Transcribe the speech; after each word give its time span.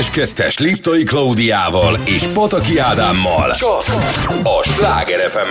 Édes 0.00 0.10
Kettes 0.10 0.58
Liptai 0.58 1.04
Klaudiával 1.04 1.98
és 2.04 2.26
Pataki 2.26 2.78
Ádámmal. 2.78 3.50
Csak 3.50 3.82
a 4.42 4.62
Sláger 4.62 5.30
fm 5.30 5.50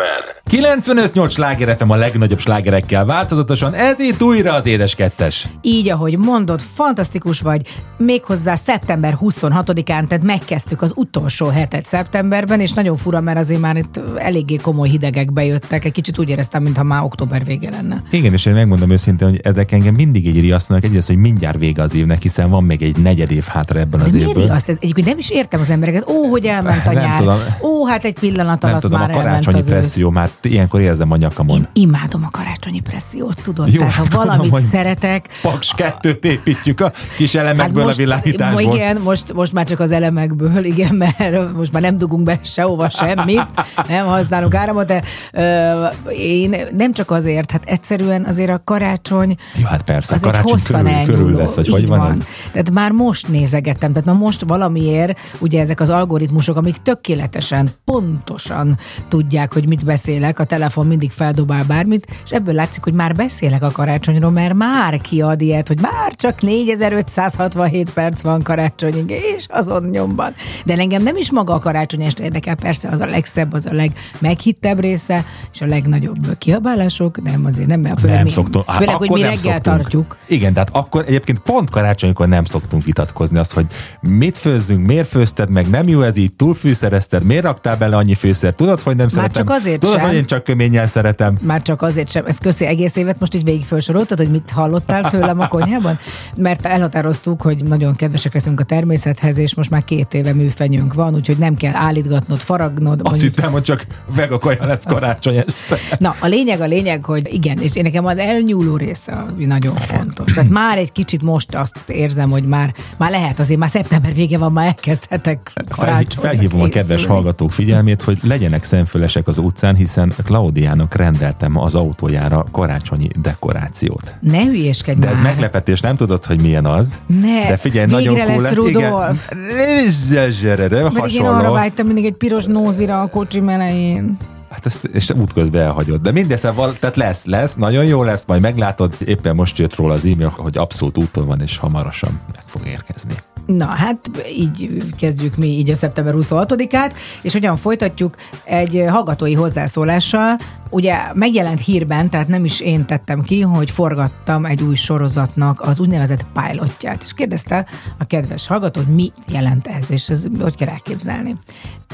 95-8 0.52 1.30
sláger 1.32 1.78
FM 1.78 1.90
a 1.90 1.96
legnagyobb 1.96 2.40
slágerekkel 2.40 3.06
változatosan, 3.06 3.74
ez 3.74 4.00
itt 4.00 4.22
újra 4.22 4.54
az 4.54 4.66
Édes 4.66 4.96
Kettes. 4.96 5.50
Így, 5.62 5.90
ahogy 5.90 6.18
mondod, 6.18 6.62
fantasztikus 6.62 7.42
vagy, 7.42 7.62
méghozzá 8.00 8.56
szeptember 8.56 9.18
26-án, 9.22 9.84
tehát 10.08 10.24
megkezdtük 10.24 10.82
az 10.82 10.94
utolsó 10.96 11.48
hetet 11.48 11.86
szeptemberben, 11.86 12.60
és 12.60 12.72
nagyon 12.74 12.96
fura, 12.96 13.22
mert 13.22 13.38
azért 13.38 13.62
már 13.62 13.78
itt 13.78 14.00
eléggé 14.18 14.56
komoly 14.56 14.90
hidegek 14.90 15.34
bejöttek, 15.34 15.86
egy 15.86 15.92
kicsit 15.92 16.20
úgy 16.20 16.30
éreztem, 16.30 16.64
mintha 16.64 16.84
már 16.84 17.04
október 17.04 17.46
vége 17.46 17.70
lenne. 17.70 18.04
Igen, 18.12 18.34
és 18.34 18.46
én 18.46 18.54
megmondom 18.54 18.90
őszintén, 18.92 19.28
hogy 19.28 19.40
ezek 19.44 19.72
engem 19.72 19.94
mindig 19.96 20.26
így 20.28 20.40
riasztanak, 20.40 20.84
egyrészt, 20.84 21.08
hogy 21.08 21.18
mindjárt 21.18 21.58
vége 21.60 21.82
az 21.82 21.96
évnek, 21.96 22.22
hiszen 22.22 22.50
van 22.50 22.64
még 22.64 22.82
egy 22.82 22.98
negyed 22.98 23.32
év 23.32 23.44
hátra 23.46 23.80
ebben 23.80 24.00
az 24.00 24.12
De 24.12 24.18
évből. 24.18 24.34
miért 24.34 24.52
azt? 24.52 24.70
Ez, 24.70 24.76
egyébként 24.80 25.08
nem 25.08 25.18
is 25.18 25.30
értem 25.30 25.60
az 25.60 25.70
embereket. 25.70 26.10
Ó, 26.10 26.26
hogy 26.30 26.46
elment 26.46 26.88
a 26.88 26.92
Nem 26.92 27.04
nyár. 27.04 27.20
tudom. 27.20 27.38
Ó, 27.62 27.86
hát 27.86 28.06
egy 28.06 28.20
pillanat 28.20 28.62
Nem 28.62 28.70
alatt 28.72 28.82
tudom, 28.84 29.02
a 29.02 29.06
már 29.06 29.10
elment 29.10 29.28
karácsonyi 29.30 29.58
az 29.58 29.68
ősz. 29.68 29.72
presszió, 29.74 30.10
már 30.10 30.30
ilyenkor 30.42 30.80
érzem 30.82 31.12
a 31.12 31.16
nyakamon. 31.18 31.58
Én 31.58 31.68
imádom 31.74 32.24
a 32.24 32.30
karácsonyi 32.32 32.80
pressziót, 32.80 33.42
tudod? 33.44 33.72
Jó, 33.74 33.80
Tehát 33.80 33.94
ha 33.94 34.04
tudom, 34.04 34.26
valamit 34.26 34.60
szeretek, 34.60 35.28
Paks 35.42 35.74
kettőt 35.76 36.26
építjük 36.26 36.80
a 36.82 36.92
kis 37.18 37.36
elemekből 37.36 37.88
a 37.94 37.96
világításból. 37.96 38.64
ma 38.64 38.76
igen, 38.76 38.98
most, 39.04 39.34
most 39.34 39.54
már 39.54 39.66
csak 39.66 39.80
az 39.80 39.92
elemekből, 39.92 40.64
igen, 40.64 40.96
mert 40.96 41.54
most 41.56 41.72
már 41.72 41.82
nem 41.82 41.98
dugunk 41.98 42.24
be 42.24 42.40
sehova 42.44 42.90
semmit, 42.90 43.46
nem 43.88 44.06
használunk 44.06 44.56
áramot, 44.56 44.86
de 44.86 45.04
ö, 45.34 45.86
én 46.12 46.56
nem 46.78 46.94
csak 46.94 47.12
azért, 47.12 47.52
hát 47.52 47.64
egyszerűen 47.66 48.24
azért 48.24 48.50
a 48.50 48.62
karácsony 48.64 49.36
Jó, 49.56 49.66
hát 49.66 49.82
persze, 49.82 50.14
az 50.14 50.24
a 50.24 50.26
karácsony 50.26 50.52
hosszan 50.52 50.82
körül, 50.82 50.98
elnyúló. 50.98 51.18
körül 51.18 51.38
lesz, 51.38 51.58
így 51.58 51.70
hogy 51.70 51.88
van, 51.88 52.00
van. 52.00 52.12
ez? 52.12 52.18
Tehát 52.52 52.72
már 52.72 52.92
most 52.92 53.28
nézegettem, 53.28 53.92
tehát 53.92 54.08
már 54.08 54.16
most 54.16 54.44
valamiért, 54.48 55.20
ugye 55.40 55.60
ezek 55.60 55.80
az 55.80 55.90
algoritmusok, 55.90 56.58
amik 56.58 56.78
tökéletesen, 56.78 57.70
pontosan 57.86 58.78
tudják, 59.08 59.54
hogy 59.54 59.68
mit 59.68 59.86
beszélek, 59.86 60.40
a 60.40 60.44
telefon 60.44 60.88
mindig 60.88 61.12
feldobál 61.12 61.64
bármit, 61.68 62.08
és 62.26 62.32
ebből 62.32 62.54
látszik, 62.54 62.84
hogy 62.84 62.94
már 62.94 63.16
beszélek 63.16 63.64
a 63.64 63.72
karácsonyról, 63.72 64.32
mert 64.32 64.54
már 64.54 65.02
kiad 65.02 65.42
ilyet, 65.42 65.68
hogy 65.68 65.80
már 65.82 66.16
csak 66.16 66.42
4567 66.42 67.79
perc 67.84 68.22
van 68.22 68.42
karácsonyig, 68.42 69.10
és 69.10 69.46
azon 69.50 69.84
nyomban. 69.84 70.34
De 70.66 70.74
engem 70.74 71.04
nem 71.04 71.16
is 71.16 71.32
maga 71.32 71.54
a 71.54 71.60
karácsony 71.60 72.02
este 72.02 72.24
érdekel, 72.24 72.56
persze 72.56 72.90
az 72.90 73.00
a 73.00 73.06
legszebb, 73.06 73.54
az 73.54 73.66
a 73.66 73.74
legmeghittebb 73.74 74.80
része, 74.80 75.26
és 75.54 75.62
a 75.62 75.66
legnagyobb 75.66 76.38
kiabálások, 76.38 77.22
nem 77.22 77.46
azért 77.46 77.68
nem, 77.68 77.80
mert 77.80 78.00
főleg, 78.00 78.16
nem 78.16 78.26
mi, 78.26 78.32
szoktunk. 78.32 78.70
Hát 78.70 78.78
főleg 78.78 78.96
hogy 78.96 79.10
mi 79.10 79.22
reggel 79.22 79.38
szoktunk. 79.38 79.64
tartjuk. 79.64 80.18
Igen, 80.28 80.54
tehát 80.54 80.70
akkor 80.72 81.04
egyébként 81.08 81.40
pont 81.40 81.70
karácsonykor 81.70 82.28
nem 82.28 82.44
szoktunk 82.44 82.84
vitatkozni 82.84 83.38
az, 83.38 83.52
hogy 83.52 83.66
mit 84.02 84.38
főzzünk, 84.38 84.86
miért 84.86 85.08
főzted 85.08 85.50
meg, 85.50 85.70
nem 85.70 85.88
jó 85.88 86.02
ez 86.02 86.18
így, 86.18 86.34
túlfűszerezted, 86.34 87.24
miért 87.24 87.44
raktál 87.44 87.78
bele 87.78 87.96
annyi 87.96 88.16
fűszer, 88.16 88.54
tudod, 88.54 88.82
hogy 88.82 88.96
nem 88.96 89.08
szeretem. 89.08 89.46
csak 89.46 89.56
azért 89.56 89.80
tudod, 89.80 89.96
sem. 89.96 90.06
hogy 90.06 90.16
én 90.16 90.26
csak 90.26 90.44
köménnyel 90.44 90.88
szeretem. 90.88 91.38
Már 91.42 91.62
csak 91.62 91.82
azért 91.82 92.10
sem, 92.10 92.26
ezt 92.26 92.42
köszi 92.42 92.66
egész 92.66 92.96
évet 92.96 93.20
most 93.20 93.36
így 93.36 93.44
végig 93.44 93.66
felsoroltad, 93.66 94.18
hogy 94.18 94.30
mit 94.30 94.52
hallottál 94.52 95.10
tőlem 95.10 95.40
a 95.40 95.48
konyhában? 95.48 96.00
Mert 96.36 96.66
elhatároztuk, 96.66 97.42
hogy 97.42 97.64
nagyon 97.70 97.96
kedvesek 97.96 98.34
leszünk 98.34 98.60
a 98.60 98.64
természethez, 98.64 99.38
és 99.38 99.56
most 99.56 99.70
már 99.70 99.84
két 99.84 100.14
éve 100.14 100.34
műfenyőnk 100.34 100.94
van, 100.94 101.14
úgyhogy 101.14 101.38
nem 101.38 101.56
kell 101.56 101.76
állítgatnod, 101.76 102.40
faragnod. 102.40 103.02
Azt 103.04 103.22
hittem, 103.22 103.52
hogy 103.52 103.62
csak 103.62 103.86
vegakaja 104.16 104.66
lesz 104.66 104.84
karácsony 104.86 105.36
este. 105.36 105.78
Na, 105.98 106.16
a 106.20 106.28
lényeg 106.28 106.62
a 106.62 106.66
lényeg, 106.66 107.06
hogy 107.06 107.34
igen, 107.34 107.58
és 107.58 107.76
én 107.76 107.84
nekem 107.84 108.06
az 108.06 108.18
elnyúló 108.18 108.78
része 108.78 109.26
nagyon 109.38 109.76
fontos. 109.76 110.32
Tehát 110.32 110.50
már 110.50 110.78
egy 110.78 110.92
kicsit 110.92 111.22
most 111.22 111.56
azt 111.56 111.78
érzem, 111.88 112.30
hogy 112.30 112.46
már, 112.46 112.74
már 112.98 113.12
lehet, 113.12 113.40
azért 113.40 113.60
már 113.60 113.70
szeptember 113.70 114.14
vége 114.14 114.38
van, 114.38 114.52
már 114.52 114.66
elkezdhetek 114.66 115.52
Fel, 115.54 115.66
karácsonyra 115.70 116.30
felhívom 116.30 116.62
a 116.62 116.68
kedves 116.68 117.06
hallgatók 117.06 117.52
figyelmét, 117.52 118.02
hogy 118.02 118.20
legyenek 118.24 118.64
szemfülesek 118.64 119.28
az 119.28 119.38
utcán, 119.38 119.76
hiszen 119.76 120.14
Klaudiának 120.24 120.96
rendeltem 120.96 121.58
az 121.58 121.76
autójára 121.76 122.46
karácsonyi 122.52 123.08
dekorációt. 123.22 124.16
Ne 124.20 124.44
hülyéskedj 124.44 125.00
De 125.00 125.08
ez 125.08 125.20
már. 125.20 125.32
meglepetés, 125.32 125.82
nem 125.82 125.96
tudod, 125.96 126.26
hogy 126.26 126.42
milyen 126.42 126.66
az. 126.66 127.02
Ne, 127.22 127.49
de 127.50 127.58
figyelj, 127.58 127.86
végre 127.86 128.12
nagyon 128.12 128.26
cool 128.26 128.42
lesz 128.42 128.54
Rudolf. 128.54 129.30
Igen, 129.32 130.94
Pedig 131.02 131.16
én 131.16 131.22
arra 131.26 131.52
vágytam 131.52 131.86
mindig 131.86 132.06
egy 132.06 132.14
piros 132.14 132.46
nózira 132.46 133.02
a 133.02 133.08
kocsi 133.08 133.40
melején. 133.40 134.18
Hát 134.52 134.66
ezt 134.66 134.84
és 134.84 135.10
útközben 135.10 135.62
elhagyod. 135.62 136.02
De 136.02 136.12
mindez, 136.12 136.42
val- 136.56 136.80
tehát 136.80 136.96
lesz, 136.96 137.26
lesz, 137.26 137.56
nagyon 137.56 137.86
jó 137.86 138.04
lesz, 138.04 138.24
majd 138.28 138.42
meglátod. 138.42 138.96
Éppen 139.06 139.36
most 139.36 139.58
jött 139.58 139.76
róla 139.76 139.94
az 139.94 140.06
e-mail, 140.06 140.34
hogy 140.38 140.58
abszolút 140.58 140.98
úton 140.98 141.28
van, 141.28 141.42
és 141.42 141.58
hamarosan 141.58 142.20
meg 142.34 142.44
fog 142.46 142.68
érkezni. 142.68 143.14
Na, 143.58 143.66
hát 143.66 144.12
így 144.38 144.84
kezdjük 144.98 145.36
mi 145.36 145.48
így 145.48 145.70
a 145.70 145.76
szeptember 145.76 146.14
26-át, 146.18 146.94
és 147.22 147.34
hogyan 147.34 147.56
folytatjuk 147.56 148.16
egy 148.44 148.86
hallgatói 148.90 149.34
hozzászólással. 149.34 150.38
Ugye 150.70 150.98
megjelent 151.14 151.60
hírben, 151.60 152.10
tehát 152.10 152.28
nem 152.28 152.46
is 152.46 152.60
én 152.60 152.86
tettem 152.86 153.22
ki, 153.22 153.42
hogy 153.42 153.72
forgattam 153.72 154.46
egy 154.46 154.62
új 154.62 154.76
sorozatnak 154.76 155.62
az 155.62 155.80
úgynevezett 155.80 156.26
pilotját, 156.34 157.04
és 157.04 157.14
kérdezte 157.14 157.66
a 158.00 158.06
kedves 158.06 158.48
hallgató, 158.48 158.82
hogy 158.82 158.96
mit 158.96 159.16
jelent 159.32 159.68
ez, 159.68 159.92
és 159.92 160.10
ez 160.10 160.28
hogy 160.40 160.56
kell 160.56 160.70
elképzelni. 160.70 161.36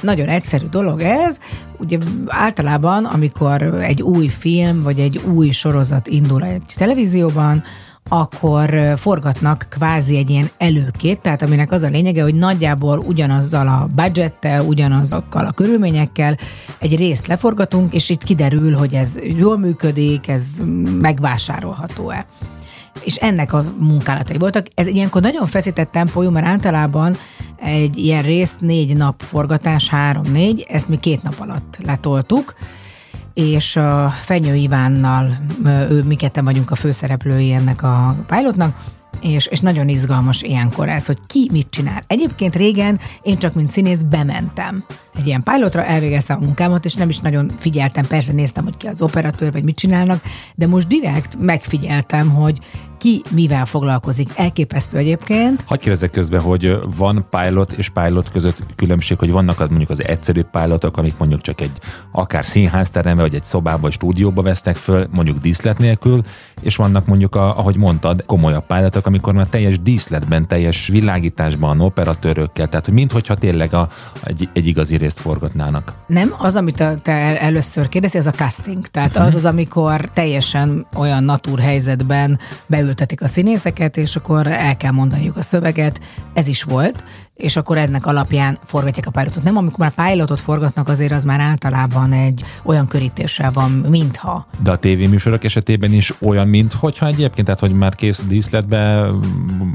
Nagyon 0.02 0.28
egyszerű 0.28 0.66
dolog 0.66 1.02
ez, 1.02 1.40
ugye 1.78 1.98
általában, 2.28 3.06
amikor 3.06 3.62
egy 3.62 4.02
új 4.02 4.28
film, 4.28 4.84
vagy 4.84 5.00
egy 5.00 5.18
új 5.18 5.50
sorozat 5.50 6.08
indul 6.08 6.44
egy 6.44 6.74
televízióban, 6.76 7.64
akkor 8.10 8.94
forgatnak 8.96 9.66
kvázi 9.70 10.18
egy 10.18 10.30
ilyen 10.30 10.50
előkét, 10.58 11.20
tehát 11.20 11.42
aminek 11.42 11.72
az 11.72 11.84
a 11.84 11.88
lényege, 11.88 12.24
hogy 12.24 12.36
nagyjából 12.36 13.00
ugyanazzal 13.00 13.68
a 13.68 13.88
budgettel, 13.96 14.66
ugyanazokkal 14.66 15.46
a 15.46 15.52
körülményekkel 15.52 16.38
egy 16.80 16.98
részt 16.98 17.28
leforgatunk, 17.28 17.94
és 17.94 18.10
itt 18.10 18.24
kiderül, 18.24 18.76
hogy 18.76 18.94
ez 18.94 19.16
jól 19.38 19.58
működik, 19.58 20.28
ez 20.28 20.48
megvásárolható-e 21.02 22.26
és 23.04 23.16
ennek 23.16 23.54
a 23.54 23.64
munkálatai 23.80 24.38
voltak. 24.38 24.66
Ez 24.74 24.88
ilyenkor 24.88 25.22
nagyon 25.22 25.46
feszített 25.46 25.92
tempójú, 25.92 26.30
mert 26.30 26.46
általában 26.46 27.18
egy 27.56 27.98
ilyen 27.98 28.24
részt 28.24 28.60
négy 28.60 28.98
nap 28.98 29.22
forgatás, 29.22 29.90
három-négy, 29.90 30.66
ezt 30.70 30.90
mi 30.90 30.98
két 30.98 31.24
nap 31.24 31.36
alatt 31.40 31.78
letoltuk, 31.86 32.56
és 33.36 33.76
a 33.76 34.10
Fenyő 34.10 34.56
Ivánnal, 34.56 35.30
ő, 35.66 36.04
mi 36.04 36.16
ketten 36.16 36.44
vagyunk 36.44 36.72
a 36.72 36.76
főszereplői 36.76 37.52
ennek 37.52 37.84
a 37.84 38.16
pilotnak, 38.28 38.78
és, 39.22 39.46
és 39.46 39.60
nagyon 39.60 39.90
izgalmas 39.90 40.42
ilyenkor 40.42 40.90
ez, 40.90 41.06
hogy 41.06 41.18
ki 41.28 41.50
mit 41.52 41.68
csinál. 41.70 42.02
Egyébként 42.08 42.56
régen 42.56 43.00
én 43.22 43.38
csak 43.38 43.54
mint 43.54 43.70
színész 43.70 44.02
bementem 44.02 44.86
egy 45.16 45.28
ilyen 45.28 45.44
pilotra, 45.44 45.86
elvégeztem 45.86 46.38
a 46.42 46.46
munkámat, 46.46 46.86
és 46.86 46.94
nem 46.94 47.10
is 47.10 47.20
nagyon 47.20 47.52
figyeltem, 47.58 48.08
persze 48.08 48.34
néztem, 48.34 48.64
hogy 48.64 48.78
ki 48.78 48.88
az 48.88 49.02
operatőr, 49.02 49.52
vagy 49.52 49.64
mit 49.64 49.76
csinálnak, 49.76 50.22
de 50.56 50.68
most 50.68 50.88
direkt 50.88 51.40
megfigyeltem, 51.40 52.30
hogy 52.30 52.60
ki 52.98 53.22
mivel 53.32 53.66
foglalkozik. 53.66 54.30
Elképesztő 54.36 54.98
egyébként. 54.98 55.64
Hagyj 55.68 55.82
kérdezzek 55.82 56.12
közben, 56.12 56.42
hogy 56.42 56.78
van 56.98 57.28
pilot 57.30 57.72
és 57.72 57.90
pilot 57.90 58.30
között 58.30 58.64
különbség, 58.76 59.20
hogy 59.20 59.32
vannak 59.32 59.60
az 59.60 59.68
mondjuk 59.68 59.90
az 59.90 60.04
egyszerű 60.04 60.42
pilotok, 60.42 60.98
amik 60.98 61.18
mondjuk 61.18 61.42
csak 61.42 61.62
egy 61.62 61.80
akár 62.12 62.46
színházterembe, 62.46 63.22
vagy 63.22 63.36
egy 63.36 63.44
szobába, 63.44 63.82
vagy 63.82 63.92
stúdióba 63.92 64.42
vesznek 64.42 64.76
föl, 64.76 65.08
mondjuk 65.12 65.38
díszlet 65.38 65.78
nélkül, 65.78 66.22
és 66.62 66.76
vannak 66.76 67.06
mondjuk, 67.06 67.36
a, 67.36 67.58
ahogy 67.58 67.76
mondtad, 67.78 68.24
komolyabb 68.26 68.66
pilotok, 68.66 69.06
amikor 69.06 69.34
már 69.34 69.48
teljes 69.48 69.80
díszletben, 69.80 70.48
teljes 70.48 70.88
világításban, 70.88 71.82
operatőrökkel, 71.82 72.68
tehát 72.68 72.86
hogy 72.86 72.94
minthogyha 72.94 73.36
tényleg 73.36 73.74
a, 73.74 73.88
egy, 74.24 74.50
egy 74.54 74.68
igazi 74.68 74.98
részt 74.98 75.20
forgatnának. 75.20 75.94
Nem, 76.08 76.34
az, 76.38 76.56
amit 76.56 76.84
te 77.02 77.12
el- 77.12 77.36
először 77.36 77.90
kérdezi, 77.90 78.18
ez 78.18 78.28
a 78.28 78.32
casting. 78.32 78.86
Tehát 78.86 79.16
az 79.16 79.36
az, 79.36 79.46
amikor 79.46 80.10
teljesen 80.14 80.88
olyan 80.94 81.24
natúr 81.24 81.60
helyzetben 81.60 82.40
beültetik 82.86 83.22
a 83.22 83.28
színészeket, 83.28 83.98
és 83.98 84.16
akkor 84.16 84.48
el 84.48 84.78
kell 84.78 84.92
mondaniuk 84.92 85.38
a 85.38 85.42
szöveget. 85.42 86.00
Ez 86.34 86.48
is 86.48 86.64
volt, 86.64 87.04
és 87.36 87.56
akkor 87.56 87.78
ennek 87.78 88.06
alapján 88.06 88.58
forgatják 88.64 89.06
a 89.08 89.12
pilotot. 89.12 89.44
Nem, 89.44 89.58
amikor 89.58 89.80
már 89.80 90.10
pilotot 90.10 90.40
forgatnak, 90.40 90.88
azért 90.88 91.12
az 91.12 91.24
már 91.24 91.40
általában 91.40 92.12
egy 92.12 92.44
olyan 92.64 92.88
körítéssel 92.88 93.52
van, 93.52 93.72
mintha. 93.72 94.48
De 94.64 94.72
a 94.72 94.76
tévéműsorok 94.76 95.44
esetében 95.44 95.94
is 95.94 96.14
olyan, 96.22 96.48
mint 96.48 96.74
hogyha 96.74 97.08
egyébként, 97.08 97.46
tehát 97.46 97.60
hogy 97.60 97.74
már 97.74 97.96
kész 97.96 98.22
díszletbe 98.28 99.10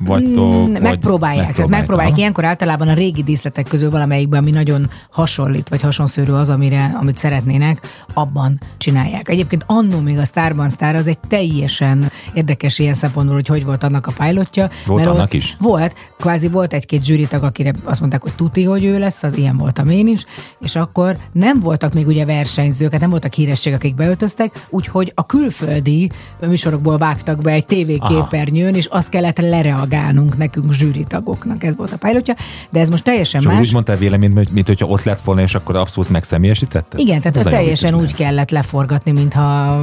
vagytok. 0.05 0.55
Mm, 0.55 0.73
vagy 0.73 0.83
megpróbálják. 0.83 1.55
Tehát 1.55 1.71
megpróbálják. 1.71 2.13
Aha. 2.13 2.21
Ilyenkor 2.21 2.45
általában 2.45 2.89
a 2.89 2.95
régi 2.95 3.23
díszletek 3.23 3.69
közül 3.69 3.91
valamelyikben, 3.91 4.41
ami 4.41 4.51
nagyon 4.51 4.91
hasonlít, 5.11 5.69
vagy 5.69 5.83
hasonszörű 5.83 6.33
az, 6.33 6.49
amire, 6.49 6.97
amit 7.01 7.19
szeretnének, 7.19 8.05
abban 8.15 8.61
csinálják. 8.77 9.29
Egyébként 9.29 9.65
annó 9.67 10.01
még 10.01 10.19
a 10.19 10.25
Starban 10.25 10.71
Star 10.71 10.95
az 10.95 11.07
egy 11.07 11.21
teljesen 11.29 12.11
érdekes 12.33 12.79
ilyen 12.79 12.95
szempontból, 12.95 13.35
hogy 13.35 13.47
hogy 13.47 13.65
volt 13.65 13.85
annak 13.85 14.07
a 14.07 14.13
pilotja. 14.19 14.71
Volt 14.87 15.01
mert 15.03 15.15
annak 15.15 15.25
ott 15.25 15.33
is? 15.33 15.57
Volt. 15.59 15.95
Kvázi 16.19 16.49
volt 16.49 16.73
egy-két 16.73 17.05
zsűritag, 17.05 17.45
akire 17.51 17.75
azt 17.85 18.01
mondták, 18.01 18.23
hogy 18.23 18.35
tuti, 18.35 18.65
hogy 18.65 18.85
ő 18.85 18.99
lesz, 18.99 19.23
az 19.23 19.37
ilyen 19.37 19.57
voltam 19.57 19.89
én 19.89 20.07
is, 20.07 20.25
és 20.61 20.77
akkor 20.77 21.17
nem 21.33 21.61
voltak 21.61 21.93
még 21.93 22.07
ugye 22.07 22.25
versenyzők, 22.25 22.93
hát 22.93 23.01
nem 23.01 23.11
voltak 23.11 23.33
hírességek, 23.33 23.79
akik 23.79 23.95
beöltöztek, 23.95 24.67
úgyhogy 24.71 25.13
a 25.15 25.27
külföldi 25.27 26.11
műsorokból 26.47 26.99
vágtak 26.99 27.39
be 27.39 27.51
egy 27.51 27.67
tévéképernyőn, 27.67 28.75
és 28.75 28.87
azt 28.87 29.09
kellett 29.09 29.39
lereagálnunk 29.39 30.37
nekünk 30.37 30.73
zsűritagoknak, 30.73 31.65
ez 31.65 31.77
volt 31.77 31.93
a 31.93 31.97
pilotja, 31.97 32.35
de 32.71 32.81
ez 32.81 32.89
most 32.89 33.05
teljesen 33.05 33.41
És 33.41 33.47
más. 33.47 33.59
úgy 33.59 33.73
mondtál 33.73 33.97
véleményt, 33.97 34.35
mint, 34.35 34.53
mint 34.53 34.67
hogyha 34.67 34.87
ott 34.87 35.03
lett 35.03 35.21
volna, 35.21 35.41
és 35.41 35.55
akkor 35.55 35.77
abszolút 35.77 36.11
megszemélyesítette? 36.11 36.99
Igen, 36.99 37.21
tehát 37.21 37.37
Ez 37.37 37.45
teljesen 37.45 37.95
úgy 37.95 38.15
kellett 38.15 38.51
leforgatni, 38.51 39.11
mintha 39.11 39.83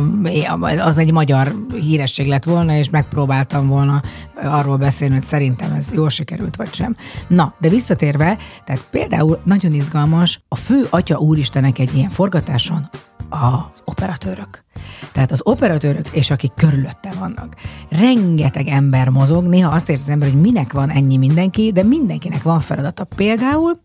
az 0.84 0.98
egy 0.98 1.12
magyar 1.12 1.56
híresség 1.76 2.28
lett 2.28 2.44
volna, 2.44 2.76
és 2.78 2.90
megpróbáltam 2.90 3.68
volna 3.68 4.02
arról 4.44 4.78
beszélni, 4.78 5.14
hogy 5.14 5.24
szerintem 5.24 5.72
ez 5.72 5.94
jól 5.94 6.10
sikerült, 6.10 6.56
vagy 6.56 6.74
sem. 6.74 6.96
Na, 7.28 7.54
de 7.60 7.70
visszatérve, 7.70 8.38
tehát 8.66 8.88
például 8.92 9.40
nagyon 9.44 9.74
izgalmas 9.74 10.42
a 10.48 10.56
fő 10.56 10.88
atya 10.90 11.18
úristenek 11.18 11.80
egy 11.80 11.96
ilyen 11.96 12.10
forgatáson 12.10 12.90
az 13.30 13.82
operatőrök. 13.86 14.66
Tehát 15.12 15.32
az 15.32 15.42
operatőrök 15.44 16.08
és 16.12 16.30
akik 16.30 16.52
körülötte 16.56 17.12
vannak. 17.20 17.56
Rengeteg 17.90 18.68
ember 18.68 19.10
mozog, 19.10 19.46
néha 19.46 19.72
azt 19.72 19.90
érzi 19.90 20.04
az 20.04 20.10
ember, 20.10 20.32
hogy 20.32 20.42
minek 20.42 20.74
van 20.74 20.90
ennyi 20.90 21.18
mindenki, 21.18 21.72
de 21.72 21.84
mindenkinek 21.84 22.42
van 22.42 22.60
feladata. 22.60 23.04
Például, 23.04 23.82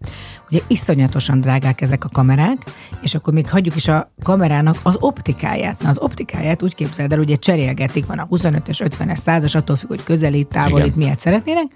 ugye 0.51 0.61
iszonyatosan 0.67 1.41
drágák 1.41 1.81
ezek 1.81 2.05
a 2.05 2.09
kamerák, 2.09 2.65
és 3.03 3.15
akkor 3.15 3.33
még 3.35 3.51
hagyjuk 3.51 3.77
is 3.77 3.89
a 3.89 4.13
kamerának 4.23 4.77
az 4.83 4.97
optikáját. 5.01 5.83
Na, 5.83 5.89
az 5.89 5.99
optikáját 5.99 6.63
úgy 6.63 6.75
képzeld 6.75 7.13
el, 7.13 7.19
ugye 7.19 7.37
cserélgetik, 7.37 8.07
van 8.07 8.19
a 8.19 8.27
25-ös, 8.27 8.91
50-es, 8.99 9.19
100-as, 9.25 9.57
attól 9.57 9.77
függ, 9.77 9.89
hogy 9.89 10.03
közelít, 10.03 10.49
távolít, 10.49 10.97
miért 10.97 11.21
szeretnének, 11.21 11.67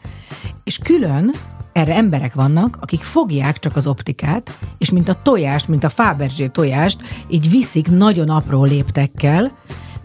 és 0.65 0.79
külön 0.79 1.35
erre 1.77 1.95
emberek 1.95 2.35
vannak, 2.35 2.79
akik 2.81 3.03
fogják 3.03 3.59
csak 3.59 3.77
az 3.77 3.87
optikát, 3.87 4.59
és 4.79 4.91
mint 4.91 5.09
a 5.09 5.21
tojást, 5.23 5.69
mint 5.69 5.85
a 5.85 5.89
Fabergé 5.89 6.47
tojást, 6.47 7.01
így 7.29 7.51
viszik 7.51 7.91
nagyon 7.91 8.29
apró 8.29 8.65
léptekkel, 8.65 9.59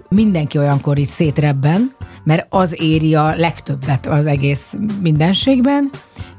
mindenki 0.09 0.57
olyankor 0.57 0.97
így 0.97 1.07
szétrebben, 1.07 1.95
mert 2.23 2.47
az 2.49 2.81
éri 2.81 3.15
a 3.15 3.35
legtöbbet 3.35 4.07
az 4.07 4.25
egész 4.25 4.77
mindenségben, 5.01 5.89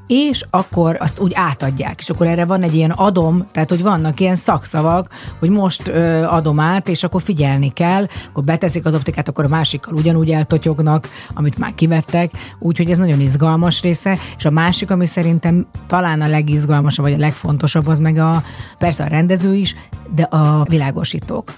és 0.07 0.45
akkor 0.51 0.97
azt 1.01 1.19
úgy 1.21 1.33
átadják. 1.35 2.01
És 2.01 2.11
akkor 2.11 2.27
erre 2.27 2.45
van 2.45 2.63
egy 2.63 2.75
ilyen 2.75 2.91
adom, 2.91 3.47
tehát 3.53 3.71
hogy 3.71 3.83
vannak 3.83 4.21
ilyen 4.21 4.35
szakszavak, 4.35 5.09
hogy 5.39 5.51
most 5.51 5.89
ö, 5.89 6.25
adom 6.25 6.61
át, 6.61 6.89
és 6.89 7.05
akkor 7.05 7.23
figyelni 7.23 7.71
kell, 7.71 8.07
akkor 8.29 8.45
beteszik 8.45 8.85
az 8.85 8.95
optikát, 8.95 9.29
akkor 9.29 9.45
a 9.45 9.49
másikkal 9.49 9.95
ugyanúgy 9.95 10.31
eltotyognak, 10.31 11.09
amit 11.35 11.59
már 11.59 11.75
kivettek, 11.75 12.31
úgyhogy 12.59 12.91
ez 12.91 12.99
nagyon 12.99 13.21
izgalmas 13.21 13.83
része, 13.83 14.19
és 14.37 14.45
a 14.45 14.51
másik, 14.51 14.91
ami 14.91 15.07
szerintem 15.07 15.67
talán 15.87 16.21
a 16.21 16.29
legizgalmasabb, 16.29 17.05
vagy 17.05 17.15
a 17.15 17.19
legfontosabb, 17.19 17.87
az 17.87 17.99
meg 17.99 18.17
a, 18.17 18.45
persze 18.79 19.05
a 19.05 19.09
rendező 19.09 19.55
is, 19.55 19.75
de 20.15 20.23
a 20.23 20.65
világosítók. 20.69 21.53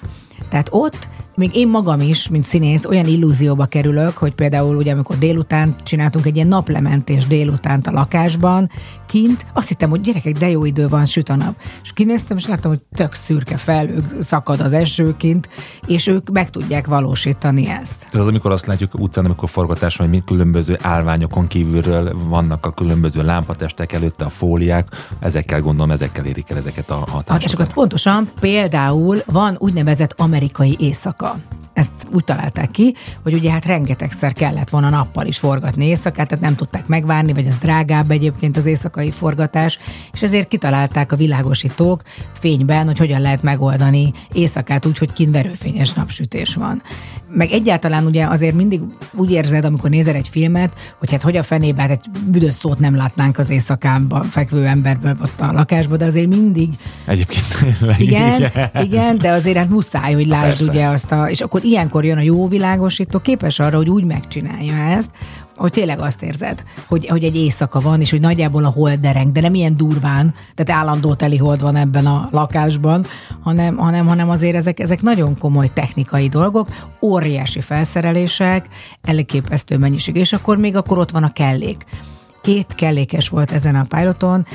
Tehát 0.48 0.68
ott 0.70 1.08
még 1.36 1.56
én 1.56 1.68
magam 1.68 2.00
is, 2.00 2.28
mint 2.28 2.44
színész, 2.44 2.84
olyan 2.84 3.06
illúzióba 3.06 3.64
kerülök, 3.64 4.16
hogy 4.16 4.34
például 4.34 4.76
ugye 4.76 4.92
amikor 4.92 5.18
délután 5.18 5.74
csináltunk 5.82 6.26
egy 6.26 6.34
ilyen 6.34 6.48
naplementés 6.48 7.26
délutánt 7.26 7.86
a 7.86 7.90
lakásban, 7.90 8.70
kint, 9.06 9.46
azt 9.52 9.68
hittem, 9.68 9.90
hogy 9.90 10.00
gyerekek, 10.00 10.38
de 10.38 10.50
jó 10.50 10.64
idő 10.64 10.88
van, 10.88 11.04
süt 11.06 11.28
a 11.28 11.36
nap. 11.36 11.54
És 11.82 11.92
kinéztem, 11.92 12.36
és 12.36 12.46
láttam, 12.46 12.70
hogy 12.70 12.80
tök 12.94 13.12
szürke 13.12 13.56
felhők, 13.56 14.16
szakad 14.20 14.60
az 14.60 14.72
eső 14.72 15.16
kint, 15.16 15.48
és 15.86 16.06
ők 16.06 16.30
meg 16.30 16.50
tudják 16.50 16.86
valósítani 16.86 17.68
ezt. 17.68 18.06
Ez 18.12 18.20
az, 18.20 18.26
amikor 18.26 18.52
azt 18.52 18.66
látjuk 18.66 18.94
utcán, 19.00 19.24
amikor 19.24 19.48
forgatás 19.48 19.96
van, 19.96 20.06
hogy 20.06 20.16
mind 20.16 20.28
különböző 20.28 20.78
állványokon 20.82 21.46
kívülről 21.46 22.12
vannak 22.28 22.66
a 22.66 22.70
különböző 22.70 23.22
lámpatestek 23.22 23.92
előtte, 23.92 24.24
a 24.24 24.28
fóliák, 24.28 24.88
ezekkel 25.20 25.60
gondolom, 25.60 25.90
ezekkel 25.90 26.24
érik 26.24 26.50
el 26.50 26.56
ezeket 26.56 26.90
a 26.90 26.94
Hát, 26.94 27.06
és 27.06 27.12
hatásokat. 27.12 27.60
akkor 27.60 27.74
pontosan 27.74 28.28
például 28.40 29.22
van 29.26 29.56
úgynevezett 29.58 30.14
amerikai 30.16 30.76
éjszaka. 30.78 31.23
Ezt 31.74 31.90
úgy 32.12 32.24
találták 32.24 32.70
ki, 32.70 32.94
hogy 33.22 33.34
ugye 33.34 33.50
hát 33.50 33.66
rengetegszer 33.66 34.32
kellett 34.32 34.68
volna 34.68 34.88
nappal 34.88 35.26
is 35.26 35.38
forgatni 35.38 35.86
éjszakát, 35.86 36.28
tehát 36.28 36.44
nem 36.44 36.54
tudták 36.54 36.86
megvárni, 36.86 37.32
vagy 37.32 37.46
az 37.46 37.56
drágább 37.56 38.10
egyébként 38.10 38.56
az 38.56 38.66
éjszakai 38.66 39.10
forgatás, 39.10 39.78
és 40.12 40.22
ezért 40.22 40.48
kitalálták 40.48 41.12
a 41.12 41.16
világosítók 41.16 42.02
fényben, 42.32 42.86
hogy 42.86 42.98
hogyan 42.98 43.20
lehet 43.20 43.42
megoldani 43.42 44.12
éjszakát 44.32 44.86
úgy, 44.86 44.98
hogy 44.98 45.12
kint 45.12 45.32
verőfényes 45.32 45.92
napsütés 45.92 46.54
van. 46.54 46.82
Meg 47.28 47.50
egyáltalán 47.52 48.06
ugye 48.06 48.26
azért 48.26 48.54
mindig 48.54 48.80
úgy 49.12 49.32
érzed, 49.32 49.64
amikor 49.64 49.90
nézel 49.90 50.14
egy 50.14 50.28
filmet, 50.28 50.74
hogy 50.98 51.10
hát 51.10 51.22
hogy 51.22 51.36
a 51.36 51.42
fenébe 51.42 51.80
hát 51.80 51.90
egy 51.90 52.06
büdös 52.26 52.54
szót 52.54 52.78
nem 52.78 52.96
látnánk 52.96 53.38
az 53.38 53.50
éjszakában 53.50 54.22
fekvő 54.22 54.66
emberből 54.66 55.16
ott 55.22 55.40
a 55.40 55.52
lakásban, 55.52 55.98
de 55.98 56.04
azért 56.04 56.28
mindig 56.28 56.68
Egyébként 57.06 57.44
tényleg, 57.60 58.00
igen, 58.00 58.50
igen, 58.74 59.18
de 59.18 59.30
azért 59.30 59.56
hát 59.56 59.68
muszáj, 59.68 60.12
hogy 60.12 60.26
lásd 60.26 60.46
persze. 60.46 60.70
ugye 60.70 60.86
azt 60.86 61.12
a, 61.14 61.30
és 61.30 61.40
akkor 61.40 61.64
ilyenkor 61.64 62.04
jön 62.04 62.18
a 62.18 62.20
jó 62.20 62.48
világosító, 62.48 63.18
képes 63.18 63.58
arra, 63.58 63.76
hogy 63.76 63.90
úgy 63.90 64.04
megcsinálja 64.04 64.76
ezt, 64.76 65.10
hogy 65.56 65.70
tényleg 65.70 65.98
azt 66.00 66.22
érzed, 66.22 66.64
hogy, 66.86 67.06
hogy 67.06 67.24
egy 67.24 67.36
éjszaka 67.36 67.80
van, 67.80 68.00
és 68.00 68.10
hogy 68.10 68.20
nagyjából 68.20 68.64
a 68.64 68.70
hold 68.70 69.00
dereng, 69.00 69.32
de 69.32 69.40
nem 69.40 69.54
ilyen 69.54 69.76
durván, 69.76 70.34
tehát 70.54 70.82
állandó 70.82 71.14
teli 71.14 71.36
hold 71.36 71.60
van 71.60 71.76
ebben 71.76 72.06
a 72.06 72.28
lakásban, 72.32 73.04
hanem, 73.42 73.76
hanem, 73.76 74.06
hanem 74.06 74.30
azért 74.30 74.56
ezek, 74.56 74.80
ezek 74.80 75.02
nagyon 75.02 75.38
komoly 75.38 75.68
technikai 75.72 76.28
dolgok, 76.28 76.68
óriási 77.02 77.60
felszerelések, 77.60 78.68
elképesztő 79.02 79.78
mennyiség, 79.78 80.16
és 80.16 80.32
akkor 80.32 80.56
még 80.56 80.76
akkor 80.76 80.98
ott 80.98 81.10
van 81.10 81.22
a 81.22 81.32
kellék. 81.32 81.84
Két 82.44 82.74
kellékes 82.74 83.28
volt 83.28 83.50
ezen 83.50 83.74
a 83.74 83.84
piloton, 83.88 84.46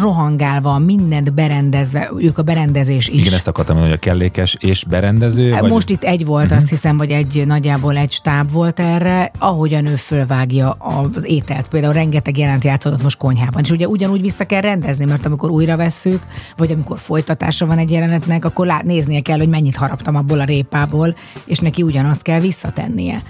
rohangálva, 0.00 0.78
mindent 0.78 1.34
berendezve, 1.34 2.10
ők 2.18 2.38
a 2.38 2.42
berendezés 2.42 3.08
is. 3.08 3.20
Igen, 3.20 3.32
ezt 3.32 3.48
akartam 3.48 3.76
mondani, 3.76 3.96
hogy 3.96 4.06
a 4.06 4.10
kellékes 4.10 4.56
és 4.60 4.84
berendező. 4.84 5.52
Hát 5.52 5.60
vagy... 5.60 5.70
Most 5.70 5.90
itt 5.90 6.04
egy 6.04 6.24
volt, 6.26 6.44
uh-huh. 6.44 6.58
azt 6.58 6.68
hiszem, 6.68 6.96
vagy 6.96 7.10
egy 7.10 7.42
nagyjából 7.46 7.96
egy 7.96 8.10
stáb 8.10 8.50
volt 8.50 8.80
erre, 8.80 9.30
ahogyan 9.38 9.86
ő 9.86 9.94
fölvágja 9.94 10.70
az 10.70 11.24
ételt. 11.24 11.68
Például 11.68 11.92
rengeteg 11.92 12.38
jelent 12.38 12.64
játszódott 12.64 13.02
most 13.02 13.18
konyhában. 13.18 13.62
És 13.62 13.70
ugye 13.70 13.88
ugyanúgy 13.88 14.20
vissza 14.20 14.44
kell 14.44 14.60
rendezni, 14.60 15.04
mert 15.04 15.26
amikor 15.26 15.50
újra 15.50 15.76
vesszük, 15.76 16.22
vagy 16.56 16.72
amikor 16.72 16.98
folytatása 16.98 17.66
van 17.66 17.78
egy 17.78 17.90
jelenetnek, 17.90 18.44
akkor 18.44 18.66
lát, 18.66 18.82
néznie 18.82 19.20
kell, 19.20 19.38
hogy 19.38 19.48
mennyit 19.48 19.76
haraptam 19.76 20.16
abból 20.16 20.40
a 20.40 20.44
répából, 20.44 21.16
és 21.44 21.58
neki 21.58 21.82
ugyanazt 21.82 22.22
kell 22.22 22.40
visszatennie. 22.40 23.22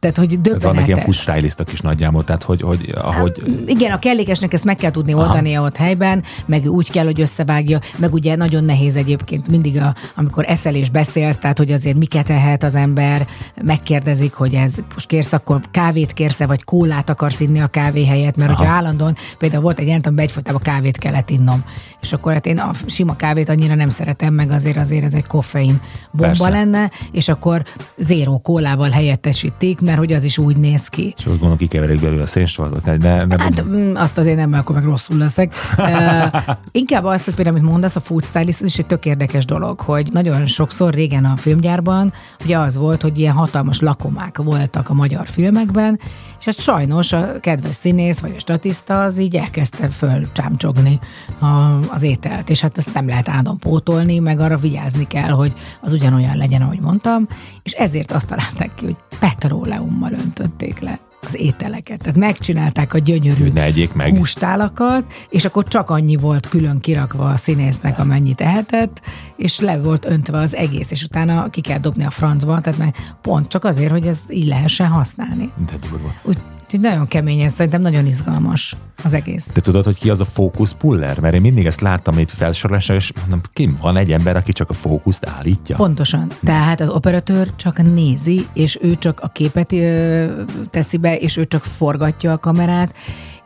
Tehát, 0.00 0.16
hogy 0.16 0.28
Vannak 0.28 0.46
ilyen 0.46 0.58
döbbenetes. 0.60 1.02
food 1.02 1.14
stylistok 1.14 1.72
is 1.72 1.80
nagyjából, 1.80 2.24
tehát 2.24 2.42
hogy, 2.42 2.60
hogy 2.60 2.94
ahogy 2.94 3.42
Igen, 3.64 3.92
a 3.92 3.98
kellékesnek 3.98 4.52
ezt 4.52 4.64
meg 4.64 4.76
kell 4.76 4.90
tudni 4.90 5.14
oldania 5.14 5.62
ott 5.62 5.76
helyben, 5.76 6.22
meg 6.46 6.70
úgy 6.70 6.90
kell, 6.90 7.04
hogy 7.04 7.20
összevágja, 7.20 7.78
meg 7.96 8.12
ugye 8.12 8.36
nagyon 8.36 8.64
nehéz 8.64 8.96
egyébként 8.96 9.48
mindig, 9.48 9.76
a, 9.80 9.94
amikor 10.14 10.44
eszel 10.48 10.74
és 10.74 10.90
beszélsz, 10.90 11.38
tehát 11.38 11.58
hogy 11.58 11.72
azért 11.72 11.98
miket 11.98 12.30
ehet 12.30 12.62
az 12.62 12.74
ember, 12.74 13.26
megkérdezik, 13.62 14.34
hogy 14.34 14.54
ez 14.54 14.74
most 14.92 15.06
kérsz, 15.06 15.32
akkor 15.32 15.60
kávét 15.70 16.12
kérsz 16.12 16.44
vagy 16.44 16.64
kólát 16.64 17.10
akarsz 17.10 17.40
inni 17.40 17.60
a 17.60 17.66
kávé 17.66 18.04
helyett, 18.04 18.36
mert 18.36 18.50
Aha. 18.50 18.58
hogyha 18.58 18.74
állandóan, 18.74 19.16
például 19.38 19.62
volt 19.62 19.78
egy 19.78 19.86
jelent, 19.86 20.06
amiben 20.06 20.24
egyfolytában 20.24 20.62
kávét 20.62 20.98
kellett 20.98 21.30
innom, 21.30 21.64
és 22.06 22.12
akkor 22.12 22.32
hát 22.32 22.46
én 22.46 22.58
a 22.58 22.70
sima 22.86 23.16
kávét 23.16 23.48
annyira 23.48 23.74
nem 23.74 23.88
szeretem, 23.88 24.34
meg 24.34 24.50
azért 24.50 24.76
azért 24.76 25.04
ez 25.04 25.14
egy 25.14 25.26
koffein 25.26 25.80
bomba 26.10 26.26
Persze. 26.26 26.50
lenne, 26.50 26.90
és 27.12 27.28
akkor 27.28 27.62
zéró 27.96 28.38
kólával 28.38 28.90
helyettesítik, 28.90 29.80
mert 29.80 29.98
hogy 29.98 30.12
az 30.12 30.24
is 30.24 30.38
úgy 30.38 30.56
néz 30.56 30.88
ki. 30.88 31.14
és 31.18 31.26
úgy 31.26 31.32
gondolom 31.32 31.56
kikeverik 31.56 32.00
belőle 32.00 32.22
a 32.22 32.26
szénsvazot, 32.26 32.98
de 32.98 33.24
nem, 33.24 33.38
Hát 33.38 33.64
mm, 33.64 33.94
azt 33.94 34.18
azért 34.18 34.36
nem, 34.36 34.50
mert 34.50 34.62
akkor 34.62 34.74
meg 34.74 34.84
rosszul 34.84 35.16
leszek. 35.16 35.54
Uh, 35.78 36.54
inkább 36.72 37.04
az, 37.04 37.24
hogy 37.24 37.34
például, 37.34 37.56
amit 37.56 37.70
mondasz, 37.70 37.96
a 37.96 38.00
food 38.00 38.24
stylist, 38.24 38.60
ez 38.60 38.66
is 38.66 38.78
egy 38.78 38.86
tök 38.86 39.06
érdekes 39.06 39.44
dolog, 39.44 39.80
hogy 39.80 40.08
nagyon 40.12 40.46
sokszor 40.46 40.94
régen 40.94 41.24
a 41.24 41.36
filmgyárban 41.36 42.12
ugye 42.44 42.58
az 42.58 42.76
volt, 42.76 43.02
hogy 43.02 43.18
ilyen 43.18 43.34
hatalmas 43.34 43.80
lakomák 43.80 44.36
voltak 44.36 44.88
a 44.88 44.94
magyar 44.94 45.26
filmekben, 45.26 45.98
és 46.38 46.44
hát 46.44 46.60
sajnos 46.60 47.12
a 47.12 47.40
kedves 47.40 47.74
színész 47.74 48.20
vagy 48.20 48.34
a 48.36 48.38
statiszta 48.38 49.02
az 49.02 49.18
így 49.18 49.36
elkezdte 49.36 49.88
fölcsámcsogni 49.88 51.00
a, 51.38 51.46
az 51.92 52.02
ételt, 52.02 52.50
és 52.50 52.60
hát 52.60 52.78
ezt 52.78 52.94
nem 52.94 53.08
lehet 53.08 53.28
állandóan 53.28 53.58
pótolni, 53.58 54.18
meg 54.18 54.40
arra 54.40 54.56
vigyázni 54.56 55.06
kell, 55.06 55.30
hogy 55.30 55.52
az 55.80 55.92
ugyanolyan 55.92 56.36
legyen, 56.36 56.62
ahogy 56.62 56.80
mondtam, 56.80 57.28
és 57.62 57.72
ezért 57.72 58.12
azt 58.12 58.26
találták 58.26 58.74
ki, 58.74 58.84
hogy 58.84 58.96
petróleummal 59.18 60.12
öntötték 60.12 60.80
le 60.80 61.05
az 61.26 61.36
ételeket. 61.36 61.98
Tehát 61.98 62.18
megcsinálták 62.18 62.94
a 62.94 62.98
gyönyörű 62.98 63.48
ne 63.52 63.62
egyék 63.62 63.92
meg. 63.92 64.16
hústálakat, 64.16 65.04
és 65.30 65.44
akkor 65.44 65.64
csak 65.64 65.90
annyi 65.90 66.16
volt 66.16 66.48
külön 66.48 66.80
kirakva 66.80 67.28
a 67.28 67.36
színésznek, 67.36 67.98
amennyit 67.98 68.40
ehetett, 68.40 69.00
és 69.36 69.60
le 69.60 69.78
volt 69.78 70.04
öntve 70.04 70.38
az 70.38 70.54
egész, 70.54 70.90
és 70.90 71.02
utána 71.04 71.50
ki 71.50 71.60
kell 71.60 71.78
dobni 71.78 72.04
a 72.04 72.10
francba, 72.10 72.60
tehát 72.60 72.78
meg 72.78 72.94
pont 73.22 73.48
csak 73.48 73.64
azért, 73.64 73.90
hogy 73.90 74.06
ezt 74.06 74.22
így 74.28 74.46
lehessen 74.46 74.88
használni. 74.88 75.52
De 75.66 75.88
durva. 75.90 76.14
Úgy, 76.22 76.38
úgyhogy 76.66 76.80
nagyon 76.80 77.06
kemény, 77.06 77.40
ez 77.40 77.52
szerintem 77.52 77.80
nagyon 77.80 78.06
izgalmas 78.06 78.76
az 79.02 79.12
egész. 79.12 79.46
Te 79.46 79.60
tudod, 79.60 79.84
hogy 79.84 79.98
ki 79.98 80.10
az 80.10 80.20
a 80.20 80.24
fókusz 80.24 80.72
puller? 80.72 81.20
Mert 81.20 81.34
én 81.34 81.40
mindig 81.40 81.66
ezt 81.66 81.80
láttam 81.80 82.18
itt 82.18 82.30
felsorolásra, 82.30 82.94
és 82.94 83.12
mondom, 83.20 83.40
kim 83.52 83.78
van 83.80 83.96
egy 83.96 84.12
ember, 84.12 84.36
aki 84.36 84.52
csak 84.52 84.70
a 84.70 84.72
fókuszt 84.72 85.26
állítja. 85.26 85.76
Pontosan. 85.76 86.30
Tehát 86.44 86.80
az 86.80 86.88
operatőr 86.88 87.54
csak 87.56 87.82
nézi, 87.82 88.46
és 88.54 88.78
ő 88.82 88.94
csak 88.94 89.20
a 89.20 89.28
képet 89.28 89.72
ö, 89.72 90.42
teszi 90.70 90.96
be, 90.96 91.16
és 91.16 91.36
ő 91.36 91.44
csak 91.44 91.62
forgatja 91.62 92.32
a 92.32 92.38
kamerát, 92.38 92.94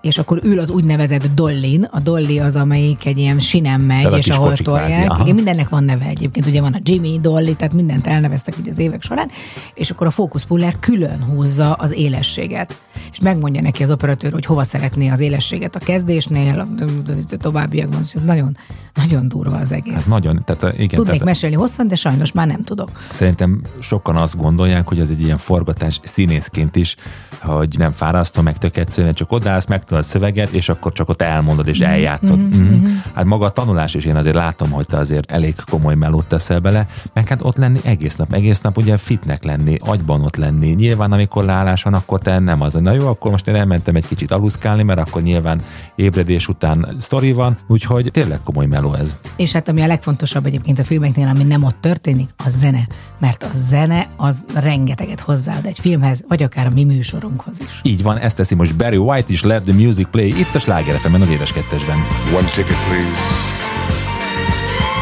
és 0.01 0.19
akkor 0.19 0.41
ül 0.43 0.59
az 0.59 0.71
úgynevezett 0.71 1.35
dollin. 1.35 1.89
A 1.91 2.01
dolly 2.01 2.39
az, 2.39 2.57
amelyik 2.57 3.07
egy 3.07 3.19
ilyen 3.19 3.39
sinem 3.39 3.81
megy, 3.81 4.03
Tehát 4.03 4.19
és 4.19 4.29
ahol 4.29 4.53
tolják. 4.53 5.19
Igen, 5.21 5.35
mindennek 5.35 5.69
van 5.69 5.85
neve 5.85 6.05
egyébként. 6.05 6.47
Ugye 6.47 6.61
van 6.61 6.73
a 6.73 6.79
Jimmy, 6.83 7.19
Dolly, 7.23 7.55
tehát 7.55 7.75
mindent 7.75 8.07
elneveztek 8.07 8.55
ugye 8.61 8.71
az 8.71 8.79
évek 8.79 9.03
során, 9.03 9.31
és 9.75 9.91
akkor 9.91 10.07
a 10.07 10.11
fókuszpuller 10.11 10.79
külön 10.79 11.25
húzza 11.25 11.73
az 11.73 11.93
élességet. 11.93 12.81
És 13.13 13.21
megmondja 13.21 13.63
neki 13.63 13.83
az 13.83 13.91
operatőr, 13.91 14.33
hogy 14.33 14.45
hova 14.45 14.63
szeretné 14.63 15.09
az 15.09 15.21
élességet 15.21 15.77
a 15.77 15.79
kezdésnél, 15.79 16.59
a 16.59 17.37
továbbiakban. 17.37 18.01
Nagyon, 18.25 18.57
nagyon 18.95 19.29
durva 19.29 19.57
az 19.57 19.73
egész. 19.73 19.95
Ez 19.95 20.07
nagyon, 20.07 20.43
tehát 20.45 20.63
igen. 20.63 20.89
Tudnék 20.89 21.07
tehát 21.07 21.25
mesélni 21.25 21.55
hosszan, 21.55 21.89
de 21.89 21.95
sajnos 21.95 22.33
már 22.33 22.47
nem 22.47 22.63
tudok. 22.63 22.91
Szerintem 23.11 23.63
sokan 23.81 24.17
azt 24.17 24.37
gondolják, 24.37 24.89
hogy 24.89 25.01
ez 25.01 25.11
egy 25.11 25.21
ilyen 25.21 25.37
forgatás 25.37 26.01
színészként 26.03 26.77
is, 26.77 26.97
hogy 27.41 27.75
nem 27.79 27.93
fárasztó, 27.93 28.43
meg 28.43 28.59
tök 28.59 28.77
egyszerűen, 28.77 29.15
csak 29.15 29.33
odaállsz, 29.33 29.67
megtudod 29.67 29.90
a 29.97 30.03
szöveget, 30.03 30.49
és 30.49 30.69
akkor 30.69 30.93
csak 30.93 31.09
ott 31.09 31.23
elmondod, 31.23 31.69
és 31.69 31.81
eljátszod. 31.81 32.39
Mm-hmm. 32.39 32.85
Hát 33.15 33.25
maga 33.25 33.47
a 33.47 33.51
tanulás 33.51 33.95
is, 33.95 34.05
én 34.05 34.17
azért 34.17 34.35
látom, 34.35 34.71
hogy 34.71 34.87
te 34.87 34.97
azért 34.97 35.31
elég 35.31 35.55
komoly 35.71 35.95
melót 35.95 36.27
teszel 36.27 36.61
bele, 36.61 36.87
meg 37.15 37.29
hát 37.29 37.43
ott 37.43 37.57
lenni 37.57 37.81
egész 37.83 38.17
nap, 38.17 38.33
egész 38.33 38.61
nap 38.61 38.77
ugye 38.77 38.97
fitnek 38.97 39.45
lenni, 39.45 39.77
agyban 39.81 40.23
ott 40.23 40.37
lenni. 40.37 40.69
Nyilván, 40.69 41.13
amikor 41.13 41.45
leállás 41.45 41.83
van, 41.83 41.95
akkor 41.95 42.21
te 42.21 42.39
nem 42.39 42.61
az, 42.61 42.75
na 42.75 42.93
jó, 42.93 43.09
akkor 43.09 43.31
most 43.31 43.49
én 43.49 43.55
elmentem 43.55 43.95
egy 43.95 44.07
kicsit 44.07 44.31
aluszkálni, 44.31 44.83
mert 44.83 45.01
akkor 45.01 45.23
nyilván 45.23 45.63
ébredés 45.95 46.49
után 46.49 46.95
sztori 46.99 47.33
van, 47.33 47.59
úgyhogy 47.67 48.11
tényleg 48.13 48.41
komoly 48.45 48.67
meló 48.67 48.95
ez. 48.95 49.17
És 49.37 49.53
hát 49.53 49.69
ami 49.69 49.83
a 49.83 49.87
legfontosabb 49.87 50.47
egyébként 50.47 50.79
a 50.79 50.85
filmeknél, 50.85 51.29
ami 51.29 51.43
nem 51.43 51.63
ott 51.63 51.77
történik, 51.81 52.29
a 52.37 52.49
zene. 52.49 52.87
Mert 53.21 53.43
a 53.43 53.49
zene 53.53 54.09
az 54.17 54.47
rengeteget 54.55 55.21
hozzáad 55.21 55.67
egy 55.67 55.79
filmhez, 55.79 56.23
vagy 56.29 56.43
akár 56.43 56.67
a 56.67 56.71
mi 56.71 56.85
műsorunkhoz 56.85 57.61
is. 57.61 57.81
Így 57.83 58.03
van, 58.03 58.19
ezt 58.19 58.37
teszi 58.37 58.55
most 58.55 58.77
Barry 58.77 58.97
White 58.97 59.33
is, 59.33 59.43
Let 59.43 59.63
the 59.63 59.73
Music 59.73 60.09
Play, 60.11 60.29
itt 60.29 60.55
a 60.55 60.59
Sláger 60.59 61.01
az 61.21 61.29
édes 61.29 61.53
kettesben. 61.53 61.97
One 62.35 62.49
ticket, 62.49 62.77
please. 62.89 63.59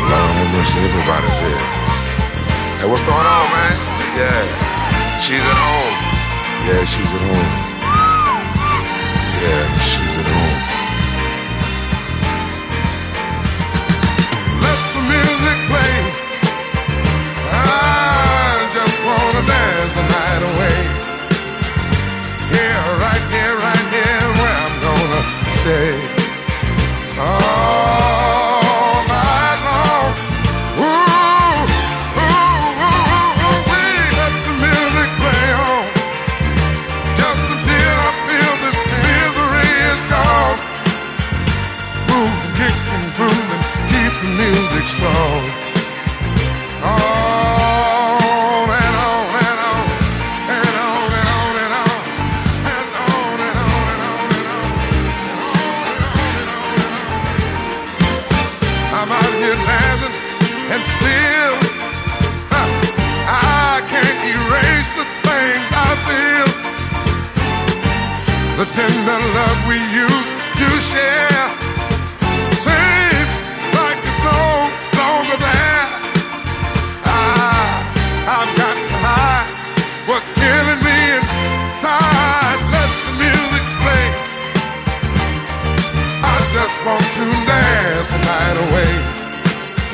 Lord 0.09 0.33
have 0.39 0.57
mercy, 0.57 0.79
everybody's 0.79 1.39
here. 1.45 1.65
Hey, 2.79 2.89
what's 2.91 3.05
going 3.05 3.29
on, 3.37 3.47
man? 3.55 3.75
Yeah, 4.17 4.41
she's 5.25 5.45
at 5.53 5.59
home. 5.67 5.97
Yeah, 6.67 6.85
she's 6.93 7.11
at 7.17 7.25
home. 7.29 7.53
Yeah, 9.43 9.79
she's 9.89 10.17
at 10.17 10.27
home. 10.27 10.58
say, 25.69 26.01
oh. 27.19 28.08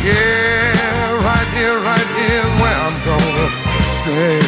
Yeah, 0.05 1.25
right 1.25 1.49
here, 1.57 1.79
right 1.81 2.09
here, 2.21 2.45
where 2.61 2.77
I'm 2.77 3.05
gonna 3.07 3.49
stay. 3.81 4.44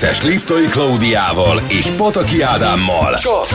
Édes 0.00 0.18
kettes 0.18 0.30
Liptai 0.30 0.66
Klaudiával 0.66 1.60
és 1.68 1.90
Pataki 1.90 2.42
Ádámmal. 2.42 3.14
Csak 3.14 3.46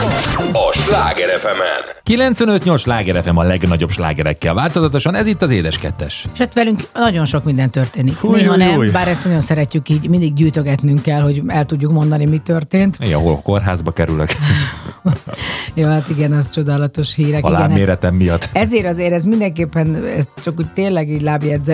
a 0.52 0.72
Sláger 0.72 1.38
FM-en. 1.38 2.30
95-8 2.34 2.78
sláger 2.78 3.22
FM 3.22 3.36
a 3.36 3.42
legnagyobb 3.42 3.90
slágerekkel. 3.90 4.54
Változatosan 4.54 5.14
ez 5.14 5.26
itt 5.26 5.42
az 5.42 5.50
édes 5.50 5.78
kettes. 5.78 6.26
És 6.32 6.38
hát 6.38 6.54
velünk 6.54 6.80
nagyon 6.94 7.24
sok 7.24 7.44
minden 7.44 7.70
történik. 7.70 8.14
Fúj, 8.14 8.40
Néha 8.40 8.52
új, 8.52 8.56
nem, 8.56 8.76
új. 8.76 8.90
bár 8.90 9.08
ezt 9.08 9.24
nagyon 9.24 9.40
szeretjük 9.40 9.88
így, 9.88 10.08
mindig 10.08 10.32
gyűjtögetnünk 10.32 11.02
kell, 11.02 11.20
hogy 11.20 11.42
el 11.46 11.64
tudjuk 11.64 11.92
mondani, 11.92 12.24
mi 12.24 12.38
történt. 12.38 12.96
Én 13.00 13.14
ahol 13.14 13.40
kórházba 13.42 13.90
kerülök, 13.90 14.30
Ja, 15.74 15.90
hát 15.90 16.08
igen, 16.08 16.32
az 16.32 16.50
csodálatos 16.50 17.14
hírek. 17.14 17.44
a 17.44 17.48
igen. 17.48 17.60
lábméretem 17.60 18.14
miatt. 18.14 18.48
Ezért 18.52 18.86
azért 18.86 19.12
ez 19.12 19.24
mindenképpen, 19.24 20.04
ezt 20.16 20.28
csak 20.42 20.58
úgy 20.58 20.70
tényleg 20.74 21.10
így 21.10 21.22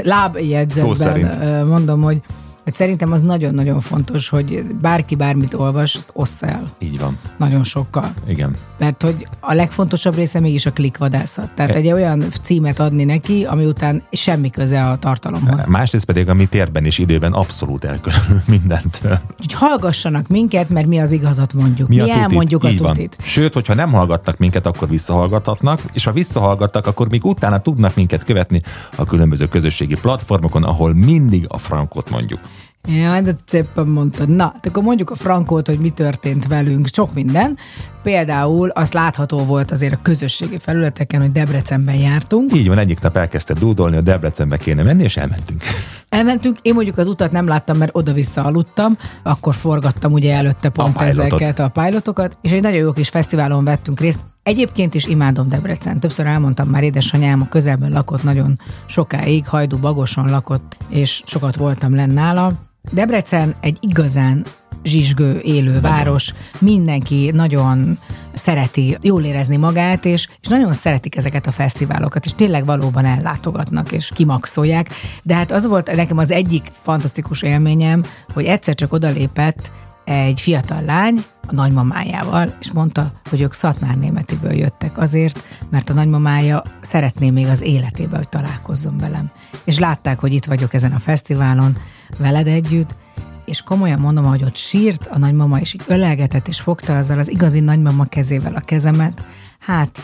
lábjegyzetben 0.05 1.43
ö, 1.43 1.65
mondom, 1.65 2.03
hogy, 2.03 2.21
hogy 2.65 2.75
szerintem 2.75 3.13
az 3.13 3.23
nagyon-nagyon 3.23 3.81
fontos, 3.81 4.29
hogy 4.29 4.65
bárki 4.81 5.15
bármit 5.15 5.55
olvas, 5.55 5.97
azt 5.97 6.11
ossz 6.13 6.43
el. 6.43 6.73
Így 6.79 6.99
van. 6.99 7.19
Nagyon 7.37 7.63
sokkal. 7.63 8.15
Igen. 8.27 8.57
Mert 8.83 9.03
hogy 9.03 9.27
a 9.41 9.55
legfontosabb 9.55 10.15
része 10.15 10.41
mégis 10.41 10.67
a 10.67 10.73
klikvadászat. 10.73 11.51
Tehát 11.55 11.75
E- 11.75 11.77
egy 11.77 11.93
olyan 11.93 12.25
címet 12.43 12.79
adni 12.79 13.05
neki, 13.05 13.45
ami 13.45 13.65
után 13.65 14.03
semmi 14.13 14.51
köze 14.51 14.87
a 14.87 14.97
tartalomhoz. 14.97 15.67
Másrészt 15.67 16.05
pedig 16.05 16.29
a 16.29 16.35
mi 16.35 16.47
térben 16.47 16.85
és 16.85 16.99
időben 16.99 17.33
abszolút 17.33 17.85
elkülönül 17.85 18.43
mindentől. 18.55 19.19
Úgyhogy 19.41 19.69
hallgassanak 19.69 20.29
minket, 20.29 20.69
mert 20.69 20.87
mi 20.87 20.99
az 20.99 21.13
igazat 21.13 21.53
mondjuk. 21.53 21.89
Mi, 21.89 21.95
mi 21.97 22.01
tutit? 22.03 22.17
elmondjuk 22.17 22.65
a 22.65 22.69
Így 22.69 22.79
van. 22.79 22.95
tutit. 22.95 23.17
Sőt, 23.23 23.55
hogyha 23.55 23.75
nem 23.75 23.93
hallgatnak 23.93 24.39
minket, 24.39 24.67
akkor 24.67 24.89
visszahallgathatnak, 24.89 25.81
és 25.93 26.05
ha 26.05 26.13
visszahallgattak, 26.13 26.87
akkor 26.87 27.09
még 27.09 27.25
utána 27.25 27.59
tudnak 27.59 27.95
minket 27.95 28.25
követni 28.25 28.63
a 28.97 29.05
különböző 29.05 29.49
közösségi 29.49 29.95
platformokon, 29.95 30.63
ahol 30.65 30.95
mindig 30.95 31.45
a 31.49 31.59
frankot 31.59 32.11
mondjuk. 32.11 32.41
Ja, 32.89 33.21
de 33.21 33.37
szépen 33.47 33.87
mondtad. 33.87 34.29
Na, 34.29 34.53
akkor 34.63 34.83
mondjuk 34.83 35.11
a 35.11 35.15
frankót, 35.15 35.67
hogy 35.67 35.79
mi 35.79 35.91
történt 35.91 36.47
velünk. 36.47 36.87
Sok 36.93 37.15
minden. 37.15 37.57
Például 38.03 38.69
azt 38.69 38.95
látható 38.95 39.45
volt 39.45 39.71
azért 39.71 39.93
a 39.93 39.99
közösségi 40.03 40.59
felületeken, 40.59 41.21
hogy 41.21 41.33
Debrecenben 41.33 41.95
jártunk. 41.95 42.55
Így 42.55 42.69
van, 42.69 42.79
egyik 42.79 43.01
nap 43.01 43.17
elkezdte 43.17 43.55
dúdolni, 43.55 43.95
hogy 43.95 44.05
Debrecenbe 44.05 44.57
kéne 44.57 44.83
menni, 44.83 45.03
és 45.03 45.17
elmentünk. 45.17 45.63
Elmentünk, 46.09 46.59
én 46.63 46.75
mondjuk 46.75 46.99
az 46.99 47.07
utat 47.07 47.33
nem 47.33 47.47
láttam, 47.47 47.77
mert 47.77 47.97
oda-vissza 47.97 48.45
aludtam, 48.45 48.97
akkor 49.23 49.55
forgattam 49.55 50.13
ugye 50.13 50.35
előtte 50.35 50.69
pont 50.69 50.97
A 50.97 50.99
pilotot. 50.99 51.41
ezeket 51.41 51.59
a 51.59 51.69
pilotokat, 51.69 52.39
és 52.41 52.51
egy 52.51 52.63
nagyon 52.63 52.79
jó 52.79 52.93
kis 52.93 53.09
fesztiválon 53.09 53.65
vettünk 53.65 54.01
részt. 54.01 54.21
Egyébként 54.43 54.95
is 54.95 55.07
imádom 55.07 55.49
Debrecen. 55.49 56.01
Többször 56.01 56.27
elmondtam 56.27 56.69
már, 56.69 56.83
édesanyám 56.83 57.41
a 57.41 57.49
közelben 57.49 57.91
lakott 57.91 58.23
nagyon 58.23 58.59
sokáig, 58.87 59.47
Hajdú 59.47 59.79
Bagoson 59.79 60.31
lakott, 60.31 60.77
és 60.89 61.23
sokat 61.27 61.57
voltam 61.57 61.95
lenn 61.95 62.11
nála. 62.11 62.53
Debrecen 62.91 63.55
egy 63.61 63.79
igazán 63.81 64.45
zsizsgő, 64.83 65.41
élő 65.41 65.81
város, 65.81 66.33
mindenki 66.59 67.31
nagyon 67.35 67.99
szereti 68.33 68.99
jól 69.03 69.23
érezni 69.23 69.57
magát, 69.57 70.05
és, 70.05 70.29
és 70.41 70.49
nagyon 70.49 70.73
szeretik 70.73 71.17
ezeket 71.17 71.47
a 71.47 71.53
fesztiválokat, 71.53 72.25
és 72.25 72.33
tényleg 72.35 72.67
valóban 72.67 73.05
ellátogatnak, 73.05 73.93
és 73.93 74.11
kimaxolják. 74.15 74.89
De 75.23 75.35
hát 75.35 75.53
az 75.53 75.67
volt 75.67 75.95
nekem 75.95 76.19
az 76.19 76.31
egyik 76.31 76.67
fantasztikus 76.83 77.43
élményem, 77.43 78.03
hogy 78.35 78.45
egyszer 78.45 78.75
csak 78.75 78.93
odalépett 78.93 79.71
egy 80.05 80.41
fiatal 80.41 80.83
lány 80.83 81.25
a 81.47 81.55
nagymamájával, 81.55 82.57
és 82.61 82.73
mondta, 82.73 83.13
hogy 83.31 83.41
ők 83.41 83.53
Szatmár 83.53 83.99
Németiből 83.99 84.53
jöttek 84.53 84.99
azért, 84.99 85.43
mert 85.71 85.91
a 85.91 85.95
nagymamája 85.95 86.63
szeretné 86.81 87.31
még 87.31 87.47
az 87.47 87.61
életébe, 87.61 88.17
hogy 88.17 88.29
találkozzon 88.29 88.97
velem. 88.97 89.31
És 89.65 89.79
látták, 89.79 90.19
hogy 90.19 90.33
itt 90.33 90.45
vagyok 90.45 90.75
ezen 90.75 90.93
a 90.93 90.99
fesztiválon 90.99 91.77
veled 92.19 92.47
együtt, 92.47 92.97
és 93.45 93.63
komolyan 93.63 93.99
mondom, 93.99 94.25
hogy 94.25 94.45
ott 94.45 94.57
sírt 94.57 95.07
a 95.07 95.19
nagymama, 95.19 95.61
és 95.61 95.75
így 95.75 95.83
ölelgetett, 95.87 96.49
és 96.49 96.61
fogta 96.61 96.97
azzal 96.97 97.19
az 97.19 97.31
igazi 97.31 97.61
nagymama 97.61 98.05
kezével 98.05 98.55
a 98.55 98.61
kezemet. 98.61 99.23
Hát, 99.59 100.03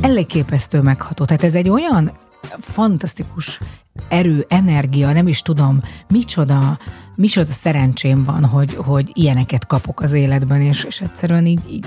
elég 0.00 0.26
képesztő 0.26 0.80
megható. 0.80 1.24
Tehát 1.24 1.44
ez 1.44 1.54
egy 1.54 1.68
olyan 1.68 2.12
fantasztikus 2.58 3.60
erő, 4.08 4.46
energia, 4.48 5.12
nem 5.12 5.28
is 5.28 5.42
tudom, 5.42 5.82
micsoda, 6.08 6.78
micsoda 7.16 7.52
szerencsém 7.52 8.24
van, 8.24 8.44
hogy, 8.44 8.74
hogy 8.74 9.10
ilyeneket 9.12 9.66
kapok 9.66 10.00
az 10.00 10.12
életben, 10.12 10.60
és, 10.60 10.84
és 10.84 11.00
egyszerűen 11.00 11.46
így, 11.46 11.60
így, 11.70 11.86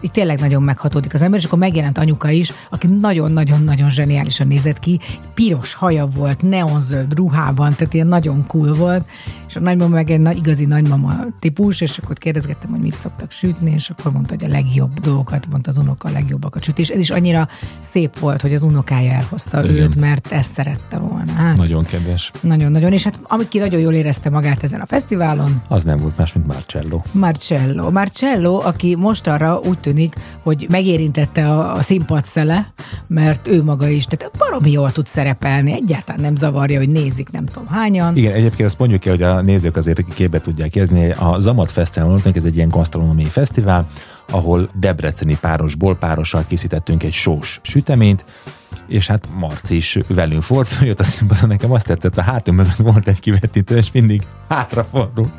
így 0.00 0.10
tényleg 0.10 0.40
nagyon 0.40 0.62
meghatódik 0.62 1.14
az 1.14 1.22
ember, 1.22 1.38
és 1.38 1.44
akkor 1.44 1.58
megjelent 1.58 1.98
anyuka 1.98 2.30
is, 2.30 2.52
aki 2.70 2.86
nagyon-nagyon-nagyon 2.86 3.90
zseniálisan 3.90 4.46
nézett 4.46 4.78
ki, 4.78 5.00
piros 5.34 5.74
haja 5.74 6.06
volt, 6.06 6.42
neonzöld 6.42 7.14
ruhában, 7.14 7.74
tehát 7.74 7.94
ilyen 7.94 8.06
nagyon 8.06 8.46
cool 8.46 8.74
volt, 8.74 9.08
és 9.48 9.56
a 9.56 9.60
nagymama 9.60 9.94
meg 9.94 10.10
egy 10.10 10.20
nagy, 10.20 10.36
igazi 10.36 10.64
nagymama 10.64 11.24
típus, 11.38 11.80
és 11.80 11.98
akkor 11.98 12.16
kérdezgettem, 12.16 12.70
hogy 12.70 12.80
mit 12.80 13.00
szoktak 13.00 13.30
sütni, 13.30 13.70
és 13.70 13.90
akkor 13.90 14.12
mondta, 14.12 14.34
hogy 14.34 14.44
a 14.44 14.48
legjobb 14.48 15.00
dolgokat, 15.00 15.46
mondta 15.50 15.70
az 15.70 15.78
unoka 15.78 16.08
a 16.08 16.12
legjobbakat 16.12 16.62
süt, 16.62 16.78
és 16.78 16.88
ez 16.88 17.00
is 17.00 17.10
annyira 17.10 17.48
szép 17.78 18.18
volt, 18.18 18.40
hogy 18.40 18.54
az 18.54 18.62
unokája 18.62 19.12
elhozta 19.12 19.64
Igen. 19.64 19.76
őt, 19.76 19.96
mert 19.96 20.32
ezt 20.32 20.52
szerette 20.52 20.98
volna. 20.98 21.32
Hát, 21.32 21.56
Nagyon 21.56 21.84
kedves. 21.84 22.32
nagyon-nagyon, 22.40 22.92
és 22.92 23.04
hát 23.04 23.18
aki 23.22 23.58
nagyon 23.58 23.80
jól 23.80 23.92
érezte 23.92 24.30
magát 24.30 24.55
ezen 24.62 24.80
a 24.80 24.86
fesztiválon, 24.86 25.62
Az 25.68 25.84
nem 25.84 25.98
volt 25.98 26.16
más, 26.16 26.32
mint 26.32 26.46
Marcello. 26.46 27.00
Marcello. 27.12 27.90
Marcello, 27.90 28.60
aki 28.64 28.96
most 28.96 29.26
arra 29.26 29.60
úgy 29.64 29.78
tűnik, 29.78 30.14
hogy 30.42 30.66
megérintette 30.70 31.50
a, 31.50 31.74
a 31.74 31.82
színpad 31.82 32.24
szele, 32.24 32.72
mert 33.06 33.48
ő 33.48 33.62
maga 33.62 33.88
is, 33.88 34.04
tehát 34.04 34.36
baromi 34.38 34.70
jól 34.70 34.92
tud 34.92 35.06
szerepelni, 35.06 35.72
egyáltalán 35.72 36.20
nem 36.20 36.36
zavarja, 36.36 36.78
hogy 36.78 36.88
nézik 36.88 37.30
nem 37.30 37.44
tudom 37.44 37.68
hányan. 37.68 38.16
Igen, 38.16 38.32
egyébként 38.32 38.68
azt 38.68 38.78
mondjuk 38.78 39.00
ki, 39.00 39.08
hogy 39.08 39.22
a 39.22 39.40
nézők 39.40 39.76
azért 39.76 40.14
képbe 40.14 40.40
tudják 40.40 40.76
érezni. 40.76 41.10
A 41.10 41.36
Zamat 41.38 41.70
Fesztiválon, 41.70 42.20
ez 42.34 42.44
egy 42.44 42.56
ilyen 42.56 42.68
gasztronómiai 42.68 43.28
fesztivál, 43.28 43.88
ahol 44.30 44.68
debreceni 44.80 45.38
párosból 45.40 45.96
párossal 45.96 46.44
készítettünk 46.46 47.02
egy 47.02 47.12
sós 47.12 47.60
süteményt, 47.62 48.24
és 48.88 49.06
hát 49.06 49.28
Marci 49.38 49.76
is 49.76 49.98
velünk 50.08 50.46
volt, 50.46 50.68
följött 50.76 51.00
a 51.00 51.04
színpadon, 51.04 51.48
nekem 51.48 51.72
azt 51.72 51.86
tetszett, 51.86 52.16
a 52.16 52.22
hátunk 52.22 52.58
mögött 52.58 52.76
volt 52.76 53.08
egy 53.08 53.20
kivetítő, 53.20 53.76
és 53.76 53.92
mindig 53.92 54.22
hátrafordult, 54.48 55.30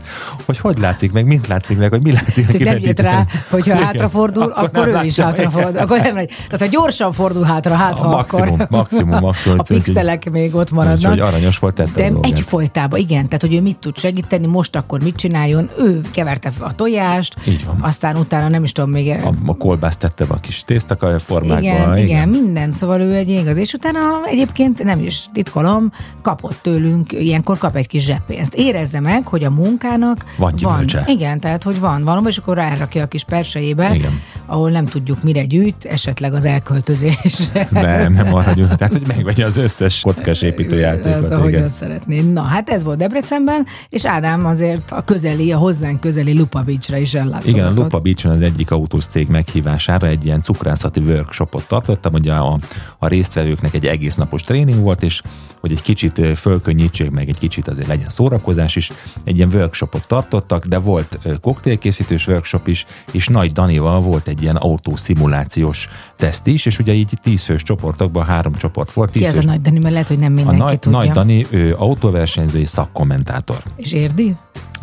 hogy 0.46 0.58
hogy 0.58 0.78
látszik 0.78 1.12
meg, 1.12 1.26
mint 1.26 1.48
látszik 1.48 1.78
meg, 1.78 1.90
hogy 1.90 2.02
mi 2.02 2.12
látszik 2.12 2.48
a 2.50 2.52
Csak 2.52 2.62
nem 2.62 2.78
jött 2.80 3.00
rá, 3.00 3.26
hogyha 3.50 3.74
Igen. 3.74 3.86
hátrafordul, 3.86 4.44
akkor, 4.44 4.88
nem 4.88 5.04
ő 5.04 5.06
is 5.06 5.20
hátrafordul. 5.20 5.82
Akkor 5.82 6.00
nem, 6.00 6.14
tehát 6.16 6.60
ha 6.60 6.66
gyorsan 6.66 7.12
fordul 7.12 7.44
hátra, 7.44 7.76
hát 7.76 8.00
A 8.00 8.02
ha 8.02 8.10
maximum, 8.10 8.54
akkor 8.54 8.68
maximum, 8.70 9.20
maximum. 9.20 9.60
a 9.60 9.64
pixelek 9.64 10.32
még 10.32 10.56
ott 10.56 10.72
maradnak. 10.72 11.12
Úgyhogy 11.12 11.20
aranyos 11.20 11.58
volt, 11.60 11.76
tette 11.76 12.06
a 12.06 12.10
De 12.10 12.18
egyfolytában, 12.22 13.00
igen, 13.00 13.24
tehát 13.24 13.42
hogy 13.42 13.54
ő 13.54 13.62
mit 13.62 13.78
tud 13.78 13.98
segíteni, 13.98 14.48
most 14.48 14.76
akkor 14.76 15.04
mit 15.04 15.16
csináljon, 15.16 15.70
ő 15.80 16.02
keverte 16.12 16.52
a 16.60 16.74
tojást, 16.76 17.36
Így 17.48 17.66
van. 17.66 17.78
aztán 17.82 18.16
utána 18.16 18.48
nem 18.48 18.64
is 18.64 18.72
tudom 18.72 18.92
még... 18.92 19.10
a, 19.10 19.32
a 19.46 19.56
kolbászt 19.58 20.00
tette 20.00 20.26
be 20.26 20.34
a 20.34 20.40
kis 20.40 20.64
tésztakaja 20.64 21.20
formákba. 21.20 21.60
igen, 21.60 21.98
igen, 21.98 22.30
minden, 22.30 22.72
szóval 22.74 23.02
ő 23.02 23.14
egy 23.14 23.30
igaz. 23.38 23.58
És 23.58 23.74
utána 23.74 24.00
egyébként 24.26 24.84
nem 24.84 25.00
is 25.00 25.26
titkolom, 25.34 25.92
kapott 26.22 26.60
tőlünk, 26.62 27.12
ilyenkor 27.12 27.58
kap 27.58 27.76
egy 27.76 27.88
kis 27.88 28.04
zseppénzt. 28.04 28.54
Érezze 28.54 29.00
meg, 29.00 29.28
hogy 29.28 29.44
a 29.44 29.50
munkának 29.50 30.26
Van 30.38 30.56
gyümölcse. 30.56 31.04
Igen, 31.08 31.40
tehát 31.40 31.64
hogy 31.64 31.80
van 31.80 32.04
valami, 32.04 32.28
és 32.28 32.38
akkor 32.38 32.56
rárakja 32.56 33.04
a 33.04 33.08
kis 33.08 33.24
persejébe, 33.24 33.96
Igen. 33.96 34.20
ahol 34.46 34.70
nem 34.70 34.86
tudjuk 34.86 35.24
mire 35.24 35.46
gyűjt, 35.46 35.86
esetleg 35.86 36.34
az 36.34 36.46
elköltözés. 36.46 37.50
Nem, 37.70 38.14
nem 38.14 38.34
arra 38.34 38.52
gyűjt. 38.52 38.76
Tehát, 38.78 38.94
hogy 38.94 39.08
megvegye 39.08 39.46
az 39.46 39.58
összes 39.58 40.02
kockás 40.02 40.42
építőjátékot. 40.42 41.24
Az, 41.24 41.30
ahogy 41.30 41.56
azt 41.56 41.76
szeretné. 41.76 42.22
Na, 42.22 42.42
hát 42.42 42.70
ez 42.70 42.84
volt 42.84 42.98
Debrecenben, 42.98 43.66
és 43.90 44.06
Ádám 44.06 44.46
azért 44.46 44.92
a 44.92 45.02
közeli, 45.02 45.52
a 45.52 45.58
hozzánk 45.58 46.00
közeli 46.00 46.38
Lupa 46.38 46.62
Beachre 46.62 47.00
is 47.00 47.14
ellátogatott. 47.14 47.50
Igen, 47.50 47.66
a 47.66 47.72
Lupa 47.76 48.00
Beach-on 48.00 48.32
az 48.32 48.42
egyik 48.42 48.72
autós 48.72 49.06
cég 49.06 49.28
meghívására 49.28 50.08
egy 50.08 50.26
ilyen 50.26 50.42
cukrászati 50.42 51.00
workshopot 51.00 51.68
tartottam, 51.68 52.14
ugye 52.14 52.34
a, 52.34 52.60
a 52.98 53.08
résztvevőknek 53.28 53.74
egy 53.74 53.86
egész 53.86 54.16
napos 54.16 54.42
tréning 54.42 54.82
volt, 54.82 55.04
és 55.04 55.22
hogy 55.60 55.72
egy 55.72 55.82
kicsit 55.82 56.22
fölkönnyítsék 56.38 57.12
meg, 57.12 57.30
egy 57.30 57.38
kicsit 57.38 57.68
azért 57.68 57.88
legyen 57.88 58.10
szórakozás 58.10 58.76
is, 58.76 58.92
egy 59.24 59.38
ilyen 59.38 59.50
workshopot 59.54 60.08
tartottak, 60.08 60.66
de 60.66 60.78
volt 60.78 61.20
koktélkészítős 61.42 62.28
workshop 62.28 62.68
is, 62.68 62.86
és 63.12 63.28
Nagy 63.28 63.52
Danival 63.52 64.00
volt 64.02 64.28
egy 64.28 64.42
ilyen 64.42 64.56
autószimulációs 64.56 65.88
teszt 66.16 66.48
is, 66.48 66.66
és 66.66 66.80
ugye 66.80 66.94
így 66.94 67.14
tízfős 67.22 67.64
csoportokban 67.64 68.26
három 68.26 68.54
csoport 68.54 68.92
volt. 68.92 69.10
Ki 69.10 69.20
ez 69.20 69.24
a 69.24 69.26
tízfős- 69.26 69.46
nagy 69.46 69.62
Dani, 69.62 69.80
mert 69.80 69.92
lehet, 69.92 70.08
hogy 70.08 70.20
nem 70.20 70.32
a 70.32 70.36
mindenki 70.36 70.64
nagy, 70.64 70.80
tudja. 70.80 70.98
nagy 70.98 71.10
Dani, 71.10 71.46
ő 71.50 71.76
autóversenyző 71.78 72.60
és 72.60 72.70
szakkommentátor. 72.70 73.58
És 73.76 73.92
érdi? 73.92 74.36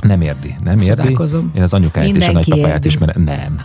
Nem 0.06 0.20
érdi, 0.20 0.54
nem 0.64 0.80
érdi. 0.80 1.16
Én 1.54 1.62
az 1.62 1.74
anyukáját 1.74 2.16
és 2.16 2.22
a 2.22 2.26
Mindenki 2.26 2.50
nagypapáját 2.50 2.84
ismerem. 2.84 3.22
Nem, 3.22 3.60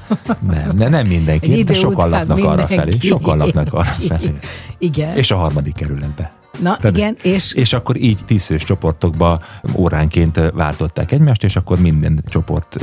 nem, 0.48 0.72
nem, 0.76 0.90
nem 0.90 1.08
mindenki, 1.08 1.64
de 1.64 1.74
sokan 1.74 2.10
laknak 2.10 2.44
arra 2.44 2.68
felé. 2.68 2.80
mindenki 2.80 3.08
Sokan 3.08 3.38
laknak 3.38 3.74
arra 3.74 3.84
felé. 3.84 4.34
Igen. 4.78 5.16
És 5.16 5.32
a 5.32 5.36
harmadik 5.36 5.76
kerületbe. 5.76 6.32
Na, 6.62 6.78
igen, 6.84 7.16
és 7.22 7.54
és 7.54 7.74
akkor 7.74 7.98
így 8.02 8.20
tízfős 8.26 8.64
csoportokba 8.64 9.40
óránként 9.76 10.40
váltották 10.54 11.12
egymást, 11.12 11.44
és 11.44 11.56
akkor 11.56 11.80
minden 11.80 12.24
csoport, 12.30 12.78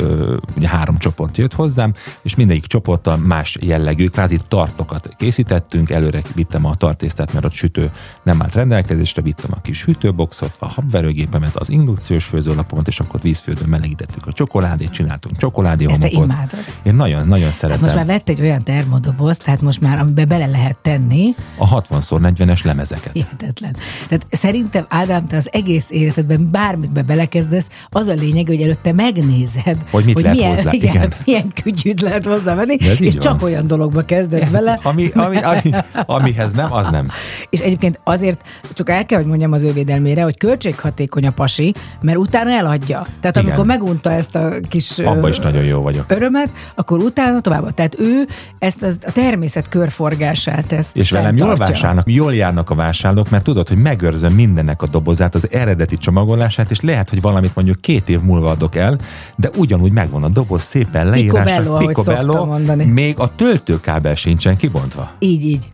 ugye 0.57 0.69
három 0.69 0.99
csoport 0.99 1.37
jött 1.37 1.53
hozzám, 1.53 1.95
és 2.23 2.35
mindegyik 2.35 2.67
csoporttal 2.67 3.17
más 3.17 3.57
jellegű, 3.61 4.07
kvázi 4.09 4.39
tartokat 4.49 5.09
készítettünk, 5.17 5.91
előre 5.91 6.23
vittem 6.35 6.65
a 6.65 6.75
tartésztát, 6.75 7.33
mert 7.33 7.45
ott 7.45 7.53
sütő 7.53 7.91
nem 8.23 8.43
állt 8.43 8.55
rendelkezésre, 8.55 9.23
vittem 9.23 9.51
a 9.55 9.61
kis 9.61 9.85
hűtőboxot, 9.85 10.57
a 10.59 10.67
habverőgépemet, 10.69 11.57
az 11.57 11.71
indukciós 11.71 12.25
főzőlapomat, 12.25 12.89
és 12.89 13.01
akkor 13.01 13.21
vízfődön 13.21 13.69
melegítettük 13.69 14.27
a 14.27 14.33
csokoládét, 14.33 14.91
csináltunk 14.91 15.37
csokoládé 15.37 15.87
ezt 15.89 16.01
te 16.01 16.09
homokot. 16.13 16.33
imádod. 16.35 16.65
Én 16.83 16.95
nagyon, 16.95 17.27
nagyon 17.29 17.45
Hát 17.45 17.55
szeretem. 17.55 17.83
most 17.85 17.95
már 17.95 18.07
vett 18.07 18.29
egy 18.29 18.41
olyan 18.41 18.63
termodobozt, 18.63 19.43
tehát 19.45 19.63
most 19.63 19.81
már, 19.81 19.99
amiben 19.99 20.27
bele 20.29 20.47
lehet 20.47 20.77
tenni, 20.77 21.35
A 21.59 21.83
60x40-es 21.83 22.65
lemezeket. 22.65 23.13
hihetetlen. 23.13 23.66
Hihetetlen. 23.67 24.09
Tehát 24.09 24.27
szerintem, 24.31 24.87
Ádám, 24.89 25.27
te 25.27 25.37
az 25.37 25.49
egész 25.53 25.91
életedben 25.91 26.49
bármit 26.53 26.93
be 26.93 27.03
belekezdesz, 27.03 27.69
az 27.91 28.07
a 28.09 28.15
lényeg, 28.15 28.47
hogy 28.47 28.63
előtte 28.63 28.93
megnézed, 28.93 29.77
Hogy 29.91 30.05
mit 30.05 30.21
lehet 30.21 30.37
milyen, 30.37 30.55
hozzá, 30.55 30.71
igen, 30.73 30.95
igen. 30.95 31.13
milyen 31.25 31.53
kütyűt 31.63 32.01
lehet 32.01 32.27
hozzávenni, 32.27 32.75
és 32.75 32.99
van. 32.99 33.21
csak 33.21 33.43
olyan 33.43 33.67
dologba 33.67 34.03
kezdesz 34.03 34.49
bele, 34.49 34.79
Ami, 34.83 35.11
ami, 35.15 35.37
ami, 35.37 35.71
amihez 36.07 36.53
nem, 36.53 36.73
az 36.73 36.89
nem. 36.89 37.09
és 37.51 37.61
egyébként 37.61 38.01
azért 38.05 38.41
csak 38.75 38.91
el 38.91 39.07
kell, 39.07 39.19
hogy 39.19 39.29
mondjam 39.29 39.53
az 39.53 39.63
ő 39.63 39.73
védelmére, 39.73 40.23
hogy 40.23 40.37
költséghatékony 40.37 41.27
a 41.27 41.31
pasi, 41.31 41.75
mert 42.01 42.19
utána 42.19 42.51
eladja. 42.51 43.07
Tehát 43.21 43.37
Igen. 43.37 43.49
amikor 43.49 43.67
megunta 43.67 44.13
ezt 44.13 44.35
a 44.35 44.51
kis 44.69 44.99
Abba 44.99 45.29
is 45.29 45.39
nagyon 45.39 45.65
jó 45.65 45.81
vagyok. 45.81 46.05
örömet, 46.09 46.49
akkor 46.75 46.99
utána 46.99 47.41
tovább. 47.41 47.75
Tehát 47.75 47.99
ő 47.99 48.27
ezt 48.59 48.83
a 48.83 49.13
természet 49.13 49.69
körforgását 49.69 50.73
ezt 50.73 50.97
És 50.97 51.11
velem 51.11 51.37
jól 51.37 51.55
vásárolnak, 51.55 52.11
jól 52.11 52.35
járnak 52.35 52.71
a 52.71 52.75
vásárlók, 52.75 53.31
mert 53.31 53.45
tudod, 53.57 53.75
hogy 53.75 53.83
megőrzöm 53.83 54.33
mindennek 54.33 54.83
a 54.83 54.87
dobozát, 54.87 55.35
az 55.35 55.53
eredeti 55.53 55.97
csomagolását, 55.97 56.71
és 56.71 56.81
lehet, 56.81 57.11
hogy 57.11 57.21
valamit 57.21 57.55
mondjuk 57.55 57.81
két 57.81 58.09
év 58.09 58.21
múlva 58.21 58.51
adok 58.51 58.75
el, 58.75 58.99
de 59.37 59.51
ugyanúgy 59.57 59.93
megvan 59.93 60.23
a 60.23 60.29
doboz 60.29 60.63
szépen 60.63 61.09
leírásra. 61.09 61.77
Picobello, 61.77 62.59
még 62.85 63.19
a 63.19 63.35
töltőkábel 63.35 64.15
sincsen 64.15 64.57
kibontva. 64.57 65.11
Így, 65.19 65.43
így. 65.43 65.69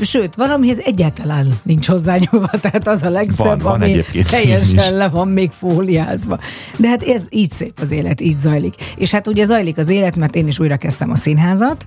Sőt, 0.00 0.34
valamihez 0.34 0.78
egyáltalán 0.78 1.58
nincs 1.62 1.86
hozzányúlva, 1.86 2.50
tehát 2.62 2.88
az 2.88 3.02
a 3.02 3.10
legszebb, 3.10 3.46
Van, 3.46 3.58
van 3.58 3.74
ami 3.74 3.90
egyébként 3.90 4.30
teljesen 4.36 4.94
le 4.94 5.08
van 5.08 5.28
még 5.28 5.50
fóliázva. 5.50 6.38
De 6.76 6.88
hát 6.88 7.02
ez 7.02 7.22
így 7.30 7.50
szép 7.50 7.78
az 7.80 7.90
élet, 7.90 8.20
így 8.20 8.38
zajlik. 8.38 8.74
És 8.96 9.10
hát 9.10 9.28
ugye 9.28 9.44
zajlik 9.44 9.78
az 9.78 9.88
élet, 9.88 10.16
mert 10.16 10.34
én 10.34 10.46
is 10.46 10.58
újra 10.58 10.76
kezdtem 10.76 11.10
a 11.10 11.16
színházat, 11.16 11.86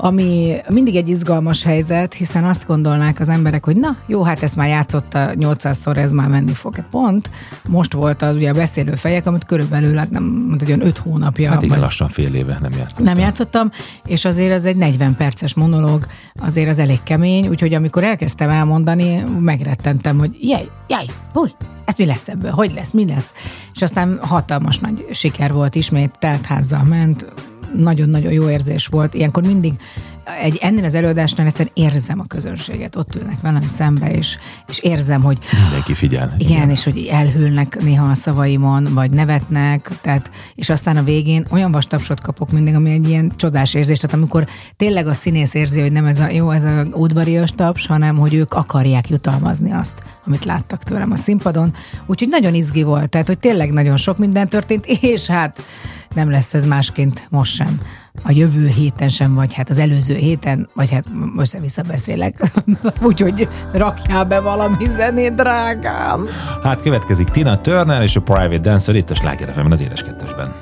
ami 0.00 0.56
mindig 0.68 0.96
egy 0.96 1.08
izgalmas 1.08 1.62
helyzet, 1.62 2.14
hiszen 2.14 2.44
azt 2.44 2.66
gondolnák 2.66 3.20
az 3.20 3.28
emberek, 3.28 3.64
hogy 3.64 3.76
na, 3.76 3.96
jó, 4.06 4.22
hát 4.22 4.42
ezt 4.42 4.56
már 4.56 4.68
játszotta 4.68 5.30
800-szor, 5.34 5.96
ez 5.96 6.12
már 6.12 6.28
menni 6.28 6.52
fog. 6.52 6.84
Pont 6.90 7.30
most 7.68 7.92
volt 7.92 8.22
az 8.22 8.34
ugye 8.34 8.50
a 8.50 8.52
beszélő 8.52 8.94
fejek, 8.94 9.26
amit 9.26 9.44
körülbelül, 9.44 9.96
hát 9.96 10.10
nem, 10.10 10.22
mondta, 10.22 10.66
olyan 10.66 10.86
5 10.86 10.98
hónapja. 10.98 11.50
Hát 11.50 11.58
igen, 11.62 11.74
vagy- 11.74 11.84
lassan 11.84 12.08
fél 12.08 12.34
éve 12.34 12.58
nem 12.60 12.72
játszottam. 12.72 13.04
nem 13.04 13.18
játszottam, 13.18 13.70
és 14.06 14.24
azért 14.24 14.54
az 14.54 14.66
egy 14.66 14.76
40 14.76 15.14
perces 15.14 15.54
monológ, 15.54 16.06
azért 16.40 16.68
az 16.68 16.78
elég 16.78 17.02
kemény, 17.02 17.48
úgyhogy 17.48 17.74
amikor 17.74 18.04
elkezdtem 18.04 18.48
elmondani, 18.50 19.24
megrettentem, 19.40 20.18
hogy 20.18 20.36
jaj, 20.40 20.68
jaj, 20.88 21.04
húj, 21.32 21.50
ez 21.84 21.94
mi 21.98 22.06
lesz 22.06 22.28
ebből, 22.28 22.50
hogy 22.50 22.72
lesz, 22.74 22.90
mi 22.90 23.06
lesz? 23.06 23.32
És 23.74 23.82
aztán 23.82 24.18
hatalmas 24.20 24.78
nagy 24.78 25.06
siker 25.12 25.52
volt 25.52 25.74
ismét, 25.74 26.18
teltházzal 26.18 26.82
ment, 26.82 27.26
nagyon-nagyon 27.76 28.32
jó 28.32 28.50
érzés 28.50 28.86
volt. 28.86 29.14
Ilyenkor 29.14 29.42
mindig 29.42 29.72
egy, 30.42 30.58
ennél 30.60 30.84
az 30.84 30.94
előadásnál 30.94 31.46
egyszerűen 31.46 31.74
érzem 31.74 32.20
a 32.20 32.24
közönséget, 32.26 32.96
ott 32.96 33.14
ülnek 33.14 33.40
velem 33.40 33.66
szembe, 33.66 34.10
és, 34.10 34.38
és 34.68 34.78
érzem, 34.78 35.22
hogy 35.22 35.38
Mindenki 35.62 35.94
figyel. 35.94 36.34
igen, 36.38 36.70
és 36.70 36.84
hogy 36.84 37.06
elhűlnek 37.10 37.82
néha 37.82 38.06
a 38.10 38.14
szavaimon, 38.14 38.88
vagy 38.94 39.10
nevetnek, 39.10 39.90
tehát, 40.00 40.30
és 40.54 40.70
aztán 40.70 40.96
a 40.96 41.02
végén 41.02 41.46
olyan 41.50 41.72
vastapsot 41.72 42.20
kapok 42.20 42.50
mindig, 42.50 42.74
ami 42.74 42.90
egy 42.90 43.08
ilyen 43.08 43.32
csodás 43.36 43.74
érzés, 43.74 43.98
tehát 43.98 44.16
amikor 44.16 44.46
tényleg 44.76 45.06
a 45.06 45.12
színész 45.12 45.54
érzi, 45.54 45.80
hogy 45.80 45.92
nem 45.92 46.06
ez 46.06 46.20
a 46.20 46.30
jó, 46.30 46.50
ez 46.50 46.64
a 46.64 46.84
udvarias 46.92 47.50
taps, 47.50 47.86
hanem 47.86 48.16
hogy 48.16 48.34
ők 48.34 48.54
akarják 48.54 49.08
jutalmazni 49.08 49.72
azt, 49.72 50.02
amit 50.26 50.44
láttak 50.44 50.82
tőlem 50.82 51.10
a 51.10 51.16
színpadon. 51.16 51.74
Úgyhogy 52.06 52.28
nagyon 52.28 52.54
izgi 52.54 52.82
volt, 52.82 53.10
tehát 53.10 53.26
hogy 53.26 53.38
tényleg 53.38 53.72
nagyon 53.72 53.96
sok 53.96 54.18
minden 54.18 54.48
történt, 54.48 54.86
és 54.86 55.26
hát 55.26 55.62
nem 56.14 56.30
lesz 56.30 56.54
ez 56.54 56.66
másként 56.66 57.26
most 57.30 57.54
sem. 57.54 57.80
A 58.22 58.30
jövő 58.32 58.66
héten 58.66 59.08
sem, 59.08 59.34
vagy 59.34 59.54
hát 59.54 59.68
az 59.70 59.78
előző 59.78 60.14
héten, 60.14 60.68
vagy 60.74 60.90
hát 60.90 61.04
össze-vissza 61.36 61.82
beszélek. 61.82 62.52
Úgyhogy 63.08 63.48
rakjál 63.72 64.24
be 64.24 64.40
valami 64.40 64.88
zenét, 64.88 65.34
drágám. 65.34 66.26
Hát 66.62 66.82
következik 66.82 67.28
Tina 67.28 67.60
Turner 67.60 68.02
és 68.02 68.16
a 68.16 68.20
Private 68.20 68.58
Dancer 68.58 68.94
itt 68.94 69.10
a 69.10 69.14
Sláger 69.14 69.52
FM-en 69.52 69.72
az 69.72 69.80
édes 69.80 70.02
kettesben. 70.02 70.54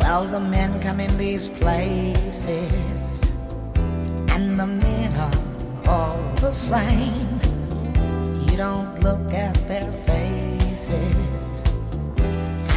Well, 0.00 0.26
the 0.26 0.38
men 0.38 0.80
come 0.80 1.02
in 1.02 1.16
these 1.16 1.50
places, 1.58 3.20
and 4.34 4.56
the 4.56 4.66
men 4.66 5.12
are 5.16 5.38
all 5.86 6.32
the 6.34 6.50
same. 6.50 7.38
You 8.48 8.56
don't 8.56 9.02
look 9.02 9.32
at 9.32 9.54
their 9.68 9.88
faces, 10.06 11.62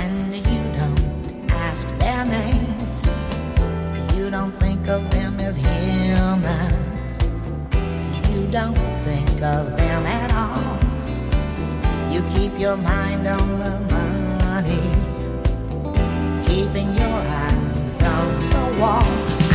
and 0.03 0.33
you 0.33 0.61
don't 0.77 1.51
ask 1.71 1.89
their 1.97 2.25
names. 2.25 2.92
You 4.23 4.31
don't 4.31 4.55
think 4.55 4.87
of 4.87 5.11
them 5.11 5.37
as 5.41 5.57
human. 5.57 6.73
You 8.31 8.47
don't 8.49 8.77
think 9.03 9.29
of 9.41 9.75
them 9.75 10.05
at 10.05 10.31
all. 10.31 10.79
You 12.09 12.21
keep 12.33 12.57
your 12.57 12.77
mind 12.77 13.27
on 13.27 13.59
the 13.59 13.79
money 13.93 14.79
keeping 16.47 16.95
your 16.95 17.19
eyes 17.43 18.01
on 18.01 18.27
the 18.53 18.65
wall. 18.79 19.03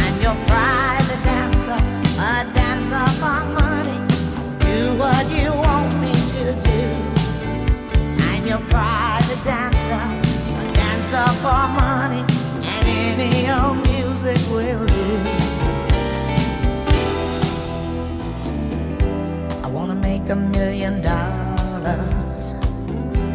I'm 0.05 0.21
your 0.21 0.37
private 0.47 1.23
dancer, 1.25 1.81
a 2.21 2.45
dancer 2.53 3.07
for 3.21 3.41
money. 3.63 3.99
Do 4.61 4.99
what 4.99 5.25
you 5.31 5.51
want 5.51 5.99
me 5.99 6.13
to 6.13 6.45
do. 6.69 6.83
I'm 8.29 8.45
your 8.47 8.63
private 8.69 9.43
dancer, 9.45 10.03
a 10.61 10.73
dancer 10.75 11.27
for 11.41 11.63
money, 11.83 12.23
and 12.63 12.87
any 12.87 13.51
old 13.51 13.78
I 14.21 14.35
wanna 19.71 19.95
make 19.95 20.29
a 20.29 20.35
million 20.35 21.01
dollars. 21.01 22.57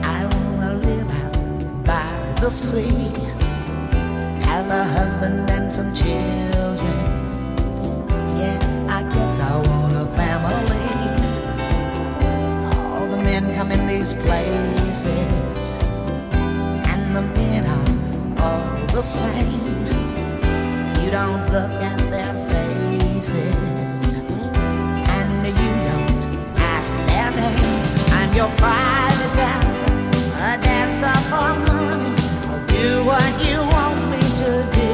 I 0.04 0.26
wanna 0.26 0.74
live 0.74 1.10
out 1.24 1.86
by 1.86 2.42
the 2.42 2.50
sea 2.50 3.34
have 4.54 4.70
a 4.70 4.84
husband 4.84 5.50
and 5.50 5.72
some 5.72 5.94
children. 5.96 7.06
Yeah, 8.38 8.60
I 8.90 9.04
guess 9.14 9.40
I 9.40 9.56
want 9.68 9.94
a 9.96 10.06
family. 10.20 10.90
All 12.76 13.08
the 13.08 13.18
men 13.18 13.44
come 13.56 13.72
in 13.72 13.88
these 13.88 14.14
places, 14.26 15.74
and 16.92 17.16
the 17.16 17.22
men 17.22 17.66
are 17.66 18.44
all 18.44 18.86
the 18.88 19.02
same. 19.02 19.73
Don't 21.14 21.46
look 21.52 21.70
at 21.74 22.00
their 22.10 22.34
faces, 22.50 24.16
and 24.16 25.46
you 25.46 25.72
don't 25.88 26.26
ask 26.58 26.92
their 27.06 27.30
name. 27.30 27.62
I'm 28.18 28.34
your 28.34 28.50
private 28.58 29.34
dancer, 29.38 29.94
a 30.42 30.58
dancer 30.58 31.16
for 31.30 31.54
money. 31.70 32.14
I'll 32.50 32.66
do 32.66 33.06
what 33.06 33.32
you 33.46 33.58
want 33.62 34.02
me 34.10 34.22
to 34.42 34.52
do. 34.74 34.92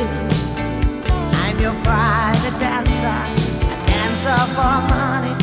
I'm 1.39 1.57
your 1.57 1.77
private 1.87 2.59
dancer, 2.59 3.19
a 3.63 3.75
dancer 3.87 4.41
for 4.55 4.75
money, 4.91 5.33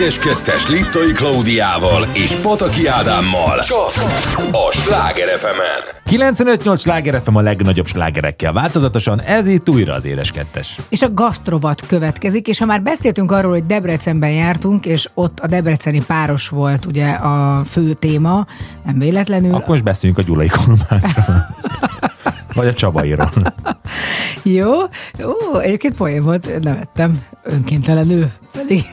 Édes 0.00 0.18
kettes 0.18 0.68
Liptai 0.68 1.12
Klaudiával 1.12 2.06
és 2.12 2.34
Pataki 2.34 2.86
Ádámmal 2.86 3.58
csak 3.58 3.90
a 4.52 4.72
Sláger 4.72 5.38
fm 5.38 5.60
95-8 6.10 6.78
sláger 6.78 7.22
FM 7.24 7.34
a 7.34 7.40
legnagyobb 7.40 7.86
slágerekkel 7.86 8.52
változatosan, 8.52 9.20
ez 9.20 9.46
itt 9.46 9.68
újra 9.68 9.94
az 9.94 10.04
édes 10.04 10.30
kettes. 10.30 10.78
És 10.88 11.02
a 11.02 11.12
gasztrovat 11.12 11.86
következik, 11.86 12.48
és 12.48 12.58
ha 12.58 12.64
már 12.64 12.82
beszéltünk 12.82 13.32
arról, 13.32 13.52
hogy 13.52 13.66
Debrecenben 13.66 14.30
jártunk, 14.30 14.86
és 14.86 15.08
ott 15.14 15.40
a 15.40 15.46
debreceni 15.46 16.04
páros 16.06 16.48
volt 16.48 16.86
ugye 16.86 17.08
a 17.10 17.62
fő 17.64 17.92
téma, 17.92 18.46
nem 18.84 18.98
véletlenül. 18.98 19.54
Akkor 19.54 19.68
most 19.68 19.84
beszéljünk 19.84 20.20
a 20.20 20.26
Gyulai 20.26 20.48
Kolmászról. 20.48 21.46
Vagy 22.54 22.66
a 22.66 22.74
Csabairól. 22.74 23.30
Jó, 24.42 24.72
ó, 25.24 25.58
egyébként 25.58 25.94
poén 25.94 26.22
volt, 26.22 26.62
nevettem 26.62 27.22
önkéntelenül, 27.42 28.26
pedig 28.52 28.84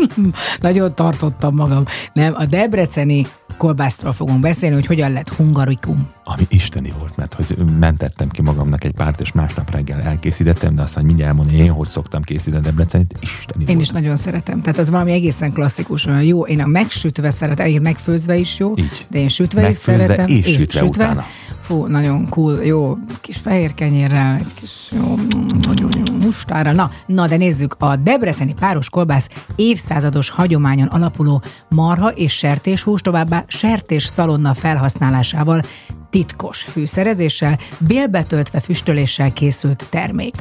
nagyon 0.60 0.94
tartottam 0.94 1.54
magam. 1.54 1.84
Nem, 2.12 2.34
a 2.36 2.44
debreceni 2.44 3.26
kolbászról 3.56 4.12
fogunk 4.12 4.40
beszélni, 4.40 4.74
hogy 4.74 4.86
hogyan 4.86 5.12
lett 5.12 5.28
hungarikum. 5.28 6.11
Ami 6.36 6.46
isteni 6.48 6.92
volt, 6.98 7.16
mert 7.16 7.34
hogy 7.34 7.56
mentettem 7.80 8.28
ki 8.28 8.42
magamnak 8.42 8.84
egy 8.84 8.92
párt, 8.92 9.20
és 9.20 9.32
másnap 9.32 9.70
reggel 9.70 10.00
elkészítettem, 10.00 10.74
de 10.74 10.82
aztán 10.82 11.04
mindjárt 11.04 11.30
elmondani, 11.30 11.58
én 11.58 11.70
hogy 11.70 11.88
szoktam 11.88 12.22
készíteni 12.22 12.62
Debrecenit, 12.62 13.18
isteni 13.20 13.60
Én 13.60 13.66
volt. 13.66 13.80
is 13.80 13.90
nagyon 13.90 14.16
szeretem. 14.16 14.60
Tehát 14.60 14.78
az 14.78 14.90
valami 14.90 15.12
egészen 15.12 15.52
klasszikus, 15.52 16.06
olyan 16.06 16.22
jó. 16.22 16.46
Én 16.46 16.60
a 16.60 16.66
megsütve 16.66 17.30
szeretem, 17.30 17.64
egyébként 17.64 17.94
megfőzve 17.94 18.36
is 18.36 18.58
jó, 18.58 18.72
Így. 18.76 19.06
de 19.10 19.18
én 19.18 19.28
sütve 19.28 19.60
is 19.60 19.66
Megfőzve 19.66 19.98
szeretem. 19.98 20.26
és 20.26 20.46
Én 20.46 20.52
sütve 20.52 20.84
utána. 20.84 21.24
Fú, 21.60 21.86
nagyon 21.86 22.28
cool, 22.28 22.64
jó 22.64 22.98
kis 23.20 23.36
fehér 23.36 23.74
kenyérrel, 23.74 24.34
egy 24.34 24.54
kis 24.54 24.92
jó, 24.92 25.14
nagyon 25.62 25.90
jó 26.06 26.16
mustárral. 26.20 26.72
Na, 26.72 26.90
na, 27.06 27.26
de 27.26 27.36
nézzük, 27.36 27.76
a 27.78 27.96
debreceni 27.96 28.54
páros 28.54 28.90
kolbász 28.90 29.28
évszázados 29.56 30.30
hagyományon 30.30 30.86
alapuló 30.86 31.42
marha 31.68 32.08
és 32.08 32.32
sertéshús, 32.32 33.00
továbbá 33.00 33.44
sertés 33.46 34.04
szalonna 34.04 34.54
felhasználásával 34.54 35.62
titkos 36.12 36.62
fűszerezéssel, 36.62 37.58
bélbetöltve 37.78 38.60
füstöléssel 38.60 39.32
készült 39.32 39.86
termék. 39.90 40.34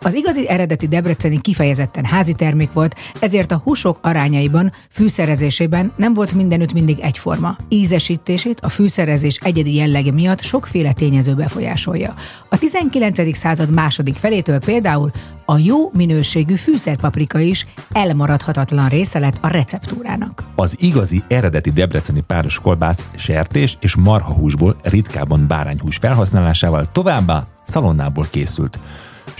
Az 0.00 0.14
igazi 0.14 0.48
eredeti 0.48 0.86
debreceni 0.86 1.40
kifejezetten 1.40 2.04
házi 2.04 2.32
termék 2.32 2.72
volt, 2.72 2.94
ezért 3.20 3.52
a 3.52 3.60
húsok 3.64 3.98
arányaiban, 4.02 4.72
fűszerezésében 4.90 5.92
nem 5.96 6.14
volt 6.14 6.32
mindenütt 6.32 6.72
mindig 6.72 7.00
egyforma. 7.00 7.56
Ízesítését 7.68 8.60
a 8.60 8.68
fűszerezés 8.68 9.38
egyedi 9.42 9.74
jellege 9.74 10.12
miatt 10.12 10.40
sokféle 10.40 10.92
tényező 10.92 11.34
befolyásolja. 11.34 12.14
A 12.48 12.58
19. 12.58 13.36
század 13.36 13.70
második 13.70 14.16
felétől 14.16 14.58
például 14.58 15.10
a 15.50 15.58
jó 15.58 15.90
minőségű 15.92 16.54
fűszerpaprika 16.54 17.38
is 17.38 17.66
elmaradhatatlan 17.92 18.88
része 18.88 19.18
lett 19.18 19.38
a 19.40 19.48
receptúrának. 19.48 20.44
Az 20.54 20.76
igazi 20.78 21.22
eredeti 21.28 21.70
debreceni 21.70 22.20
páros 22.20 22.58
kolbász 22.60 23.04
sertés 23.16 23.76
és 23.80 23.96
marhahúsból, 23.96 24.76
ritkában 24.82 25.46
bárányhús 25.46 25.96
felhasználásával 25.96 26.88
továbbá 26.92 27.42
szalonnából 27.64 28.26
készült. 28.30 28.78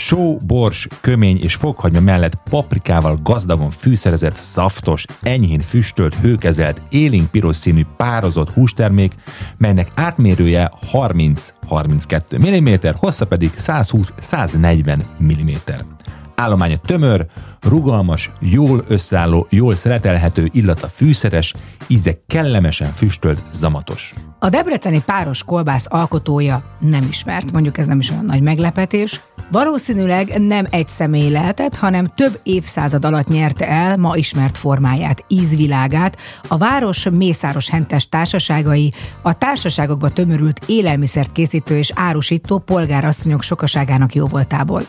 Só, 0.01 0.37
bors, 0.37 0.89
kömény 1.01 1.43
és 1.43 1.55
fokhagyma 1.55 2.01
mellett 2.01 2.39
paprikával 2.51 3.19
gazdagon 3.23 3.71
fűszerezett, 3.71 4.35
szaftos, 4.35 5.05
enyhén 5.23 5.61
füstölt, 5.61 6.15
hőkezelt, 6.15 6.83
élénk 6.89 7.31
piros 7.31 7.57
színű 7.57 7.83
pározott 7.97 8.51
hústermék, 8.51 9.15
melynek 9.57 9.89
átmérője 9.95 10.73
30-32 10.93 12.39
mm, 12.39 12.89
hossza 12.97 13.27
pedig 13.27 13.53
120-140 13.57 14.99
mm. 15.23 15.51
Állománya 16.35 16.79
tömör, 16.87 17.27
rugalmas, 17.61 18.31
jól 18.41 18.85
összeálló, 18.89 19.47
jól 19.51 19.75
szeretelhető, 19.75 20.49
illata 20.53 20.89
fűszeres, 20.89 21.55
íze 21.87 22.23
kellemesen 22.27 22.93
füstölt, 22.93 23.43
zamatos. 23.53 24.15
A 24.41 24.49
debreceni 24.49 25.03
páros 25.07 25.45
kolbász 25.45 25.87
alkotója 25.89 26.63
nem 26.79 27.07
ismert, 27.09 27.53
mondjuk 27.53 27.79
ez 27.79 27.87
nem 27.87 27.99
is 27.99 28.11
olyan 28.11 28.25
nagy 28.25 28.43
meglepetés. 28.43 29.21
Valószínűleg 29.51 30.41
nem 30.41 30.67
egy 30.71 30.89
személy 30.89 31.31
lehetett, 31.31 31.77
hanem 31.77 32.07
több 32.07 32.41
évszázad 32.43 33.05
alatt 33.05 33.29
nyerte 33.29 33.69
el 33.69 33.97
ma 33.97 34.17
ismert 34.17 34.59
formáját, 34.59 35.25
ízvilágát, 35.29 36.17
a 36.49 36.57
város 36.57 37.09
mészáros 37.11 37.69
hentes 37.69 38.09
társaságai, 38.09 38.93
a 39.23 39.39
társaságokba 39.39 40.09
tömörült 40.09 40.61
élelmiszert 40.67 41.33
készítő 41.33 41.77
és 41.77 41.93
árusító 41.95 42.59
polgárasszonyok 42.59 43.43
sokaságának 43.43 44.15
jóvoltából. 44.15 44.83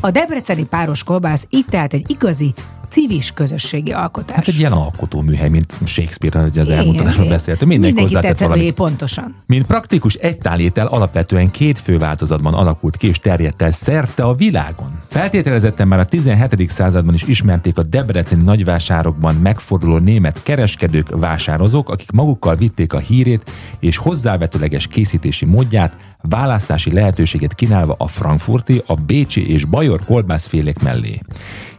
A 0.00 0.10
debreceni 0.10 0.66
páros 0.66 1.04
kolbász 1.04 1.46
így 1.50 1.66
tehát 1.66 1.92
egy 1.92 2.10
igazi 2.10 2.54
civis 2.94 3.30
közösségi 3.30 3.92
alkotás. 3.92 4.36
Hát 4.36 4.48
egy 4.48 4.58
ilyen 4.58 4.72
alkotóműhely, 4.72 5.48
mint 5.48 5.78
Shakespeare, 5.84 6.40
hogy 6.40 6.58
az 6.58 6.68
elmondásban 6.68 7.14
igen. 7.14 7.28
beszéltünk. 7.28 7.70
Mindenki, 7.70 7.94
Mindenki 7.94 8.14
hozzátett 8.14 8.48
valamit. 8.48 8.74
pontosan. 8.74 9.34
Mint 9.46 9.66
praktikus 9.66 10.14
egytálétel 10.14 10.86
alapvetően 10.86 11.50
két 11.50 11.78
fő 11.78 11.98
változatban 11.98 12.54
alakult 12.54 12.96
ki 12.96 13.06
és 13.06 13.18
terjedt 13.18 13.62
el 13.62 13.70
szerte 13.70 14.22
a 14.22 14.34
világon. 14.34 15.00
Feltételezetten 15.08 15.88
már 15.88 15.98
a 15.98 16.04
17. 16.04 16.70
században 16.70 17.14
is 17.14 17.22
ismerték 17.22 17.78
a 17.78 17.82
debreceni 17.82 18.42
nagyvásárokban 18.42 19.34
megforduló 19.34 19.98
német 19.98 20.42
kereskedők, 20.42 21.18
vásározók, 21.18 21.88
akik 21.88 22.10
magukkal 22.10 22.56
vitték 22.56 22.92
a 22.92 22.98
hírét 22.98 23.50
és 23.80 23.96
hozzávetőleges 23.96 24.86
készítési 24.86 25.44
módját, 25.44 25.96
választási 26.28 26.92
lehetőséget 26.92 27.54
kínálva 27.54 27.94
a 27.98 28.06
frankfurti, 28.06 28.82
a 28.86 28.94
bécsi 28.94 29.52
és 29.52 29.64
bajor 29.64 30.04
kolbászfélék 30.04 30.82
mellé. 30.82 31.20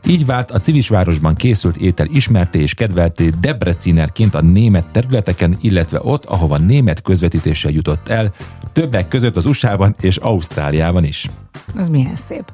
Így 0.07 0.25
vált 0.25 0.51
a 0.51 0.59
civisvárosban 0.59 1.35
készült 1.35 1.77
étel 1.77 2.05
ismerté 2.05 2.59
és 2.59 2.73
kedvelté 2.73 3.29
Debrecinerként 3.39 4.35
a 4.35 4.41
német 4.41 4.85
területeken, 4.91 5.57
illetve 5.61 5.99
ott, 6.01 6.25
ahova 6.25 6.57
német 6.57 7.01
közvetítéssel 7.01 7.71
jutott 7.71 8.07
el, 8.07 8.31
többek 8.73 9.07
között 9.07 9.37
az 9.37 9.45
USA-ban 9.45 9.95
és 9.99 10.17
Ausztráliában 10.17 11.03
is. 11.03 11.29
Az 11.75 11.89
milyen 11.89 12.15
szép. 12.15 12.51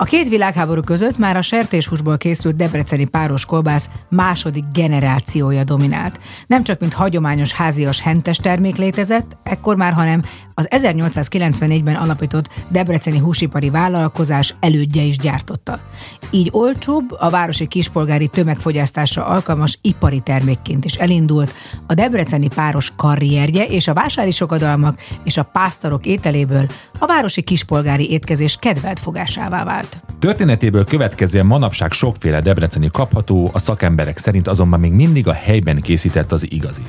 A 0.00 0.04
két 0.04 0.28
világháború 0.28 0.82
között 0.82 1.18
már 1.18 1.36
a 1.36 1.42
sertéshúsból 1.42 2.16
készült 2.16 2.56
debreceni 2.56 3.08
páros 3.08 3.44
kolbász 3.44 3.90
második 4.08 4.64
generációja 4.72 5.64
dominált. 5.64 6.20
Nem 6.46 6.62
csak 6.62 6.80
mint 6.80 6.92
hagyományos 6.92 7.52
házias 7.52 8.00
hentes 8.00 8.36
termék 8.36 8.76
létezett, 8.76 9.36
ekkor 9.42 9.76
már, 9.76 9.92
hanem 9.92 10.22
az 10.54 10.68
1894-ben 10.70 11.94
alapított 11.94 12.48
debreceni 12.68 13.18
húsipari 13.18 13.70
vállalkozás 13.70 14.54
elődje 14.60 15.02
is 15.02 15.18
gyártotta. 15.18 15.80
Így 16.30 16.48
olcsóbb, 16.52 17.12
a 17.18 17.30
városi 17.30 17.66
kispolgári 17.66 18.28
tömegfogyasztásra 18.28 19.26
alkalmas 19.26 19.78
ipari 19.82 20.20
termékként 20.20 20.84
is 20.84 20.94
elindult, 20.94 21.54
a 21.86 21.94
debreceni 21.94 22.48
páros 22.54 22.92
karrierje 22.96 23.64
és 23.64 23.88
a 23.88 23.94
vásári 23.94 24.30
sokadalmak 24.30 24.94
és 25.24 25.36
a 25.36 25.42
pásztorok 25.42 26.06
ételéből 26.06 26.66
a 26.98 27.06
városi 27.06 27.42
kispolgári 27.42 28.10
étkezés 28.10 28.56
kedvelt 28.60 29.00
fogásává 29.00 29.64
vált. 29.64 29.87
Történetéből 30.18 30.84
következően 30.84 31.46
manapság 31.46 31.92
sokféle 31.92 32.40
debreceni 32.40 32.88
kapható, 32.92 33.50
a 33.52 33.58
szakemberek 33.58 34.18
szerint 34.18 34.48
azonban 34.48 34.80
még 34.80 34.92
mindig 34.92 35.28
a 35.28 35.32
helyben 35.32 35.80
készített 35.80 36.32
az 36.32 36.52
igazi. 36.52 36.82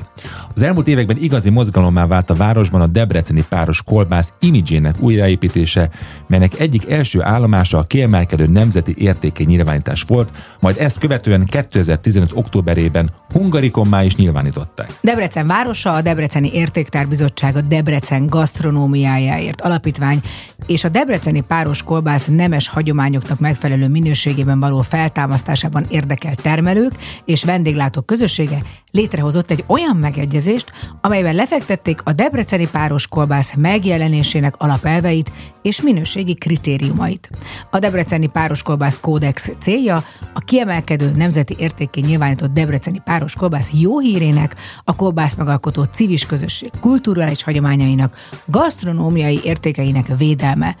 Az 0.54 0.62
elmúlt 0.62 0.88
években 0.88 1.16
igazi 1.16 1.50
mozgalommá 1.50 2.06
vált 2.06 2.30
a 2.30 2.34
városban 2.34 2.80
a 2.80 2.86
debreceni 2.86 3.44
páros 3.48 3.82
kolbász 3.82 4.32
imidzsének 4.40 5.00
újraépítése, 5.00 5.88
melynek 6.26 6.58
egyik 6.58 6.90
első 6.90 7.22
állomása 7.22 7.78
a 7.78 7.82
kiemelkedő 7.82 8.46
nemzeti 8.46 8.94
értéke 8.98 9.44
nyilvánítás 9.44 10.02
volt, 10.02 10.30
majd 10.60 10.76
ezt 10.78 10.98
követően 10.98 11.44
2015. 11.44 12.30
októberében 12.34 13.10
Hungarikommá 13.32 14.02
is 14.02 14.16
nyilvánították. 14.16 14.98
Debrecen 15.00 15.46
városa, 15.46 15.94
a 15.94 16.02
Debreceni 16.02 16.50
Értéktárbizottság, 16.52 17.56
a 17.56 17.60
Debrecen 17.60 18.26
gasztronómiájáért 18.26 19.60
alapítvány 19.60 20.20
és 20.66 20.84
a 20.84 20.88
Debreceni 20.88 21.42
páros 21.42 21.82
kolbász 21.82 22.26
nemes 22.26 22.68
hagyományoknak 22.90 23.38
megfelelő 23.38 23.88
minőségében 23.88 24.60
való 24.60 24.80
feltámasztásában 24.82 25.86
érdekelt 25.88 26.42
termelők 26.42 26.92
és 27.24 27.44
vendéglátók 27.44 28.06
közössége 28.06 28.62
létrehozott 28.90 29.50
egy 29.50 29.64
olyan 29.66 29.96
megegyezést, 29.96 30.72
amelyben 31.00 31.34
lefektették 31.34 32.00
a 32.04 32.12
debreceni 32.12 32.68
páros 32.68 33.06
kolbász 33.08 33.54
megjelenésének 33.54 34.54
alapelveit 34.58 35.30
és 35.62 35.82
minőségi 35.82 36.34
kritériumait. 36.34 37.30
A 37.70 37.78
debreceni 37.78 38.28
páros 38.28 38.62
kolbász 38.62 39.00
kódex 39.00 39.50
célja 39.60 40.04
a 40.34 40.40
kiemelkedő 40.40 41.10
nemzeti 41.16 41.54
értékén 41.58 42.04
nyilvánított 42.04 42.52
debreceni 42.52 43.00
páros 43.04 43.34
kolbász 43.34 43.70
jó 43.72 43.98
hírének, 43.98 44.54
a 44.84 44.96
kolbász 44.96 45.34
megalkotó 45.34 45.82
civis 45.82 46.26
közösség 46.26 46.70
kulturális 46.80 47.42
hagyományainak, 47.42 48.16
gasztronómiai 48.46 49.40
értékeinek 49.44 50.16
védelme. 50.16 50.76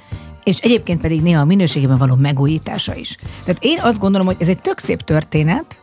És 0.50 0.58
egyébként 0.58 1.00
pedig 1.00 1.22
néha 1.22 1.40
a 1.40 1.44
minőségében 1.44 1.98
való 1.98 2.14
megújítása 2.14 2.94
is. 2.94 3.16
Tehát 3.44 3.64
én 3.64 3.78
azt 3.82 3.98
gondolom, 3.98 4.26
hogy 4.26 4.36
ez 4.38 4.48
egy 4.48 4.60
tök 4.60 4.78
szép 4.78 5.02
történet, 5.02 5.82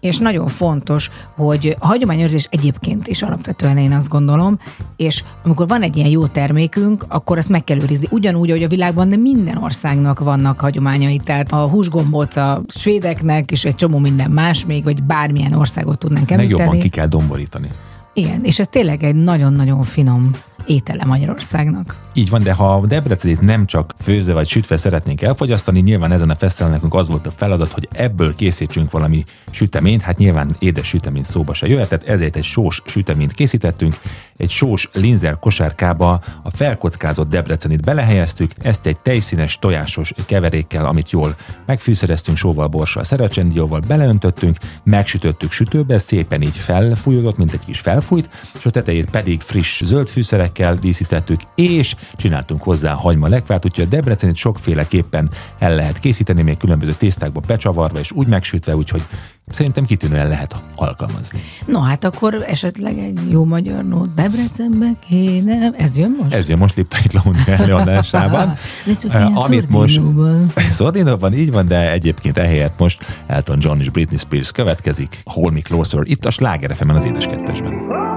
és 0.00 0.18
nagyon 0.18 0.46
fontos, 0.46 1.10
hogy 1.34 1.76
a 1.78 1.86
hagyományőrzés 1.86 2.46
egyébként 2.50 3.06
is 3.06 3.22
alapvetően 3.22 3.78
én 3.78 3.92
azt 3.92 4.08
gondolom, 4.08 4.58
és 4.96 5.24
amikor 5.44 5.68
van 5.68 5.82
egy 5.82 5.96
ilyen 5.96 6.08
jó 6.08 6.26
termékünk, 6.26 7.04
akkor 7.08 7.38
ezt 7.38 7.48
meg 7.48 7.64
kell 7.64 7.80
őrizni. 7.80 8.06
Ugyanúgy, 8.10 8.50
hogy 8.50 8.62
a 8.62 8.68
világban 8.68 9.08
de 9.08 9.16
minden 9.16 9.56
országnak 9.56 10.18
vannak 10.18 10.60
hagyományai, 10.60 11.18
tehát 11.18 11.52
a 11.52 11.68
húsgombóc 11.68 12.36
a 12.36 12.60
svédeknek, 12.68 13.50
és 13.50 13.64
egy 13.64 13.74
csomó 13.74 13.98
minden 13.98 14.30
más 14.30 14.66
még, 14.66 14.84
vagy 14.84 15.02
bármilyen 15.02 15.52
országot 15.52 15.98
tudnánk 15.98 16.28
Meg 16.30 16.38
említeni. 16.38 16.62
jobban 16.62 16.80
ki 16.80 16.88
kell 16.88 17.06
domborítani. 17.06 17.68
Igen, 18.12 18.44
és 18.44 18.58
ez 18.58 18.68
tényleg 18.68 19.02
egy 19.02 19.14
nagyon-nagyon 19.14 19.82
finom 19.82 20.30
étele 20.66 21.04
Magyarországnak. 21.04 21.96
Így 22.16 22.30
van, 22.30 22.42
de 22.42 22.52
ha 22.52 22.74
a 22.74 22.86
Debrecenit 22.86 23.40
nem 23.40 23.66
csak 23.66 23.94
főzve 23.98 24.32
vagy 24.32 24.48
sütve 24.48 24.76
szeretnénk 24.76 25.22
elfogyasztani, 25.22 25.80
nyilván 25.80 26.12
ezen 26.12 26.30
a 26.30 26.34
fesztiválon 26.34 26.74
nekünk 26.74 26.94
az 26.94 27.08
volt 27.08 27.26
a 27.26 27.30
feladat, 27.30 27.72
hogy 27.72 27.88
ebből 27.92 28.34
készítsünk 28.34 28.90
valami 28.90 29.24
süteményt, 29.50 30.02
hát 30.02 30.18
nyilván 30.18 30.56
édes 30.58 30.86
sütemény 30.86 31.22
szóba 31.22 31.54
se 31.54 31.66
jöhetett, 31.66 32.02
ezért 32.02 32.36
egy 32.36 32.44
sós 32.44 32.82
süteményt 32.86 33.32
készítettünk, 33.32 33.96
egy 34.36 34.50
sós 34.50 34.90
linzer 34.92 35.38
kosárkába 35.38 36.20
a 36.42 36.50
felkockázott 36.50 37.30
Debrecenit 37.30 37.84
belehelyeztük, 37.84 38.50
ezt 38.62 38.86
egy 38.86 38.98
tejszínes 38.98 39.58
tojásos 39.58 40.12
keverékkel, 40.26 40.86
amit 40.86 41.10
jól 41.10 41.36
megfűszereztünk, 41.66 42.36
sóval, 42.36 42.66
borssal, 42.66 43.04
szerecsendióval 43.04 43.80
beleöntöttünk, 43.80 44.56
megsütöttük 44.84 45.52
sütőbe, 45.52 45.98
szépen 45.98 46.42
így 46.42 46.56
felfújódott, 46.56 47.36
mint 47.36 47.52
egy 47.52 47.64
kis 47.64 47.78
felfújt, 47.78 48.28
és 48.58 48.66
a 48.66 48.70
tetejét 48.70 49.10
pedig 49.10 49.40
friss 49.40 49.82
zöld 49.84 50.08
fűszerekkel 50.08 50.74
díszítettük, 50.74 51.40
és 51.54 51.94
csináltunk 52.14 52.62
hozzá 52.62 52.92
hagyma 52.92 53.28
lekvát, 53.28 53.64
úgyhogy 53.64 53.84
a 53.84 53.88
Debrecenit 53.88 54.36
sokféleképpen 54.36 55.30
el 55.58 55.74
lehet 55.74 55.98
készíteni, 55.98 56.42
még 56.42 56.56
különböző 56.56 56.92
tésztákba 56.92 57.40
becsavarva 57.46 57.98
és 57.98 58.12
úgy 58.12 58.26
megsütve, 58.26 58.76
úgyhogy 58.76 59.02
szerintem 59.48 59.84
kitűnően 59.84 60.28
lehet 60.28 60.56
alkalmazni. 60.74 61.40
No 61.66 61.80
hát 61.80 62.04
akkor 62.04 62.44
esetleg 62.46 62.98
egy 62.98 63.30
jó 63.30 63.44
magyar 63.44 63.84
nót 63.84 64.14
Debrecenbe 64.14 64.90
kéne, 65.08 65.70
ez 65.70 65.96
jön 65.96 66.16
most? 66.22 66.34
Ez 66.34 66.48
jön 66.48 66.58
most 66.58 66.76
Liptai 66.76 67.06
Klaunia 67.08 67.46
előadásában. 67.46 68.54
De 68.84 68.96
csak 69.00 69.12
ilyen 69.12 69.32
amit 69.34 69.70
most 69.70 70.00
szordinóban. 70.70 71.32
Így 71.32 71.50
van, 71.50 71.66
de 71.66 71.92
egyébként 71.92 72.38
ehelyett 72.38 72.78
most 72.78 73.04
Elton 73.26 73.56
John 73.60 73.80
és 73.80 73.90
Britney 73.90 74.18
Spears 74.18 74.52
következik. 74.52 75.20
Hold 75.24 75.52
Me 75.52 75.60
Closer, 75.60 76.00
itt 76.04 76.24
a 76.24 76.30
Sláger 76.30 76.76
az 76.88 77.04
édes 77.04 77.26
kettesben. 77.26 78.15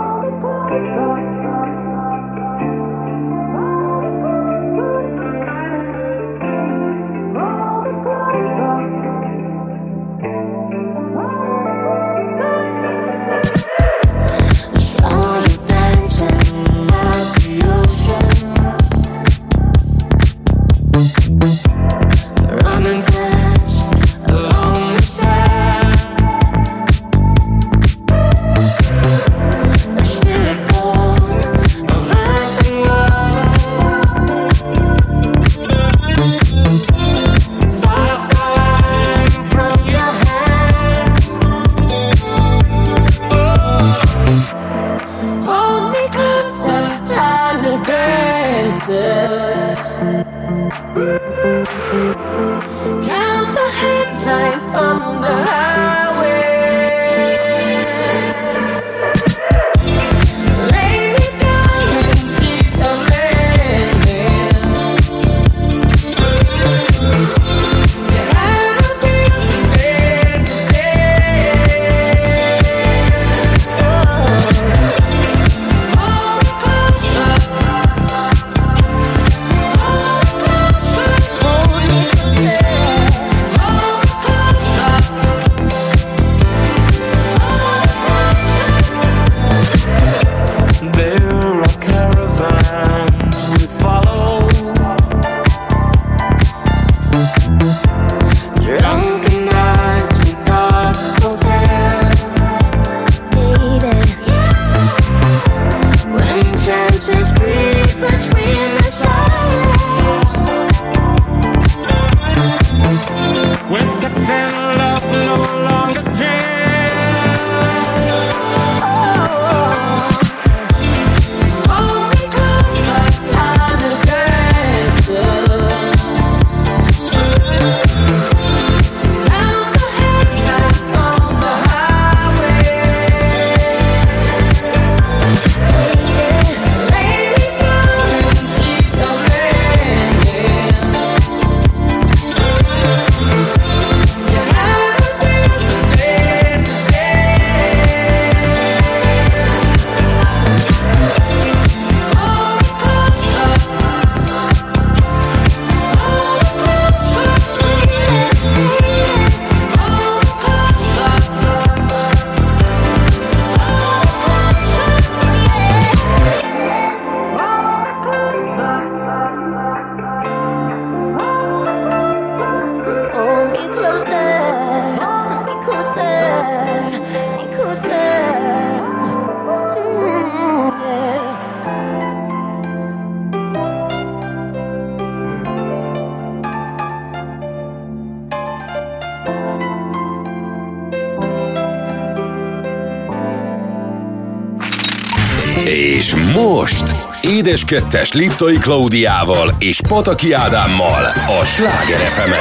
Édes 197.50 197.66
Kettes 197.66 198.14
Liptai 198.14 198.58
Klaudiával 198.58 199.56
és 199.60 199.82
Pataki 199.88 200.34
Ádámmal 200.34 201.06
a 201.40 201.44
Sláger 201.44 202.00
fm 202.00 202.32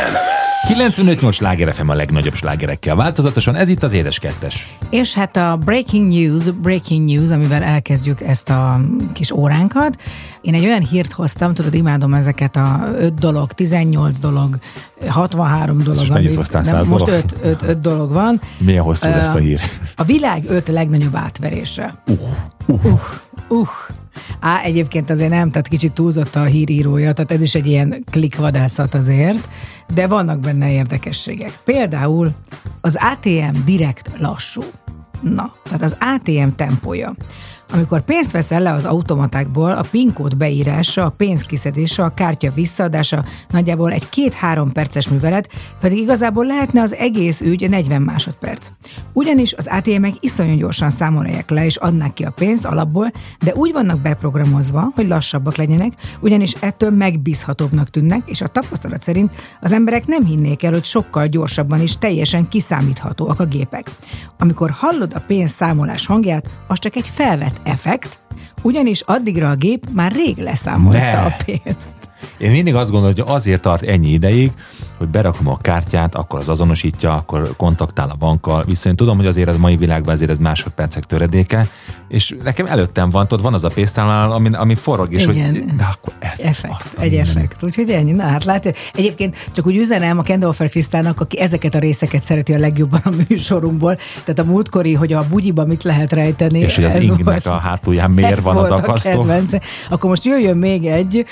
95-8 0.69 1.33
sláger 1.33 1.73
FM 1.75 1.89
a 1.89 1.95
legnagyobb 1.95 2.35
slágerekkel 2.35 2.97
változatosan, 2.97 3.55
ez 3.55 3.69
itt 3.69 3.83
az 3.83 3.93
Édes 3.93 4.19
Kettes. 4.19 4.77
És 4.91 5.15
hát 5.15 5.37
a 5.37 5.59
Breaking 5.65 6.13
News, 6.13 6.51
Breaking 6.51 7.11
News, 7.11 7.31
amivel 7.31 7.63
elkezdjük 7.63 8.21
ezt 8.21 8.49
a 8.49 8.81
kis 9.13 9.31
óránkat. 9.31 9.97
Én 10.41 10.55
egy 10.55 10.65
olyan 10.65 10.87
hírt 10.87 11.13
hoztam, 11.13 11.55
tudod, 11.55 11.75
imádom 11.75 12.15
ezeket 12.15 12.57
a 12.57 12.89
5 12.99 13.15
dolog, 13.15 13.53
18 13.53 14.19
dolog, 14.19 14.59
63 15.09 15.83
dolog. 15.83 16.03
És 16.03 16.09
mennyit 16.09 16.35
hoztál, 16.35 16.63
nem, 16.63 16.75
100 16.75 16.87
Most 16.87 17.05
dolog? 17.05 17.25
5, 17.25 17.37
5, 17.43 17.63
5 17.63 17.81
dolog 17.81 18.13
van. 18.13 18.41
Milyen 18.59 18.83
hosszú 18.83 19.09
lesz 19.09 19.35
a 19.35 19.39
hír? 19.39 19.61
A 19.97 20.05
világ 20.05 20.45
5 20.49 20.69
legnagyobb 20.69 21.17
átverése. 21.17 22.03
Uh, 22.07 22.19
uh. 22.67 22.93
uh. 23.49 23.69
Á, 24.49 24.63
egyébként 24.63 25.11
azért 25.11 25.31
nem, 25.31 25.51
tehát 25.51 25.69
kicsit 25.69 25.93
túlzott 25.93 26.37
a 26.37 26.45
hírírója, 26.45 27.13
tehát 27.13 27.33
ez 27.33 27.43
is 27.43 27.55
egy 27.55 27.67
ilyen 27.67 28.05
klikvadászat 28.11 28.95
azért, 28.95 29.49
de 29.95 30.07
vannak 30.07 30.41
benne 30.41 30.73
érdekességek. 30.73 31.59
Például 31.65 32.33
az 32.81 32.99
ATM 33.01 33.65
direkt 33.65 34.11
lassú. 34.19 34.63
Na, 35.21 35.53
tehát 35.65 35.83
az 35.83 35.97
ATM 36.01 36.49
tempója. 36.57 37.15
Amikor 37.73 38.01
pénzt 38.01 38.31
veszel 38.31 38.63
le 38.63 38.73
az 38.73 38.85
automatákból, 38.85 39.73
a 39.73 39.85
PIN 39.91 40.13
kód 40.13 40.37
beírása, 40.37 41.05
a 41.05 41.11
pénz 41.11 41.43
kiszedése, 41.43 42.05
a 42.05 42.15
kártya 42.15 42.51
visszaadása 42.51 43.25
nagyjából 43.51 43.93
egy 43.93 44.09
két-három 44.09 44.73
perces 44.73 45.09
művelet, 45.09 45.49
pedig 45.81 45.99
igazából 45.99 46.47
lehetne 46.47 46.83
az 46.83 46.95
egész 46.95 47.41
ügy 47.41 47.69
40 47.69 48.03
másodperc. 48.03 48.71
Ugyanis 49.13 49.55
az 49.55 49.67
ATM-ek 49.67 50.15
iszonyú 50.21 50.57
gyorsan 50.57 50.91
számolják 50.91 51.51
le 51.51 51.65
és 51.65 51.77
adnák 51.77 52.13
ki 52.13 52.25
a 52.25 52.31
pénzt 52.31 52.65
alapból, 52.65 53.13
de 53.41 53.55
úgy 53.55 53.73
vannak 53.73 54.01
beprogramozva, 54.01 54.91
hogy 54.95 55.09
lassabbak 55.09 55.57
legyenek, 55.57 55.93
ugyanis 56.21 56.53
ettől 56.53 56.91
megbízhatóbbnak 56.91 57.91
tűnnek, 57.91 58.23
és 58.31 58.41
a 58.41 58.47
tapasztalat 58.47 59.03
szerint 59.03 59.31
az 59.61 59.73
emberek 59.73 60.07
nem 60.07 60.25
hinnék 60.25 60.63
el, 60.63 60.73
hogy 60.73 60.85
sokkal 60.85 61.27
gyorsabban 61.27 61.81
és 61.81 61.99
teljesen 61.99 62.49
kiszámíthatóak 62.49 63.41
a 63.41 63.47
gépek. 63.47 63.91
Amikor 64.39 64.71
hallod 64.71 65.13
a 65.15 65.21
pénzszámolás 65.21 66.07
hangját, 66.07 66.47
az 66.67 66.79
csak 66.79 66.97
egy 66.97 67.09
felvett 67.15 67.57
effekt, 67.63 68.19
ugyanis 68.63 69.01
addigra 69.01 69.51
a 69.51 69.55
gép 69.55 69.87
már 69.93 70.13
rég 70.13 70.37
leszámolta 70.37 70.99
Ne. 70.99 71.11
a 71.11 71.37
pénzt. 71.45 72.08
Én 72.39 72.51
mindig 72.51 72.75
azt 72.75 72.91
gondolom, 72.91 73.15
hogy 73.17 73.35
azért 73.35 73.61
tart 73.61 73.83
ennyi 73.83 74.09
ideig, 74.09 74.53
hogy 74.99 75.09
berakom 75.09 75.49
a 75.49 75.59
kártyát, 75.59 76.15
akkor 76.15 76.39
az 76.39 76.49
azonosítja, 76.49 77.15
akkor 77.15 77.57
kontaktál 77.57 78.11
a 78.11 78.15
bankkal. 78.19 78.65
Viszont 78.65 78.97
tudom, 78.97 79.17
hogy 79.17 79.27
azért 79.27 79.49
ez 79.49 79.57
mai 79.57 79.77
világban 79.77 80.15
azért 80.15 80.31
ez 80.31 80.39
másodpercek 80.39 81.05
töredéke, 81.05 81.69
és 82.09 82.37
nekem 82.43 82.67
előttem 82.67 83.11
van, 83.11 83.29
tudod, 83.29 83.45
van 83.45 83.55
az 83.55 83.65
a 83.65 83.69
pénztárnál, 83.69 84.33
ami, 84.33 84.55
ami 84.55 84.75
forog, 84.75 85.13
és 85.13 85.27
Igen. 85.27 85.51
hogy 85.51 85.65
de 85.77 85.89
akkor 85.93 86.13
e, 86.19 86.35
Effekt, 86.39 86.95
egy 86.99 87.15
effekt. 87.15 87.63
Úgyhogy 87.63 87.91
ennyi. 87.91 88.13
Na 88.13 88.23
hát 88.23 88.45
látja. 88.45 88.73
Egyébként 88.95 89.51
csak 89.53 89.67
úgy 89.67 89.77
üzenem 89.77 90.19
a 90.19 90.23
Kendolfer 90.23 90.69
Krisztának, 90.69 91.21
aki 91.21 91.41
ezeket 91.41 91.75
a 91.75 91.79
részeket 91.79 92.25
szereti 92.25 92.55
a 92.55 92.59
legjobban 92.59 93.01
a 93.05 93.11
műsorunkból. 93.29 93.97
Tehát 94.25 94.39
a 94.39 94.45
múltkori, 94.45 94.95
hogy 94.95 95.13
a 95.13 95.27
bugyiba 95.29 95.65
mit 95.65 95.85
lehet 95.85 96.13
rejteni. 96.13 96.59
És 96.59 96.75
hogy 96.75 96.85
az 96.85 97.03
ingnek 97.03 97.47
a 97.47 97.59
hátulján 97.59 98.11
miért 98.11 98.41
van 98.41 98.57
az 98.57 98.71
akasztó. 98.71 99.11
kedvence. 99.11 99.61
Akkor 99.91 100.11
most 100.11 100.25
jöjjön 100.25 100.57
még 100.57 100.87
egy, 100.87 101.27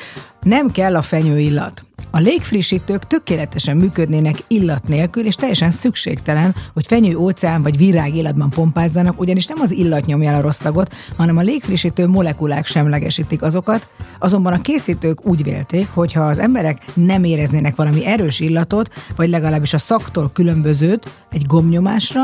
nem 0.47 0.71
kell 0.71 0.97
a 0.97 1.03
fenyőillat. 1.03 1.83
A 2.11 2.19
légfrissítők 2.19 3.07
tökéletesen 3.07 3.77
működnének 3.77 4.37
illat 4.47 4.89
nélkül, 4.89 5.27
és 5.27 5.35
teljesen 5.35 5.71
szükségtelen, 5.71 6.55
hogy 6.73 6.87
fenyő, 6.87 7.17
óceán 7.17 7.63
vagy 7.63 7.77
virág 7.77 8.15
illatban 8.15 8.51
pompázzanak, 8.51 9.21
ugyanis 9.21 9.47
nem 9.47 9.61
az 9.61 9.71
illat 9.71 10.07
nyomja 10.07 10.31
el 10.31 10.37
a 10.37 10.41
rossz 10.41 10.61
szagot, 10.61 10.95
hanem 11.17 11.37
a 11.37 11.41
légfrissítő 11.41 12.07
molekulák 12.07 12.67
semlegesítik 12.67 13.43
azokat. 13.43 13.89
Azonban 14.19 14.53
a 14.53 14.61
készítők 14.61 15.27
úgy 15.27 15.43
vélték, 15.43 15.89
hogy 15.89 16.13
ha 16.13 16.23
az 16.23 16.39
emberek 16.39 16.85
nem 16.95 17.25
éreznének 17.25 17.77
valami 17.77 18.07
erős 18.07 18.41
illatot, 18.41 18.95
vagy 19.17 19.29
legalábbis 19.29 19.73
a 19.73 19.79
szaktól 19.79 20.31
különbözőt 20.33 21.25
egy 21.31 21.47
gomnyomásra, 21.47 22.23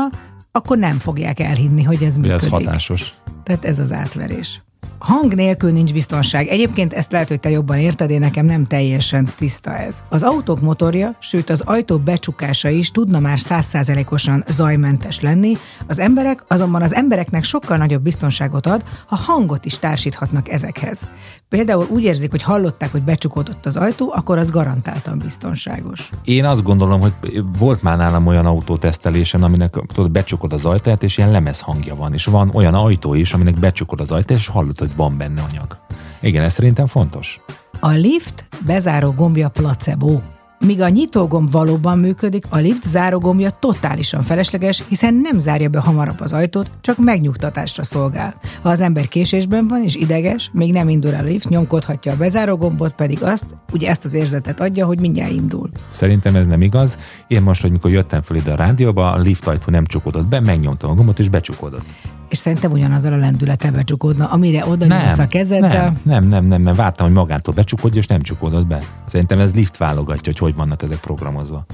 akkor 0.51 0.77
nem 0.77 0.99
fogják 0.99 1.39
elhinni, 1.39 1.83
hogy 1.83 2.03
ez 2.03 2.15
működik. 2.15 2.35
ez 2.35 2.47
hatásos. 2.47 3.13
Tehát 3.43 3.65
ez 3.65 3.79
az 3.79 3.91
átverés. 3.91 4.61
Hang 5.03 5.33
nélkül 5.33 5.71
nincs 5.71 5.93
biztonság. 5.93 6.47
Egyébként 6.47 6.93
ezt 6.93 7.11
lehet, 7.11 7.27
hogy 7.27 7.39
te 7.39 7.49
jobban 7.49 7.77
érted, 7.77 8.09
én 8.09 8.19
nekem 8.19 8.45
nem 8.45 8.65
teljesen 8.65 9.29
tiszta 9.37 9.77
ez. 9.77 10.03
Az 10.09 10.23
autók 10.23 10.61
motorja, 10.61 11.15
sőt 11.19 11.49
az 11.49 11.61
ajtó 11.65 11.97
becsukása 11.97 12.69
is 12.69 12.91
tudna 12.91 13.19
már 13.19 13.39
százszázalékosan 13.39 14.43
zajmentes 14.47 15.19
lenni, 15.19 15.57
az 15.87 15.99
emberek 15.99 16.43
azonban 16.47 16.81
az 16.81 16.93
embereknek 16.93 17.43
sokkal 17.43 17.77
nagyobb 17.77 18.01
biztonságot 18.01 18.65
ad, 18.65 18.83
ha 19.07 19.15
hangot 19.15 19.65
is 19.65 19.79
társíthatnak 19.79 20.49
ezekhez. 20.49 21.07
Például 21.49 21.87
úgy 21.89 22.03
érzik, 22.03 22.31
hogy 22.31 22.43
hallották, 22.43 22.91
hogy 22.91 23.03
becsukódott 23.03 23.65
az 23.65 23.75
ajtó, 23.75 24.11
akkor 24.15 24.37
az 24.37 24.51
garantáltan 24.51 25.17
biztonságos. 25.17 26.09
Én 26.23 26.45
azt 26.45 26.63
gondolom, 26.63 27.01
hogy 27.01 27.13
volt 27.57 27.81
már 27.81 27.97
nálam 27.97 28.27
olyan 28.27 28.45
autótesztelésen, 28.45 29.43
aminek 29.43 29.79
tudod, 29.93 30.11
becsukod 30.11 30.53
az 30.53 30.65
ajtaját, 30.65 31.03
és 31.03 31.17
ilyen 31.17 31.31
lemez 31.31 31.59
hangja 31.59 31.95
van. 31.95 32.13
És 32.13 32.25
van 32.25 32.51
olyan 32.53 32.73
ajtó 32.73 33.13
is, 33.13 33.33
aminek 33.33 33.59
becsukod 33.59 34.01
az 34.01 34.11
ajtaját, 34.11 34.41
és 34.41 34.47
hallod, 34.47 34.79
hogy 34.79 34.91
van 34.95 35.17
benne 35.17 35.41
anyag. 35.41 35.77
Igen, 36.21 36.43
ez 36.43 36.53
szerintem 36.53 36.85
fontos. 36.85 37.41
A 37.79 37.89
lift 37.89 38.45
bezáró 38.65 39.11
gombja 39.11 39.49
placebo. 39.49 40.19
Míg 40.65 40.81
a 40.81 40.89
nyitógomb 40.89 41.51
valóban 41.51 41.99
működik, 41.99 42.45
a 42.49 42.57
lift 42.57 42.83
zárógombja 42.87 43.49
totálisan 43.49 44.21
felesleges, 44.21 44.83
hiszen 44.87 45.13
nem 45.13 45.39
zárja 45.39 45.69
be 45.69 45.79
hamarabb 45.79 46.19
az 46.19 46.33
ajtót, 46.33 46.71
csak 46.81 46.97
megnyugtatásra 46.97 47.83
szolgál. 47.83 48.35
Ha 48.61 48.69
az 48.69 48.81
ember 48.81 49.07
késésben 49.07 49.67
van 49.67 49.83
és 49.83 49.95
ideges, 49.95 50.49
még 50.53 50.71
nem 50.71 50.89
indul 50.89 51.13
a 51.13 51.21
lift, 51.21 51.49
nyomkodhatja 51.49 52.11
a 52.11 52.15
bezárógombot, 52.15 52.93
pedig 52.93 53.23
azt, 53.23 53.45
ugye 53.71 53.89
ezt 53.89 54.05
az 54.05 54.13
érzetet 54.13 54.59
adja, 54.59 54.85
hogy 54.85 54.99
mindjárt 54.99 55.31
indul. 55.31 55.69
Szerintem 55.91 56.35
ez 56.35 56.45
nem 56.45 56.61
igaz. 56.61 56.97
Én 57.27 57.41
most, 57.41 57.61
hogy 57.61 57.71
mikor 57.71 57.91
jöttem 57.91 58.21
fel 58.21 58.37
ide 58.37 58.51
a 58.51 58.55
rádióba, 58.55 59.11
a 59.11 59.19
lift 59.19 59.47
ajtó 59.47 59.71
nem 59.71 59.85
csukódott 59.85 60.25
be, 60.25 60.39
megnyomtam 60.39 60.89
a 60.89 60.93
gombot, 60.93 61.19
és 61.19 61.29
becsukódott. 61.29 61.85
És 62.33 62.39
szerintem 62.39 62.71
ugyanazzal 62.71 63.13
a 63.13 63.17
lendülettel 63.17 63.71
becsukódna, 63.71 64.25
amire 64.25 64.67
oda 64.67 64.85
nyúlsz 64.85 65.19
a 65.19 65.27
kezeddel. 65.27 65.69
nem, 65.69 65.97
nem, 66.03 66.27
nem, 66.27 66.45
nem, 66.45 66.61
nem, 66.61 66.73
vártam, 66.73 67.05
hogy 67.05 67.15
magától 67.15 67.53
becsukódj, 67.53 67.97
és 67.97 68.07
nem 68.07 68.21
csukódott 68.21 68.67
be. 68.67 68.79
Szerintem 69.05 69.39
ez 69.39 69.53
lift 69.53 69.77
válogatja, 69.77 70.31
hogy 70.31 70.37
hogy 70.37 70.55
vannak 70.55 70.83
ezek 70.83 70.97
programozva. 70.97 71.65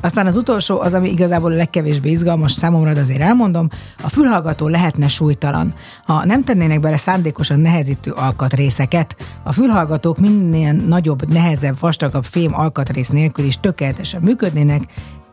Aztán 0.00 0.26
az 0.26 0.36
utolsó, 0.36 0.80
az, 0.80 0.94
ami 0.94 1.10
igazából 1.10 1.52
a 1.52 1.54
legkevésbé 1.54 2.10
izgalmas 2.10 2.52
számomra, 2.52 2.92
de 2.92 3.00
azért 3.00 3.20
elmondom, 3.20 3.68
a 4.02 4.08
fülhallgató 4.08 4.68
lehetne 4.68 5.08
súlytalan. 5.08 5.74
Ha 6.06 6.24
nem 6.24 6.44
tennének 6.44 6.80
bele 6.80 6.96
szándékosan 6.96 7.60
nehezítő 7.60 8.10
alkatrészeket, 8.10 9.16
a 9.42 9.52
fülhallgatók 9.52 10.18
minél 10.18 10.72
nagyobb, 10.72 11.32
nehezebb, 11.32 11.78
vastagabb 11.80 12.24
fém 12.24 12.54
alkatrész 12.54 13.08
nélkül 13.08 13.44
is 13.44 13.60
tökéletesen 13.60 14.22
működnének, 14.22 14.82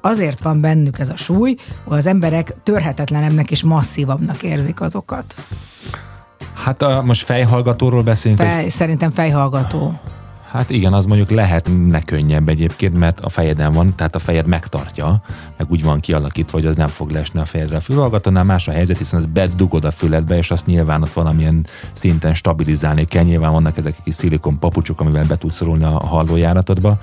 azért 0.06 0.42
van 0.42 0.62
bennük 0.62 1.00
ez 1.00 1.10
a 1.10 1.16
súly, 1.16 1.56
hogy 1.84 1.98
az 1.98 2.06
emberek 2.06 2.54
törhetetlenebbnek 2.64 3.52
és 3.52 3.64
masszívabbnak 3.64 4.44
érzik 4.44 4.82
azokat. 4.82 5.36
Hát 6.54 6.82
a, 6.82 7.02
most 7.02 7.24
fejhallgatóról 7.24 8.04
beszélünk, 8.04 8.42
Fej, 8.42 8.62
hogy 8.62 8.72
szerintem 8.72 9.10
fejhallgató. 9.10 10.00
Hát 10.52 10.70
igen, 10.70 10.94
az 10.94 11.06
mondjuk 11.06 11.30
lehetne 11.30 12.02
könnyebb 12.02 12.50
egyébként, 12.50 12.98
mert 12.98 13.20
a 13.20 13.30
fejeden 13.30 13.74
van, 13.74 13.94
tehát 13.96 14.16
a 14.16 14.20
fejed 14.20 14.48
megtartja, 14.48 15.22
meg 15.58 15.72
úgy 15.72 15.84
van 15.84 16.00
kialakítva, 16.00 16.58
hogy 16.58 16.68
az 16.68 16.76
nem 16.76 16.88
fog 16.88 17.10
lesni 17.10 17.40
a 17.40 17.46
fejedre. 17.46 17.78
A 17.78 17.80
fülhallgatónál 17.80 18.44
más 18.44 18.68
a 18.68 18.72
helyzet, 18.72 18.98
hiszen 18.98 19.20
az 19.20 19.26
bedugod 19.26 19.86
a 19.86 19.92
füledbe, 19.92 20.38
és 20.38 20.52
azt 20.52 20.66
nyilván 20.66 21.02
ott 21.02 21.14
valamilyen 21.14 21.66
szinten 21.94 22.34
stabilizálni 22.34 23.06
kell. 23.06 23.24
Nyilván 23.24 23.52
vannak 23.52 23.78
ezek 23.78 23.96
a 24.00 24.02
kis 24.04 24.14
szilikon 24.14 24.60
papucsok, 24.60 25.00
amivel 25.00 25.26
be 25.28 25.36
tudsz 25.36 25.56
szorulni 25.56 25.84
a 25.84 26.06
hallójáratodba, 26.06 26.98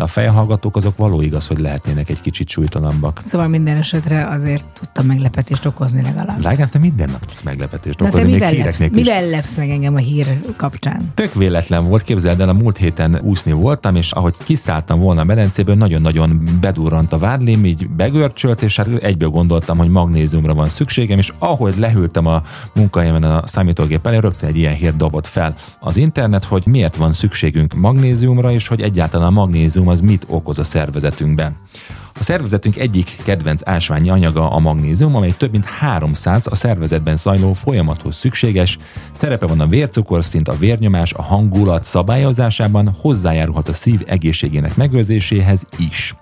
de 0.00 0.06
a 0.06 0.08
fejhallgatók 0.08 0.76
azok 0.76 0.96
való 0.96 1.20
igaz, 1.20 1.46
hogy 1.46 1.58
lehetnének 1.58 2.08
egy 2.08 2.20
kicsit 2.20 2.48
súlytalanabbak. 2.48 3.20
Szóval 3.22 3.48
minden 3.48 3.76
esetre 3.76 4.26
azért 4.26 4.66
tudtam 4.80 5.06
meglepetést 5.06 5.66
okozni 5.66 6.02
legalább. 6.02 6.42
Lágám, 6.42 6.68
te 6.68 6.78
minden 6.78 7.10
nap 7.10 7.26
tudsz 7.26 7.42
meglepetést 7.42 8.00
okozni, 8.00 8.22
még 8.22 8.32
mivel 8.32 8.48
hírek 8.48 8.78
lepsz, 8.78 8.94
mivel 8.94 9.28
lepsz 9.28 9.56
meg 9.56 9.70
engem 9.70 9.94
a 9.94 9.98
hír 9.98 10.40
kapcsán? 10.56 11.12
Tök 11.14 11.34
véletlen 11.34 11.84
volt, 11.84 12.02
képzeld 12.02 12.40
el, 12.40 12.48
a 12.48 12.52
múlt 12.52 12.76
héten 12.76 13.20
úszni 13.22 13.52
voltam, 13.52 13.96
és 13.96 14.12
ahogy 14.12 14.34
kiszálltam 14.44 15.00
volna 15.00 15.20
a 15.20 15.24
medencéből, 15.24 15.74
nagyon-nagyon 15.74 16.48
bedurrant 16.60 17.12
a 17.12 17.18
vádlim, 17.18 17.64
így 17.64 17.88
begörcsölt, 17.88 18.62
és 18.62 18.76
hát 18.76 18.86
egyből 18.86 19.28
gondoltam, 19.28 19.78
hogy 19.78 19.88
magnéziumra 19.88 20.54
van 20.54 20.68
szükségem, 20.68 21.18
és 21.18 21.32
ahogy 21.38 21.78
lehűltem 21.78 22.26
a 22.26 22.42
munkahelyemen 22.74 23.22
a 23.22 23.46
számítógép 23.46 24.06
elé, 24.06 24.16
rögtön 24.16 24.48
egy 24.48 24.56
ilyen 24.56 24.74
hírt 24.74 24.96
dobott 24.96 25.26
fel 25.26 25.54
az 25.80 25.96
internet, 25.96 26.44
hogy 26.44 26.66
miért 26.66 26.96
van 26.96 27.12
szükségünk 27.12 27.74
magnéziumra, 27.74 28.52
és 28.52 28.68
hogy 28.68 28.80
egyáltalán 28.80 29.26
a 29.26 29.30
magnézium 29.30 29.88
az 29.90 30.00
mit 30.00 30.26
okoz 30.28 30.58
a 30.58 30.64
szervezetünkben. 30.64 31.56
A 32.20 32.22
szervezetünk 32.22 32.76
egyik 32.76 33.16
kedvenc 33.22 33.60
ásványi 33.64 34.10
anyaga 34.10 34.50
a 34.50 34.58
magnézium, 34.58 35.14
amely 35.14 35.34
több 35.36 35.50
mint 35.50 35.64
300 35.64 36.46
a 36.46 36.54
szervezetben 36.54 37.16
zajló 37.16 37.52
folyamathoz 37.52 38.16
szükséges. 38.16 38.78
Szerepe 39.12 39.46
van 39.46 39.60
a 39.60 39.66
vércukorszint, 39.66 40.48
a 40.48 40.56
vérnyomás, 40.58 41.12
a 41.12 41.22
hangulat 41.22 41.84
szabályozásában, 41.84 42.94
hozzájárulhat 43.00 43.68
a 43.68 43.72
szív 43.72 44.02
egészségének 44.06 44.76
megőrzéséhez 44.76 45.62
is. 45.78 46.14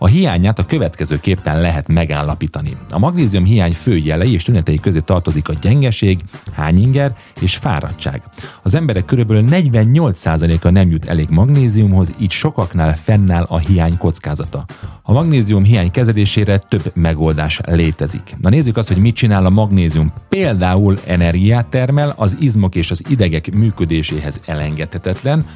A 0.00 0.06
hiányát 0.06 0.58
a 0.58 0.66
következőképpen 0.66 1.60
lehet 1.60 1.88
megállapítani. 1.88 2.72
A 2.90 2.98
magnézium 2.98 3.44
hiány 3.44 3.72
fő 3.72 3.96
jelei 3.96 4.32
és 4.32 4.42
tünetei 4.42 4.78
közé 4.78 4.98
tartozik 4.98 5.48
a 5.48 5.52
gyengeség, 5.52 6.20
hányinger 6.52 7.16
és 7.40 7.56
fáradtság. 7.56 8.22
Az 8.62 8.74
emberek 8.74 9.04
körülbelül 9.04 9.44
48%-a 9.50 10.70
nem 10.70 10.88
jut 10.90 11.06
elég 11.06 11.28
magnéziumhoz, 11.28 12.12
így 12.18 12.30
sokaknál 12.30 12.96
fennáll 12.96 13.44
a 13.48 13.58
hiány 13.58 13.98
kockázata. 13.98 14.64
A 15.02 15.12
magnézium 15.12 15.64
hiány 15.64 15.90
kezelésére 15.90 16.58
több 16.58 16.92
megoldás 16.94 17.60
létezik. 17.64 18.36
Na 18.40 18.48
nézzük 18.48 18.76
azt, 18.76 18.88
hogy 18.88 18.96
mit 18.96 19.14
csinál 19.14 19.46
a 19.46 19.50
magnézium. 19.50 20.12
Például 20.28 20.98
energiát 21.06 21.66
termel, 21.66 22.14
az 22.16 22.36
izmok 22.40 22.74
és 22.74 22.90
az 22.90 23.02
idegek 23.08 23.54
működéséhez 23.54 24.40
elengedhetetlen, 24.46 25.46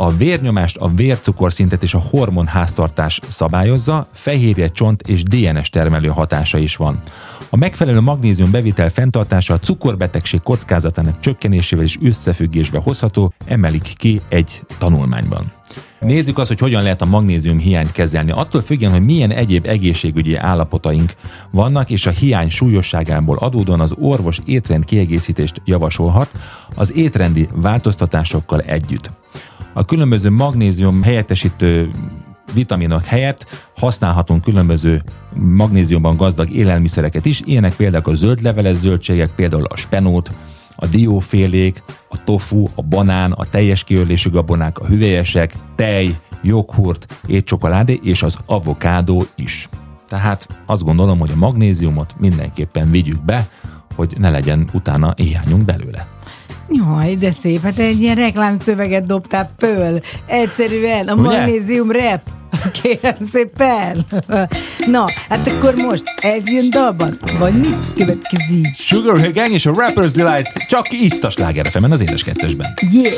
a 0.00 0.16
vérnyomást, 0.16 0.76
a 0.76 0.88
vércukorszintet 0.88 1.82
és 1.82 1.94
a 1.94 2.02
hormonháztartás 2.10 3.20
szabályozza, 3.28 4.08
fehérje, 4.12 4.68
csont 4.68 5.02
és 5.02 5.22
DNS 5.22 5.70
termelő 5.70 6.08
hatása 6.08 6.58
is 6.58 6.76
van. 6.76 7.00
A 7.50 7.56
megfelelő 7.56 8.00
magnézium 8.00 8.50
bevitel 8.50 8.90
fenntartása 8.90 9.54
a 9.54 9.58
cukorbetegség 9.58 10.40
kockázatának 10.42 11.20
csökkenésével 11.20 11.84
is 11.84 11.98
összefüggésbe 12.02 12.78
hozható, 12.78 13.32
emelik 13.46 13.92
ki 13.96 14.20
egy 14.28 14.62
tanulmányban. 14.78 15.52
Nézzük 16.00 16.38
azt, 16.38 16.48
hogy 16.48 16.58
hogyan 16.58 16.82
lehet 16.82 17.02
a 17.02 17.06
magnézium 17.06 17.58
hiányt 17.58 17.92
kezelni. 17.92 18.30
Attól 18.30 18.60
függően, 18.60 18.92
hogy 18.92 19.04
milyen 19.04 19.30
egyéb 19.30 19.66
egészségügyi 19.66 20.36
állapotaink 20.36 21.12
vannak, 21.50 21.90
és 21.90 22.06
a 22.06 22.10
hiány 22.10 22.48
súlyosságából 22.48 23.36
adódóan 23.36 23.80
az 23.80 23.94
orvos 23.98 24.40
étrend 24.44 24.84
kiegészítést 24.84 25.62
javasolhat 25.64 26.30
az 26.74 26.96
étrendi 26.96 27.48
változtatásokkal 27.52 28.60
együtt. 28.60 29.10
A 29.78 29.84
különböző 29.84 30.30
magnézium 30.30 31.02
helyettesítő 31.02 31.90
vitaminok 32.54 33.04
helyett 33.04 33.68
használhatunk 33.76 34.42
különböző 34.42 35.02
magnéziumban 35.34 36.16
gazdag 36.16 36.50
élelmiszereket 36.50 37.24
is, 37.24 37.40
ilyenek 37.44 37.74
például 37.74 38.12
a 38.12 38.14
zöldleveles 38.14 38.76
zöldségek, 38.76 39.30
például 39.30 39.64
a 39.64 39.76
spenót, 39.76 40.32
a 40.76 40.86
diófélék, 40.86 41.82
a 42.08 42.24
tofu, 42.24 42.68
a 42.74 42.82
banán, 42.82 43.32
a 43.32 43.44
teljes 43.44 43.84
kiörlésű 43.84 44.30
gabonák, 44.30 44.78
a 44.78 44.86
hüvelyesek, 44.86 45.52
tej, 45.76 46.16
joghurt, 46.42 47.20
étcsokoládé 47.26 48.00
és 48.02 48.22
az 48.22 48.36
avokádó 48.46 49.26
is. 49.34 49.68
Tehát 50.08 50.48
azt 50.66 50.84
gondolom, 50.84 51.18
hogy 51.18 51.30
a 51.30 51.38
magnéziumot 51.38 52.14
mindenképpen 52.18 52.90
vigyük 52.90 53.24
be, 53.24 53.48
hogy 53.94 54.14
ne 54.16 54.30
legyen 54.30 54.70
utána 54.72 55.14
éhányunk 55.16 55.64
belőle. 55.64 56.17
Jaj, 56.70 57.16
de 57.16 57.32
szép, 57.42 57.62
hát 57.62 57.78
egy 57.78 58.02
ilyen 58.02 58.16
reklámszöveget 58.16 59.06
dobtál 59.06 59.50
föl. 59.58 60.00
Egyszerűen, 60.26 61.08
a 61.08 61.14
Ugye? 61.14 61.22
magnézium 61.22 61.90
rep. 61.90 62.22
Kérem 62.82 63.16
szépen. 63.30 64.06
Na, 64.86 65.04
hát 65.28 65.46
akkor 65.46 65.74
most 65.74 66.02
ez 66.16 66.50
jön 66.50 66.70
dalban, 66.70 67.18
vagy 67.38 67.60
mit 67.60 67.92
következik? 67.94 68.74
Sugar 68.74 69.32
Gang 69.32 69.50
és 69.50 69.66
a 69.66 69.72
Rapper's 69.72 70.10
Delight 70.14 70.66
csak 70.68 70.86
itt 70.90 71.24
a 71.24 71.30
Sláger 71.30 71.66
fm 71.70 71.90
az 71.90 72.00
édes 72.00 72.22
kettesben. 72.24 72.74
Yeah! 72.92 73.12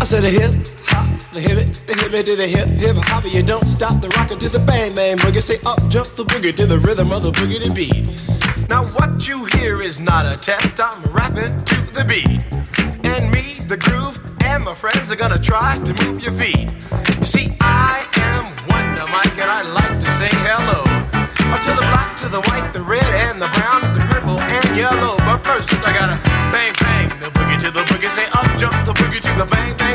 I 0.00 0.04
said 0.04 0.24
a 0.24 0.28
hip 0.28 0.77
the 1.40 1.48
hip 1.48 1.72
the 1.86 1.94
hip 1.94 2.26
to 2.26 2.36
the 2.36 2.46
hip 2.46 2.68
hip 2.68 2.96
hop. 2.96 3.24
You 3.24 3.42
don't 3.42 3.66
stop 3.66 4.00
the 4.00 4.08
rocker 4.16 4.36
to 4.36 4.48
the 4.48 4.58
bang 4.58 4.94
bang 4.94 5.16
boogie. 5.18 5.42
Say 5.42 5.58
up 5.64 5.78
jump 5.88 6.08
the 6.16 6.24
boogie 6.24 6.54
to 6.56 6.66
the 6.66 6.78
rhythm 6.78 7.12
of 7.12 7.22
the 7.22 7.30
boogie 7.30 7.62
to 7.62 7.72
beat. 7.72 8.06
Now 8.68 8.82
what 8.96 9.28
you 9.28 9.44
hear 9.56 9.80
is 9.80 10.00
not 10.00 10.26
a 10.26 10.36
test. 10.36 10.80
I'm 10.80 11.00
rapping 11.12 11.54
to 11.64 11.76
the 11.94 12.04
beat, 12.04 12.42
and 13.04 13.30
me, 13.30 13.60
the 13.68 13.76
groove, 13.76 14.18
and 14.42 14.64
my 14.64 14.74
friends 14.74 15.12
are 15.12 15.16
gonna 15.16 15.38
try 15.38 15.76
to 15.76 15.92
move 16.02 16.22
your 16.22 16.32
feet. 16.32 16.70
You 17.20 17.26
see, 17.26 17.56
I 17.60 18.06
am 18.30 18.44
Wonder 18.68 19.06
Mike, 19.12 19.38
and 19.38 19.50
I 19.50 19.62
like 19.62 20.00
to 20.00 20.10
say 20.12 20.30
hello 20.46 20.82
to 21.58 21.70
the 21.74 21.86
black, 21.92 22.16
to 22.16 22.28
the 22.28 22.42
white, 22.48 22.72
the 22.72 22.82
red, 22.82 23.10
and 23.26 23.40
the 23.40 23.48
brown, 23.54 23.84
and 23.84 23.94
the 23.94 24.04
purple, 24.10 24.38
and 24.40 24.76
yellow. 24.76 25.16
But 25.18 25.38
first, 25.46 25.70
I 25.86 25.92
gotta 25.94 26.18
bang 26.52 26.74
bang 26.80 27.08
the 27.20 27.30
boogie 27.30 27.58
to 27.60 27.70
the 27.70 27.84
boogie. 27.90 28.10
Say 28.10 28.26
up 28.32 28.48
jump 28.58 28.74
the 28.84 28.92
boogie 28.92 29.20
to 29.20 29.32
the 29.38 29.46
bang 29.46 29.76
bang. 29.76 29.87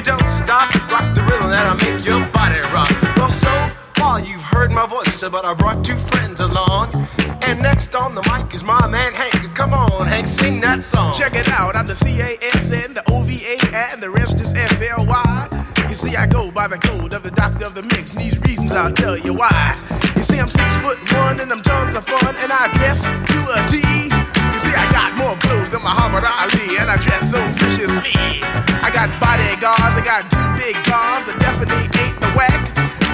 You 0.00 0.06
don't 0.06 0.30
stop, 0.30 0.72
rock 0.90 1.14
the 1.14 1.20
rhythm 1.20 1.50
that'll 1.50 1.76
make 1.76 2.02
your 2.06 2.24
body 2.32 2.58
rock. 2.72 2.88
Well, 3.18 3.28
so 3.28 3.52
far 4.00 4.18
you've 4.18 4.40
heard 4.40 4.70
my 4.70 4.86
voice, 4.86 5.20
but 5.20 5.44
I 5.44 5.52
brought 5.52 5.84
two 5.84 5.94
friends 5.94 6.40
along. 6.40 6.94
And 7.42 7.60
next 7.60 7.94
on 7.94 8.14
the 8.14 8.24
mic 8.32 8.54
is 8.54 8.64
my 8.64 8.80
man 8.88 9.12
Hank. 9.12 9.54
Come 9.54 9.74
on, 9.74 10.06
Hank, 10.06 10.26
sing 10.26 10.58
that 10.62 10.84
song. 10.84 11.12
Check 11.12 11.34
it 11.34 11.50
out, 11.50 11.76
I'm 11.76 11.86
the 11.86 11.92
CASN, 11.92 12.94
the 12.94 13.04
OVA, 13.12 13.60
and 13.92 14.02
the 14.02 14.08
rest 14.08 14.40
is 14.40 14.54
FLY. 14.54 15.86
You 15.90 15.94
see, 15.94 16.16
I 16.16 16.26
go 16.26 16.50
by 16.50 16.66
the 16.66 16.78
code 16.78 17.12
of 17.12 17.22
the 17.22 17.32
doctor 17.32 17.66
of 17.66 17.74
the 17.74 17.82
mix, 17.82 18.12
and 18.12 18.20
these 18.22 18.40
reasons 18.40 18.72
I'll 18.72 18.94
tell 18.94 19.18
you 19.18 19.34
why. 19.34 19.76
You 20.16 20.22
see, 20.22 20.40
I'm 20.40 20.48
six 20.48 20.78
foot 20.78 20.96
one, 21.12 21.40
and 21.40 21.52
I'm 21.52 21.60
tons 21.60 21.94
of 21.94 22.06
fun, 22.06 22.36
and 22.36 22.50
I 22.50 22.72
dress 22.72 23.04
to 23.04 23.38
a 23.52 23.68
T. 23.68 23.84
You 23.84 24.58
see, 24.64 24.72
I 24.72 24.88
got 24.96 25.12
more 25.20 25.36
clothes 25.44 25.68
than 25.68 25.82
Muhammad 25.82 26.24
Ali, 26.24 26.78
and 26.80 26.88
I 26.88 26.96
dress 26.96 27.32
so 27.32 27.40
viciously. 27.60 28.69
I 29.00 29.06
got 29.06 29.16
bodyguards, 29.16 29.96
I 29.96 30.02
got 30.04 30.22
two 30.28 30.44
big 30.60 30.76
cars, 30.84 31.24
I 31.24 31.32
definitely 31.40 31.88
ain't 32.04 32.20
the 32.20 32.28
whack. 32.36 32.60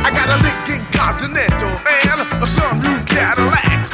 I 0.03 0.11
got 0.11 0.27
a 0.27 0.43
Lincoln 0.43 0.83
Continental 0.91 1.71
and 1.71 2.27
a 2.27 2.49
sunroof 2.51 3.07
Cadillac. 3.07 3.87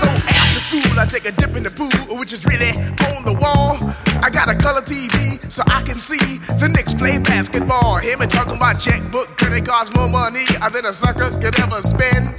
So 0.00 0.08
after 0.08 0.60
school, 0.64 0.96
I 0.96 1.04
take 1.04 1.28
a 1.28 1.32
dip 1.36 1.54
in 1.54 1.64
the 1.64 1.70
pool, 1.70 2.16
which 2.16 2.32
is 2.32 2.46
really 2.46 2.72
on 3.12 3.28
the 3.28 3.36
wall. 3.36 3.76
I 4.24 4.30
got 4.32 4.48
a 4.48 4.56
color 4.56 4.80
TV 4.80 5.36
so 5.52 5.62
I 5.66 5.82
can 5.82 6.00
see 6.00 6.40
the 6.56 6.72
Knicks 6.72 6.94
play 6.94 7.18
basketball. 7.18 7.98
Hear 7.98 8.16
me 8.16 8.24
talking 8.24 8.56
about 8.56 8.80
checkbook, 8.80 9.36
credit 9.36 9.68
cards, 9.68 9.92
more 9.92 10.08
money 10.08 10.46
than 10.48 10.86
a 10.86 10.94
sucker 10.94 11.28
could 11.44 11.60
ever 11.60 11.82
spend. 11.82 12.32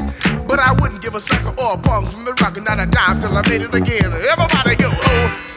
But 0.50 0.58
I 0.58 0.74
wouldn't 0.82 1.04
give 1.04 1.14
a 1.14 1.22
sucker 1.22 1.54
or 1.62 1.74
a 1.74 1.78
punk 1.78 2.10
from 2.10 2.26
the 2.26 2.34
rock, 2.42 2.58
not 2.58 2.82
a 2.82 2.90
dime 2.90 3.20
till 3.20 3.38
I 3.38 3.46
made 3.46 3.62
it 3.62 3.76
again. 3.76 4.10
Everybody 4.10 4.74
go, 4.82 4.90
hotel, 4.90 5.55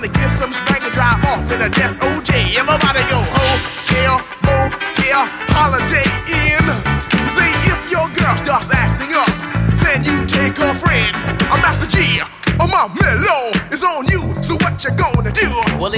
gonna 0.00 0.12
get 0.12 0.28
some 0.28 0.52
spank 0.52 0.84
and 0.84 0.92
drive 0.92 1.24
off 1.24 1.50
in 1.50 1.62
a 1.62 1.70
death 1.70 1.96
OJ. 1.96 2.52
Everybody 2.60 3.00
go, 3.08 3.16
hotel, 3.32 4.20
motel, 4.44 5.24
holiday 5.56 6.04
in. 6.28 6.64
See 7.32 7.54
if 7.64 7.80
your 7.88 8.04
girl 8.12 8.36
starts 8.36 8.68
acting 8.68 9.16
up, 9.16 9.32
then 9.80 10.04
you 10.04 10.26
take 10.28 10.52
her 10.58 10.74
friend. 10.74 11.16
I'm 11.48 11.64
Master 11.64 11.88
G. 11.88 12.20
Oh 12.60 12.68
my 12.68 12.92
mellow 12.92 13.56
is 13.72 13.82
on 13.82 14.04
you, 14.12 14.20
so 14.44 14.60
what 14.60 14.84
you 14.84 14.92
gonna 15.00 15.25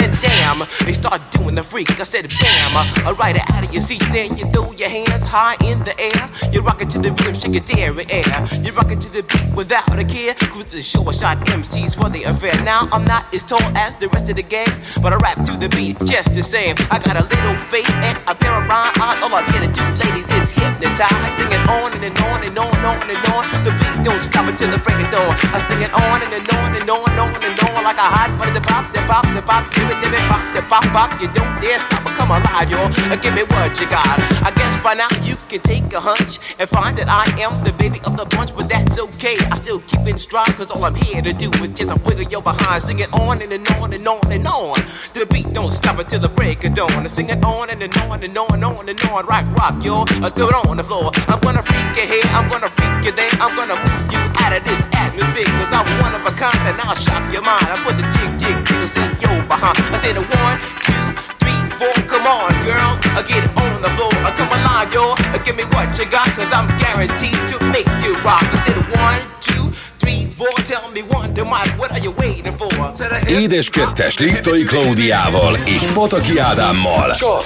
Then 0.00 0.16
damn, 0.22 0.58
they 0.86 0.94
start 0.94 1.20
doing 1.30 1.54
the 1.54 1.62
freak. 1.62 2.00
I 2.00 2.04
said 2.04 2.24
bam, 2.24 2.72
I 3.04 3.12
ride 3.18 3.36
it 3.36 3.44
out 3.52 3.64
of 3.64 3.72
your 3.72 3.82
seat. 3.82 4.00
Then 4.10 4.32
you 4.38 4.46
throw 4.48 4.72
your 4.72 4.88
hands 4.88 5.24
high 5.24 5.56
in 5.60 5.78
the 5.84 5.92
air. 6.00 6.24
You 6.52 6.62
rock 6.62 6.80
it 6.80 6.88
to 6.96 6.98
the 6.98 7.12
rhythm, 7.12 7.34
shake 7.34 7.52
your 7.52 7.66
dairy 7.68 8.06
air. 8.08 8.38
You 8.64 8.72
rock 8.72 8.90
it 8.90 9.00
to 9.04 9.10
the 9.12 9.22
beat 9.28 9.52
without 9.54 9.92
a 9.92 10.04
care. 10.04 10.32
Cruise 10.52 10.72
the 10.72 10.80
show, 10.80 11.04
I 11.04 11.12
shot 11.12 11.36
MCs 11.52 11.92
for 12.00 12.08
the 12.08 12.24
affair. 12.24 12.56
Now 12.64 12.88
I'm 12.92 13.04
not 13.04 13.28
as 13.34 13.44
tall 13.44 13.60
as 13.76 13.94
the 13.96 14.08
rest 14.08 14.30
of 14.30 14.36
the 14.36 14.42
gang, 14.42 14.72
but 15.02 15.12
I 15.12 15.16
rap 15.16 15.44
to 15.44 15.52
the 15.60 15.68
beat 15.68 16.00
just 16.08 16.32
the 16.32 16.42
same. 16.42 16.76
I 16.90 16.98
got 16.98 17.20
a 17.20 17.24
little 17.28 17.56
face 17.68 17.92
and 18.00 18.16
a 18.24 18.34
pair 18.34 18.56
of 18.56 18.64
rhyme 18.72 18.96
eyes. 19.04 19.20
All 19.20 19.34
I'm 19.36 19.44
here 19.52 19.60
to 19.60 19.68
do, 19.68 19.84
ladies, 20.00 20.32
is 20.32 20.48
hypnotize. 20.56 21.32
Singing 21.36 21.64
on 21.68 21.92
and, 21.92 22.04
and 22.08 22.16
on 22.32 22.40
and 22.40 22.56
on 22.56 22.72
and 22.72 22.86
on 22.88 23.04
and 23.04 23.24
on. 23.36 23.44
The 23.68 23.72
beat 23.76 24.00
don't 24.00 24.22
stop 24.22 24.48
until 24.48 24.70
the 24.72 24.80
break 24.80 24.96
of 24.96 25.12
dawn. 25.12 25.36
I 25.52 25.60
sing 25.68 25.84
it 25.84 25.92
on 25.92 26.24
and, 26.24 26.32
and 26.32 26.48
on 26.56 26.72
and 26.72 26.88
on 26.88 27.04
and 27.04 27.20
on 27.20 27.36
and 27.36 27.60
on 27.68 27.84
like 27.90 27.98
a 27.98 28.06
hot 28.06 28.30
butter 28.38 28.54
to 28.54 28.60
pop, 28.62 28.86
then 28.94 29.02
pop, 29.10 29.26
the 29.34 29.42
pop, 29.42 29.66
it, 29.90 29.98
give 30.02 30.14
it, 30.14 30.24
pop, 30.30 30.42
the 30.54 30.62
pop, 30.62 30.84
pop. 30.94 31.10
You 31.20 31.28
don't 31.32 31.60
dare 31.60 31.80
stop 31.80 32.06
or 32.06 32.14
come 32.14 32.30
alive, 32.30 32.70
yo. 32.70 32.78
Uh, 33.10 33.16
Give 33.20 33.34
me 33.34 33.42
what 33.42 33.78
you 33.80 33.86
got. 33.90 34.06
I 34.46 34.50
guess 34.54 34.76
by 34.82 34.94
now 34.94 35.10
you 35.22 35.36
can 35.50 35.60
take 35.60 35.92
a 35.92 36.00
hunch 36.00 36.38
and 36.58 36.68
find 36.68 36.96
that 36.98 37.08
I 37.08 37.26
am 37.42 37.52
the 37.64 37.72
baby 37.74 38.00
of 38.06 38.16
the 38.16 38.24
bunch, 38.36 38.54
but 38.54 38.68
that's 38.68 38.98
okay. 38.98 39.36
I 39.50 39.56
still 39.56 39.80
keep 39.80 40.06
in 40.06 40.18
stride, 40.18 40.54
cause 40.56 40.70
all 40.70 40.84
I'm 40.84 40.94
here 40.94 41.22
to 41.22 41.32
do 41.32 41.50
is 41.62 41.70
just 41.70 41.90
a 41.90 41.96
wiggle 42.06 42.24
your 42.30 42.42
behind, 42.42 42.82
sing 42.82 43.00
it 43.00 43.12
on 43.14 43.42
and, 43.42 43.52
and 43.52 43.66
on 43.76 43.92
and 43.92 44.06
on 44.06 44.32
and 44.32 44.46
on. 44.46 44.78
The 45.14 45.26
beat 45.30 45.52
don't 45.52 45.70
stop 45.70 45.98
until 45.98 46.20
the 46.20 46.28
break 46.28 46.64
of 46.64 46.74
dawn. 46.74 46.92
I 46.92 47.06
sing 47.08 47.28
it 47.28 47.44
on 47.44 47.70
and, 47.70 47.82
and 47.82 47.96
on 47.98 48.22
and 48.22 48.36
on 48.38 48.54
and 48.54 48.64
on 48.64 48.88
and 48.88 49.00
on. 49.10 49.26
Rock, 49.26 49.46
rock, 49.58 49.84
yo. 49.84 50.04
Uh, 50.22 50.30
throw 50.30 50.48
it 50.48 50.54
on 50.66 50.76
the 50.76 50.84
floor. 50.84 51.10
I'm 51.28 51.40
gonna 51.40 51.62
freak 51.62 51.96
you 51.98 52.06
here, 52.06 52.28
I'm 52.32 52.48
gonna 52.48 52.70
freak 52.70 53.04
you 53.04 53.12
there. 53.12 53.30
I'm 53.42 53.56
gonna 53.56 53.76
move 53.76 54.12
you 54.12 54.22
out 54.38 54.56
of 54.56 54.64
this 54.64 54.86
atmosphere, 54.94 55.50
cause 55.58 55.72
I'm 55.72 55.86
one 56.00 56.14
of 56.14 56.22
a 56.26 56.32
kind 56.36 56.56
and 56.68 56.80
I'll 56.82 56.94
shock 56.94 57.24
your 57.32 57.42
mind. 57.42 57.66
I 57.66 57.76
put 57.84 57.96
the 57.96 58.06
jig, 58.14 58.30
jig, 58.38 58.56
jiggles 58.66 58.96
in 58.96 59.08
your 59.20 59.42
behind. 59.48 59.79
I 59.94 59.96
said 60.02 60.16
a 60.16 60.24
one, 60.44 60.56
two, 60.88 61.06
three, 61.40 61.60
four. 61.78 61.94
Come 62.12 62.26
on, 62.38 62.50
girls, 62.68 62.98
uh, 63.16 63.22
get 63.32 63.44
on 63.64 63.82
the 63.84 63.90
floor. 63.96 64.12
Uh, 64.26 64.30
come 64.38 64.50
alive, 64.58 64.88
yo. 64.94 65.14
Give 65.46 65.56
me 65.56 65.64
what 65.74 65.88
you 65.98 66.06
got, 66.16 66.28
cause 66.36 66.50
I'm 66.58 66.68
guaranteed 66.84 67.38
to 67.52 67.56
make 67.74 67.90
you 68.04 68.12
rock. 68.28 68.44
I 68.54 68.58
said 68.66 68.78
one, 69.04 69.20
two, 69.48 69.64
three, 70.02 70.22
four. 70.38 70.52
Tell 70.72 70.86
me 70.96 71.02
one, 71.18 71.28
to 71.34 71.44
Mike, 71.44 71.72
what 71.80 71.90
are 71.92 72.02
you 72.06 72.12
waiting 72.18 72.52
for? 72.60 72.68
To 72.68 73.04
the 73.08 73.18
hip- 73.26 73.38
Édes 73.38 73.68
kettes 73.70 74.18
Liptai 74.18 74.62
Klaudiával 74.62 75.54
és 75.64 75.82
Pataki 75.94 76.38
Ádámmal. 76.38 77.10
Csak 77.14 77.42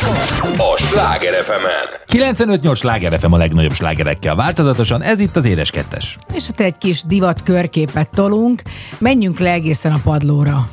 a 0.58 0.76
Sláger 0.76 1.42
fm 1.44 1.66
95-8 2.12 2.76
sláger 2.76 3.18
FM 3.18 3.32
a 3.32 3.36
legnagyobb 3.36 3.72
slágerekkel 3.74 4.34
változatosan, 4.34 5.02
ez 5.02 5.20
itt 5.20 5.36
az 5.36 5.44
Édes 5.44 5.70
Kettes. 5.70 6.16
És 6.34 6.46
hát 6.46 6.60
egy 6.60 6.78
kis 6.78 7.02
divat 7.02 7.42
körképet 7.42 8.08
tolunk, 8.14 8.62
menjünk 8.98 9.38
le 9.38 9.50
egészen 9.50 9.92
a 9.92 9.98
padlóra. 10.04 10.68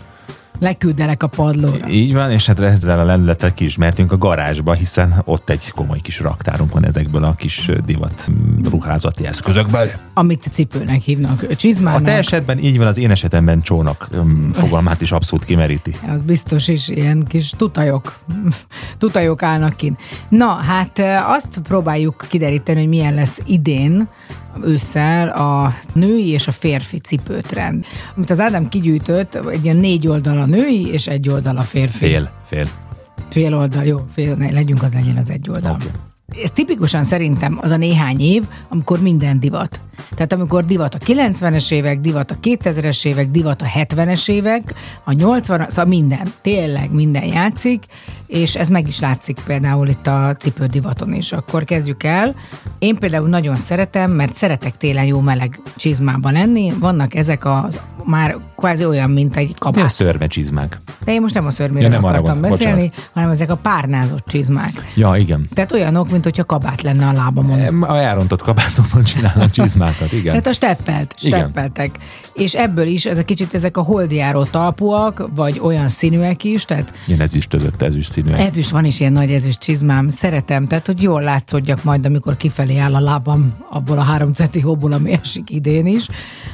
Leküldelek 0.62 1.24
a 1.24 1.28
padlóra. 1.28 1.88
Így 1.90 2.14
van, 2.14 2.32
és 2.32 2.46
hát 2.46 2.60
ezzel 2.60 3.00
a 3.00 3.04
lendülettel 3.04 3.54
ki 3.54 3.66
is 3.66 3.76
mehetünk 3.78 4.12
a 4.12 4.18
garázsba, 4.18 4.74
hiszen 4.74 5.22
ott 5.26 5.50
egy 5.50 5.72
komoly 5.72 6.00
kis 6.00 6.20
raktárunk 6.20 6.74
van 6.74 6.86
ezekből 6.86 7.24
a 7.24 7.34
kis 7.34 7.70
divat 7.86 8.28
ruházati 8.70 9.26
eszközökből. 9.26 9.92
Amit 10.14 10.48
cipőnek 10.52 11.02
hívnak, 11.02 11.46
A 11.50 11.56
csizmának. 11.56 12.04
te 12.04 12.18
esetben 12.18 12.60
így 12.60 12.78
van, 12.78 12.88
az 12.88 12.98
én 12.98 13.12
esetemben 13.12 13.62
csónak 13.62 14.10
fogalmát 14.52 15.02
is 15.02 15.12
abszolút 15.12 15.46
kimeríti. 15.46 15.96
Az 16.14 16.22
biztos 16.22 16.68
is 16.68 16.88
ilyen 16.88 17.26
kis 17.28 17.50
tutajok, 17.50 18.20
tutajok 18.98 19.44
állnak 19.44 19.76
kint. 19.76 20.00
Na, 20.30 20.48
hát 20.48 21.02
azt 21.28 21.60
próbáljuk 21.64 22.26
kideríteni, 22.30 22.80
hogy 22.80 22.90
milyen 22.90 23.14
lesz 23.14 23.40
idén 23.46 24.08
ősszel 24.64 25.30
a 25.30 25.74
női 25.94 26.28
és 26.28 26.48
a 26.48 26.52
férfi 26.52 27.00
cipőtrend. 27.00 27.86
Amit 28.16 28.30
az 28.30 28.40
Ádám 28.40 28.68
kigyűjtött, 28.68 29.36
egy 29.36 29.64
ilyen 29.64 29.78
négy 29.78 30.08
oldal 30.08 30.38
a 30.38 30.46
női 30.46 30.88
és 30.92 31.08
egy 31.08 31.30
oldal 31.30 31.58
a 31.58 31.62
férfi. 31.62 31.98
Fél, 31.98 32.32
fél. 32.46 32.68
Fél 33.30 33.56
oldal, 33.56 33.84
jó, 33.84 34.06
fél, 34.14 34.36
ne, 34.36 34.52
legyünk, 34.52 34.84
az 34.84 34.94
legyen 34.94 35.18
az 35.18 35.30
egy 35.30 35.50
oldal. 35.50 35.72
Oké. 35.72 35.88
Ez 36.44 36.52
tipikusan 36.52 37.04
szerintem 37.04 37.60
az 37.62 37.72
a 37.72 37.78
néhány 37.78 38.20
év, 38.20 38.44
amikor 38.70 39.02
minden 39.02 39.40
divat. 39.40 39.82
Tehát 40.16 40.34
amikor 40.34 40.66
divat 40.66 40.96
a 40.96 40.98
90-es 40.98 41.72
évek, 41.72 42.00
divat 42.00 42.32
a 42.32 42.36
2000-es 42.42 43.06
évek, 43.06 43.32
divat 43.32 43.62
a 43.62 43.66
70-es 43.66 44.30
évek, 44.30 44.74
a 45.04 45.12
80 45.12 45.66
szóval 45.70 45.86
minden, 45.86 46.34
tényleg 46.42 46.92
minden 46.92 47.26
játszik, 47.26 47.84
és 48.28 48.56
ez 48.56 48.68
meg 48.68 48.88
is 48.88 49.00
látszik 49.00 49.40
például 49.46 49.88
itt 49.88 50.08
a 50.08 50.36
cipődivaton 50.40 51.14
is. 51.14 51.32
Akkor 51.32 51.64
kezdjük 51.64 52.04
el. 52.04 52.36
Én 52.80 52.96
például 52.96 53.28
nagyon 53.28 53.58
szeretem, 53.58 54.12
mert 54.12 54.34
szeretek 54.34 54.78
télen 54.78 55.06
jó 55.06 55.20
meleg 55.20 55.62
csizmában 55.76 56.34
lenni. 56.34 56.74
Vannak 56.80 57.16
ezek 57.16 57.46
az 57.46 57.80
már 58.06 58.38
kvázi 58.56 58.86
olyan, 58.86 59.10
mint 59.10 59.38
egy 59.38 59.52
a 59.56 59.60
kabát. 59.60 59.90
szörme 59.90 60.28
csizmák? 60.28 60.82
De 61.06 61.14
én 61.14 61.22
most 61.22 61.34
nem 61.34 61.46
a 61.46 61.52
szörméről 61.52 61.90
Ja, 61.92 61.96
nem 61.96 62.04
akartam 62.04 62.34
gondoltam, 62.34 62.58
beszélni, 62.58 62.84
bocsánat. 62.88 63.10
hanem 63.14 63.30
ezek 63.30 63.50
a 63.50 63.56
párnázott 63.56 64.26
csizmák. 64.28 64.92
Ja, 64.96 65.16
igen. 65.16 65.46
Tehát 65.54 65.72
olyanok, 65.72 66.12
mint 66.12 66.24
hogyha 66.24 66.44
kabát 66.44 66.82
lenne 66.82 67.08
a 67.08 67.12
lábamon. 67.12 67.84
A 67.84 67.98
elrontott 67.98 68.42
kabátokon 68.42 69.04
csinálnak 69.04 69.50
csizmákat, 69.92 70.12
igen. 70.12 70.26
Tehát 70.32 70.48
a 70.48 70.54
steppelt, 70.54 71.16
Igen. 71.22 71.40
steppeltek. 71.40 71.98
És 72.34 72.54
ebből 72.54 72.88
is 72.88 73.06
ez 73.06 73.18
a 73.18 73.24
kicsit 73.26 73.54
ezek 73.54 73.78
a 73.78 73.82
holdjáró 73.82 74.44
talpúak, 74.44 75.30
vagy 75.36 75.60
olyan 75.60 75.88
színűek 75.88 76.44
is, 76.44 76.66
tehát 76.66 76.94
Ilyen 77.06 77.22
ezüstözött, 77.22 77.82
ezüst 77.82 78.12
színű. 78.12 78.34
ez 78.34 78.58
is 78.58 78.72
van 78.72 78.86
is 78.86 79.00
ilyen 79.00 79.12
nagy 79.14 79.32
ezüst 79.32 79.60
csizmám, 79.60 80.10
szeretem, 80.10 80.68
tehát 80.68 80.86
hogy 80.86 81.02
jól 81.02 81.22
látszódjak 81.22 81.84
majd, 81.84 82.06
amikor 82.06 82.38
kifelé 82.38 82.78
áll 82.78 82.96
a 82.96 83.00
lábam 83.00 83.54
abból 83.70 83.98
a 83.98 84.04
három 84.04 84.32
centi 84.32 84.60
hóból, 84.60 84.92
ami 84.92 85.12
esik 85.12 85.50
idén 85.50 85.86
is, 85.86 86.08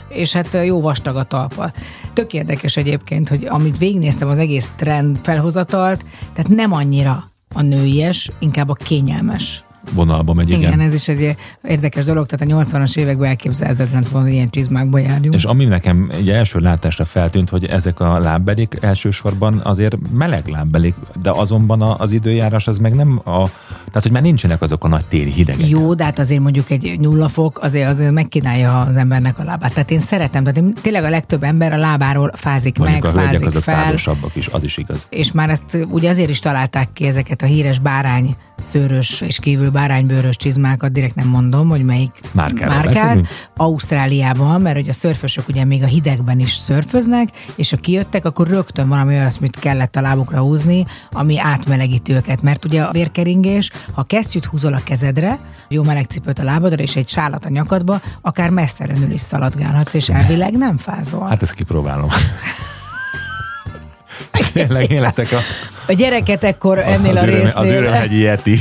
és 0.09 0.33
hát 0.33 0.57
jó 0.65 0.81
vastag 0.81 1.15
a 1.15 1.23
talpa. 1.23 1.71
Tök 2.13 2.33
érdekes 2.33 2.77
egyébként, 2.77 3.29
hogy 3.29 3.45
amit 3.45 3.77
végignéztem 3.77 4.27
az 4.27 4.37
egész 4.37 4.71
trend 4.75 5.19
felhozatalt, 5.23 6.03
tehát 6.33 6.49
nem 6.49 6.73
annyira 6.73 7.31
a 7.53 7.61
nőies, 7.61 8.31
inkább 8.39 8.69
a 8.69 8.73
kényelmes. 8.73 9.63
Vonalba 9.93 10.33
megy, 10.33 10.49
igen. 10.49 10.61
Igen, 10.61 10.79
ez 10.79 10.93
is 10.93 11.07
egy 11.07 11.35
érdekes 11.63 12.05
dolog, 12.05 12.25
tehát 12.25 12.53
a 12.53 12.65
80-as 12.65 12.97
években 12.97 13.29
elképzelhetetlen 13.29 14.05
hogy 14.11 14.33
ilyen 14.33 14.49
csizmákba 14.49 14.97
járjunk. 14.99 15.35
És 15.35 15.43
ami 15.43 15.65
nekem 15.65 16.09
egy 16.13 16.29
első 16.29 16.59
látásra 16.59 17.05
feltűnt, 17.05 17.49
hogy 17.49 17.65
ezek 17.65 17.99
a 17.99 18.19
lábbelik 18.19 18.77
elsősorban 18.81 19.61
azért 19.63 19.97
meleg 20.11 20.47
lábbelik, 20.47 20.95
de 21.21 21.31
azonban 21.31 21.81
az 21.81 22.11
időjárás 22.11 22.67
az 22.67 22.77
meg 22.77 22.93
nem 22.93 23.21
a... 23.23 23.49
Tehát, 23.87 24.01
hogy 24.01 24.11
már 24.11 24.21
nincsenek 24.21 24.61
azok 24.61 24.83
a 24.83 24.87
nagy 24.87 25.05
téli 25.05 25.31
hidegek. 25.31 25.69
Jó, 25.69 25.93
de 25.93 26.03
hát 26.03 26.19
azért 26.19 26.41
mondjuk 26.41 26.69
egy 26.69 26.99
nulla 26.99 27.27
fok 27.27 27.59
azért, 27.59 27.89
azért 27.89 28.11
megkínálja 28.11 28.81
az 28.81 28.95
embernek 28.95 29.39
a 29.39 29.43
lábát. 29.43 29.73
Tehát 29.73 29.91
én 29.91 29.99
szeretem, 29.99 30.43
tehát 30.43 30.57
én, 30.57 30.73
tényleg 30.81 31.03
a 31.03 31.09
legtöbb 31.09 31.43
ember 31.43 31.73
a 31.73 31.77
lábáról 31.77 32.31
fázik 32.35 32.77
Mondjuk 32.77 33.03
meg, 33.03 33.15
a 33.15 33.19
fázik 33.19 33.45
azok 33.45 33.61
fel. 33.61 33.83
fádosabbak 33.83 34.35
is, 34.35 34.47
az 34.47 34.63
is 34.63 34.77
igaz. 34.77 35.07
És 35.09 35.31
már 35.31 35.49
ezt 35.49 35.87
ugye 35.89 36.09
azért 36.09 36.29
is 36.29 36.39
találták 36.39 36.89
ki 36.93 37.05
ezeket 37.05 37.41
a 37.41 37.45
híres 37.45 37.79
bárány 37.79 38.35
szőrös 38.61 39.21
és 39.21 39.39
kívül 39.39 39.69
báránybőrös 39.69 40.35
csizmákat, 40.35 40.91
direkt 40.91 41.15
nem 41.15 41.27
mondom, 41.27 41.69
hogy 41.69 41.83
melyik 41.83 42.11
Márkáról 42.31 42.75
márkát. 42.75 42.93
beszélünk? 42.93 43.27
Ausztráliában, 43.55 44.61
mert 44.61 44.75
hogy 44.75 44.89
a 44.89 44.93
szörfösök 44.93 45.47
ugye 45.47 45.65
még 45.65 45.83
a 45.83 45.85
hidegben 45.85 46.39
is 46.39 46.51
szörföznek, 46.51 47.29
és 47.55 47.69
ha 47.69 47.77
kijöttek, 47.77 48.25
akkor 48.25 48.47
rögtön 48.47 48.87
valami 48.87 49.15
olyasmit 49.15 49.59
kellett 49.59 49.95
a 49.95 50.01
lábukra 50.01 50.39
húzni, 50.39 50.85
ami 51.11 51.39
átmelegíti 51.39 52.13
őket, 52.13 52.41
mert 52.41 52.65
ugye 52.65 52.81
a 52.81 52.91
vérkeringés, 52.91 53.71
ha 53.93 54.03
kesztyűt 54.03 54.45
húzol 54.45 54.73
a 54.73 54.81
kezedre, 54.83 55.39
jó 55.69 55.83
meleg 55.83 56.05
cipőt 56.05 56.39
a 56.39 56.43
lábadra 56.43 56.83
és 56.83 56.95
egy 56.95 57.09
sálat 57.09 57.45
a 57.45 57.49
nyakadba, 57.49 58.01
akár 58.21 58.49
mesztelenül 58.49 59.11
is 59.11 59.21
szaladgálhatsz, 59.21 59.93
és 59.93 60.09
elvileg 60.09 60.57
nem 60.57 60.77
fázol. 60.77 61.27
Hát 61.27 61.41
ezt 61.41 61.53
kipróbálom. 61.53 62.09
Tényleg 64.53 64.91
én 64.91 65.01
leszek 65.01 65.31
a, 65.31 65.39
A 65.87 65.93
gyereket 65.93 66.43
ekkor 66.43 66.79
ennél 66.79 67.15
az, 67.15 67.21
a 67.21 67.25
résznél. 67.25 67.51
az 67.55 67.69
örömhegyi 67.69 68.19
Yeti. 68.19 68.59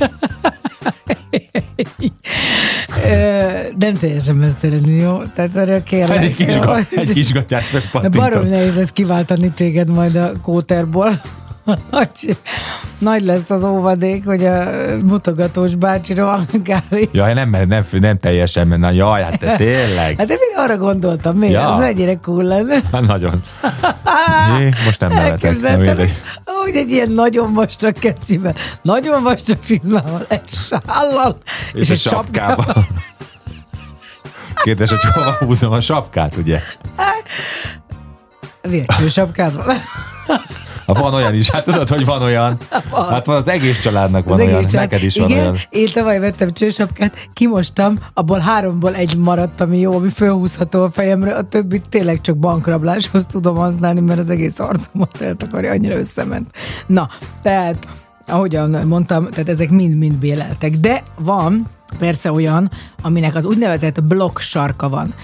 Nem 3.79 3.95
teljesen 4.01 4.35
mesztelenül, 4.35 5.01
jó? 5.01 5.23
Tehát 5.35 5.57
erről 5.57 5.83
kérlek. 5.83 6.23
Egy 6.23 6.35
kis, 6.35 6.47
egy 6.91 7.13
kis 7.13 7.33
gatyát 7.33 7.65
barom 8.11 8.49
nehéz 8.49 8.75
lesz 8.75 8.91
kiváltani 8.93 9.51
téged 9.51 9.91
majd 9.91 10.17
a 10.17 10.33
kóterból. 10.43 11.21
Hogy 11.91 12.37
Nagy 12.99 13.23
lesz 13.23 13.51
az 13.51 13.65
óvadék, 13.65 14.25
hogy 14.25 14.45
a 14.45 14.65
mutogatós 15.05 15.75
bácsi 15.75 16.15
rohangáli. 16.15 17.09
Jaj, 17.13 17.35
nem, 17.35 17.51
nem, 17.51 17.69
nem, 17.69 17.85
nem 17.91 18.19
teljesen, 18.19 18.67
mert 18.67 18.81
na, 18.81 18.91
jaj, 18.91 19.23
hát 19.23 19.39
te 19.39 19.55
tényleg. 19.55 20.19
Hát 20.19 20.31
én 20.31 20.37
arra 20.57 20.77
gondoltam, 20.77 21.37
miért? 21.37 21.55
Ja. 21.55 21.69
Az 21.69 21.81
mennyire 21.81 22.19
cool 22.23 22.43
lenne. 22.43 22.79
Hát 22.93 23.07
nagyon. 23.07 23.43
Jé, 24.59 24.71
most 24.85 25.01
nem 25.01 25.13
nevetek. 25.13 25.61
Nem 25.61 26.09
hogy 26.45 26.77
egy 26.77 26.91
ilyen 26.91 27.11
nagyon 27.11 27.53
vastag 27.53 27.93
kesztyűben, 27.93 28.55
nagyon 28.83 29.23
vastag 29.23 29.59
csizmával, 29.61 30.25
egy 30.29 30.49
sállal, 30.49 31.37
és, 31.73 31.81
És, 31.81 31.91
egy 31.91 31.99
sapkába. 31.99 32.87
Kérdés, 34.55 34.89
hogy 34.89 34.99
hova 35.15 35.31
húzom 35.31 35.73
a 35.73 35.81
sapkát, 35.81 36.37
ugye? 36.37 36.61
Sapkával. 38.63 39.09
sapkádban. 39.09 39.65
Ha 40.27 40.41
van 40.93 41.15
olyan 41.15 41.35
is, 41.35 41.51
hát 41.51 41.65
tudod, 41.65 41.89
hogy 41.89 42.05
van 42.05 42.23
olyan. 42.23 42.59
Hát 43.11 43.27
van 43.27 43.37
az 43.37 43.49
egész 43.49 43.79
családnak 43.79 44.25
van 44.25 44.41
Az 44.41 44.47
olyan, 44.47 44.63
család- 44.67 44.91
neked 44.91 45.03
is 45.07 45.17
van 45.19 45.29
Igen, 45.29 45.41
olyan. 45.41 45.57
én 45.71 45.87
tavaly 45.93 46.19
vettem 46.19 46.53
csősapkát, 46.53 47.29
kimostam, 47.33 47.99
abból 48.15 48.39
háromból 48.39 48.95
egy 48.95 49.17
maradt, 49.17 49.61
ami 49.61 49.79
jó, 49.79 49.93
ami 49.95 50.09
fölhúzható 50.09 50.83
a 50.83 50.91
fejemre, 50.91 51.35
a 51.35 51.43
többit 51.43 51.89
tényleg 51.89 52.21
csak 52.21 52.37
bankrabláshoz 52.37 53.27
tudom 53.27 53.57
használni, 53.57 54.01
mert 54.01 54.19
az 54.19 54.31
egész 54.31 54.59
arcomat 54.59 55.21
eltakarja, 55.21 55.71
annyira 55.71 55.95
összement. 55.97 56.51
Na, 56.87 57.09
tehát 57.43 57.89
ahogyan 58.27 58.71
mondtam, 58.87 59.29
tehát 59.31 59.49
ezek 59.49 59.71
mind-mind 59.71 60.17
béleltek. 60.17 60.73
De 60.77 61.03
van 61.19 61.67
persze 61.99 62.33
olyan, 62.33 62.71
aminek 63.03 63.35
az 63.35 63.45
úgynevezett 63.47 64.03
blokk 64.03 64.39
sarka 64.39 64.89
van. 64.89 65.15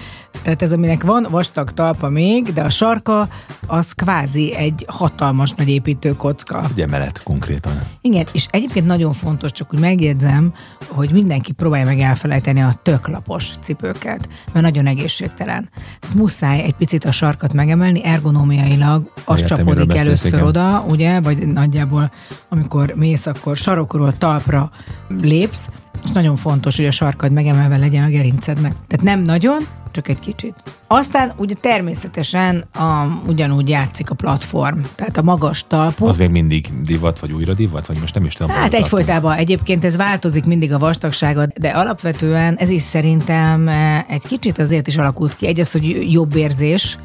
Tehát 0.41 0.61
ez, 0.61 0.71
aminek 0.71 1.03
van 1.03 1.27
vastag 1.29 1.71
talpa 1.71 2.09
még, 2.09 2.53
de 2.53 2.61
a 2.61 2.69
sarka 2.69 3.27
az 3.67 3.91
kvázi 3.91 4.55
egy 4.55 4.85
hatalmas 4.87 5.51
nagy 5.51 5.69
építőkocka. 5.69 6.63
Egy 6.69 6.81
emelet 6.81 7.23
konkrétan. 7.23 7.81
Igen, 8.01 8.25
és 8.31 8.47
egyébként 8.49 8.85
nagyon 8.85 9.13
fontos, 9.13 9.51
csak 9.51 9.73
úgy 9.73 9.79
megjegyzem, 9.79 10.53
hogy 10.87 11.11
mindenki 11.11 11.51
próbálja 11.51 11.85
meg 11.85 11.99
elfelejteni 11.99 12.61
a 12.61 12.73
töklapos 12.83 13.51
cipőket, 13.61 14.29
mert 14.53 14.65
nagyon 14.65 14.87
egészségtelen. 14.87 15.69
Muszáj 16.15 16.61
egy 16.61 16.75
picit 16.75 17.05
a 17.05 17.11
sarkat 17.11 17.53
megemelni, 17.53 18.03
ergonómiailag 18.03 19.11
az 19.25 19.41
Értem, 19.41 19.57
csapódik 19.57 19.95
először 19.95 20.33
igen. 20.33 20.45
oda, 20.45 20.85
ugye, 20.87 21.19
vagy 21.19 21.47
nagyjából 21.47 22.11
amikor 22.49 22.93
mész, 22.95 23.25
akkor 23.25 23.57
sarokról 23.57 24.17
talpra 24.17 24.71
lépsz, 25.21 25.69
és 26.03 26.11
nagyon 26.11 26.35
fontos, 26.35 26.77
hogy 26.77 26.85
a 26.85 26.91
sarkad 26.91 27.31
megemelve 27.31 27.77
legyen 27.77 28.03
a 28.03 28.09
gerincednek. 28.09 28.73
Tehát 28.87 29.05
nem 29.05 29.21
nagyon, 29.21 29.63
csak 29.93 30.07
egy 30.07 30.19
kicsit. 30.19 30.53
Aztán 30.87 31.31
ugye 31.37 31.53
természetesen 31.53 32.63
a, 32.73 33.05
ugyanúgy 33.27 33.69
játszik 33.69 34.09
a 34.09 34.13
platform, 34.15 34.79
tehát 34.95 35.17
a 35.17 35.21
magas 35.21 35.63
talpú. 35.67 36.07
Az 36.07 36.17
még 36.17 36.29
mindig 36.29 36.81
divat, 36.81 37.19
vagy 37.19 37.31
újra 37.31 37.53
divat, 37.53 37.85
vagy 37.85 37.97
most 37.99 38.15
nem 38.15 38.25
is 38.25 38.33
tudom. 38.33 38.55
Hát 38.55 38.73
egyfolytában 38.73 39.33
egyébként 39.33 39.85
ez 39.85 39.95
változik 39.95 40.45
mindig 40.45 40.73
a 40.73 40.77
vastagsága, 40.77 41.47
de 41.55 41.69
alapvetően 41.69 42.55
ez 42.55 42.69
is 42.69 42.81
szerintem 42.81 43.67
eh, 43.67 44.03
egy 44.09 44.27
kicsit 44.27 44.59
azért 44.59 44.87
is 44.87 44.97
alakult 44.97 45.35
ki. 45.35 45.47
Egy 45.47 45.59
az, 45.59 45.71
hogy 45.71 46.11
jobb 46.11 46.35
érzés, 46.35 46.97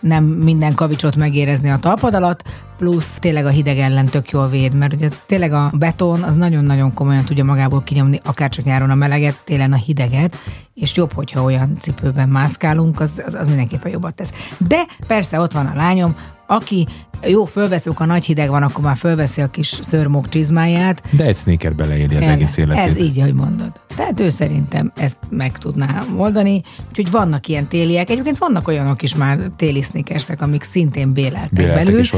nem 0.00 0.24
minden 0.24 0.74
kavicsot 0.74 1.16
megérezni 1.16 1.70
a 1.70 1.76
talpad 1.76 2.14
alatt, 2.14 2.44
plusz 2.78 3.18
tényleg 3.18 3.46
a 3.46 3.50
hideg 3.50 3.78
ellen 3.78 4.06
tök 4.06 4.30
jól 4.30 4.48
véd, 4.48 4.74
mert 4.74 4.92
ugye 4.92 5.08
tényleg 5.26 5.52
a 5.52 5.72
beton 5.78 6.22
az 6.22 6.34
nagyon-nagyon 6.34 6.94
komolyan 6.94 7.24
tudja 7.24 7.44
magából 7.44 7.82
kinyomni, 7.82 8.20
akár 8.24 8.48
csak 8.48 8.64
nyáron 8.64 8.90
a 8.90 8.94
meleget, 8.94 9.40
télen 9.44 9.72
a 9.72 9.76
hideget, 9.76 10.36
és 10.74 10.96
jobb, 10.96 11.12
hogyha 11.12 11.42
olyan 11.42 11.76
cipőben 11.80 12.28
mászkálunk, 12.28 13.00
az, 13.00 13.22
az, 13.26 13.34
az 13.34 13.46
mindenképpen 13.46 13.90
jobbat 13.90 14.14
tesz. 14.14 14.32
De 14.58 14.86
persze 15.06 15.40
ott 15.40 15.52
van 15.52 15.66
a 15.66 15.74
lányom, 15.74 16.16
aki 16.54 16.86
jó, 17.26 17.44
fölveszünk, 17.44 18.00
a 18.00 18.04
nagy 18.04 18.24
hideg 18.24 18.48
van, 18.48 18.62
akkor 18.62 18.84
már 18.84 18.96
fölveszi 18.96 19.40
a 19.40 19.46
kis 19.50 19.66
szörmok 19.66 20.28
csizmáját, 20.28 21.02
De 21.10 21.24
egy 21.24 21.36
sneaker 21.36 21.74
beleéli 21.74 22.16
az 22.16 22.24
el- 22.24 22.30
egész 22.32 22.56
életét. 22.56 22.84
Ez 22.84 22.96
így, 23.00 23.18
ahogy 23.18 23.34
mondod. 23.34 23.72
Tehát 23.96 24.20
ő 24.20 24.28
szerintem 24.28 24.92
ezt 24.96 25.18
meg 25.30 25.58
tudná 25.58 26.04
oldani. 26.16 26.62
Úgyhogy 26.88 27.10
vannak 27.10 27.48
ilyen 27.48 27.66
téliek. 27.66 28.10
Egyébként 28.10 28.38
vannak 28.38 28.68
olyanok 28.68 29.02
is 29.02 29.14
már 29.14 29.38
téli 29.56 29.82
sneakersek, 29.82 30.42
amik 30.42 30.62
szintén 30.62 31.12
béleltek, 31.12 31.52
Béleltek 31.52 31.84
belül. 31.84 32.00
és 32.00 32.14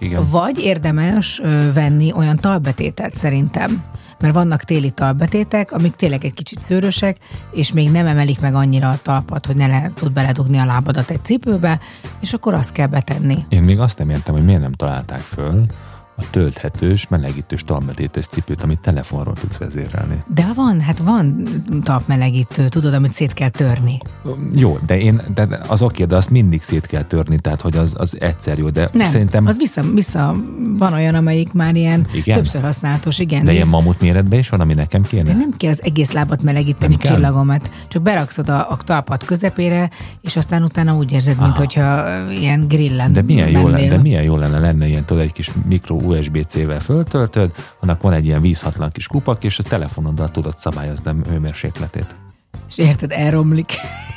igen. 0.00 0.22
Vagy 0.30 0.58
érdemes 0.58 1.40
venni 1.74 2.12
olyan 2.16 2.36
talbetétet 2.36 3.16
szerintem. 3.16 3.82
Mert 4.20 4.34
vannak 4.34 4.62
téli 4.62 4.90
talbetétek, 4.90 5.72
amik 5.72 5.92
tényleg 5.92 6.24
egy 6.24 6.34
kicsit 6.34 6.60
szőrösek, 6.60 7.16
és 7.52 7.72
még 7.72 7.90
nem 7.90 8.06
emelik 8.06 8.40
meg 8.40 8.54
annyira 8.54 8.88
a 8.88 8.98
talpat, 9.02 9.46
hogy 9.46 9.56
ne 9.56 9.66
le, 9.66 9.90
tud 9.94 10.12
beledugni 10.12 10.58
a 10.58 10.64
lábadat 10.64 11.10
egy 11.10 11.24
cipőbe, 11.24 11.80
és 12.20 12.32
akkor 12.32 12.54
azt 12.54 12.72
kell 12.72 12.86
betenni. 12.86 13.44
Én 13.48 13.62
még 13.62 13.78
azt 13.78 13.98
nem 13.98 14.10
értem, 14.10 14.34
hogy 14.34 14.44
miért 14.44 14.60
nem 14.60 14.72
találták 14.72 15.20
föl 15.20 15.66
a 16.18 16.30
tölthetős, 16.30 17.08
melegítős 17.08 17.64
talmetétes 17.64 18.26
cipőt, 18.26 18.62
amit 18.62 18.78
telefonról 18.78 19.34
tudsz 19.34 19.58
vezérelni. 19.58 20.22
De 20.34 20.50
van, 20.54 20.80
hát 20.80 20.98
van 20.98 21.42
talpmelegítő, 21.82 22.68
tudod, 22.68 22.94
amit 22.94 23.12
szét 23.12 23.32
kell 23.32 23.48
törni. 23.48 23.98
Jó, 24.52 24.78
de 24.86 24.98
én, 25.00 25.22
de 25.34 25.60
az 25.68 25.82
oké, 25.82 26.04
de 26.04 26.16
azt 26.16 26.30
mindig 26.30 26.62
szét 26.62 26.86
kell 26.86 27.02
törni, 27.02 27.38
tehát 27.38 27.60
hogy 27.60 27.76
az, 27.76 27.94
az 27.98 28.16
egyszer 28.20 28.58
jó, 28.58 28.70
de 28.70 28.88
Nem, 28.92 29.06
szerintem, 29.06 29.46
az 29.46 29.56
vissza, 29.56 29.82
vissza, 29.94 30.36
van 30.78 30.92
olyan, 30.92 31.14
amelyik 31.14 31.52
már 31.52 31.74
ilyen 31.74 32.06
Igen? 32.12 32.36
többször 32.36 32.62
használatos, 32.62 33.18
igen. 33.18 33.44
de 33.44 33.52
ilyen 33.52 33.68
mamut 33.68 34.00
méretben 34.00 34.38
is 34.38 34.48
van, 34.48 34.60
ami 34.60 34.74
nekem 34.74 35.02
kéne? 35.02 35.22
de 35.22 35.32
nem 35.32 35.50
kell 35.56 35.70
az 35.70 35.82
egész 35.82 36.10
lábat 36.10 36.42
melegíteni 36.42 36.96
Nem 37.00 37.14
csillagomat, 37.14 37.70
csak 37.88 38.02
berakszod 38.02 38.48
a, 38.48 38.70
a 38.70 38.76
talpad 38.76 39.24
közepére, 39.24 39.90
és 40.20 40.36
aztán 40.36 40.62
utána 40.62 40.96
úgy 40.96 41.12
érzed, 41.12 41.40
mint 41.40 41.56
hogyha 41.56 42.06
ö, 42.06 42.30
ilyen 42.30 42.68
grillen 42.68 43.12
De 43.12 43.22
milyen, 43.22 43.50
jó 43.50 43.68
lenne, 43.68 43.88
de 43.88 43.98
milyen 43.98 44.22
jó 44.22 44.36
lenne 44.36 44.58
lenne 44.58 44.86
ilyen, 44.86 45.04
tudod, 45.04 45.22
egy 45.22 45.32
kis 45.32 45.50
mikro 45.68 45.96
USB-C-vel 46.08 46.80
föltöltöd, 46.80 47.50
annak 47.80 48.02
van 48.02 48.12
egy 48.12 48.26
ilyen 48.26 48.40
vízhatlan 48.40 48.90
kis 48.90 49.06
kupak, 49.06 49.44
és 49.44 49.58
a 49.58 49.62
telefonoddal 49.62 50.30
tudod 50.30 50.56
szabályozni 50.56 51.10
a 51.10 51.28
hőmérsékletét. 51.30 52.14
És 52.68 52.78
érted, 52.78 53.12
elromlik. 53.12 53.72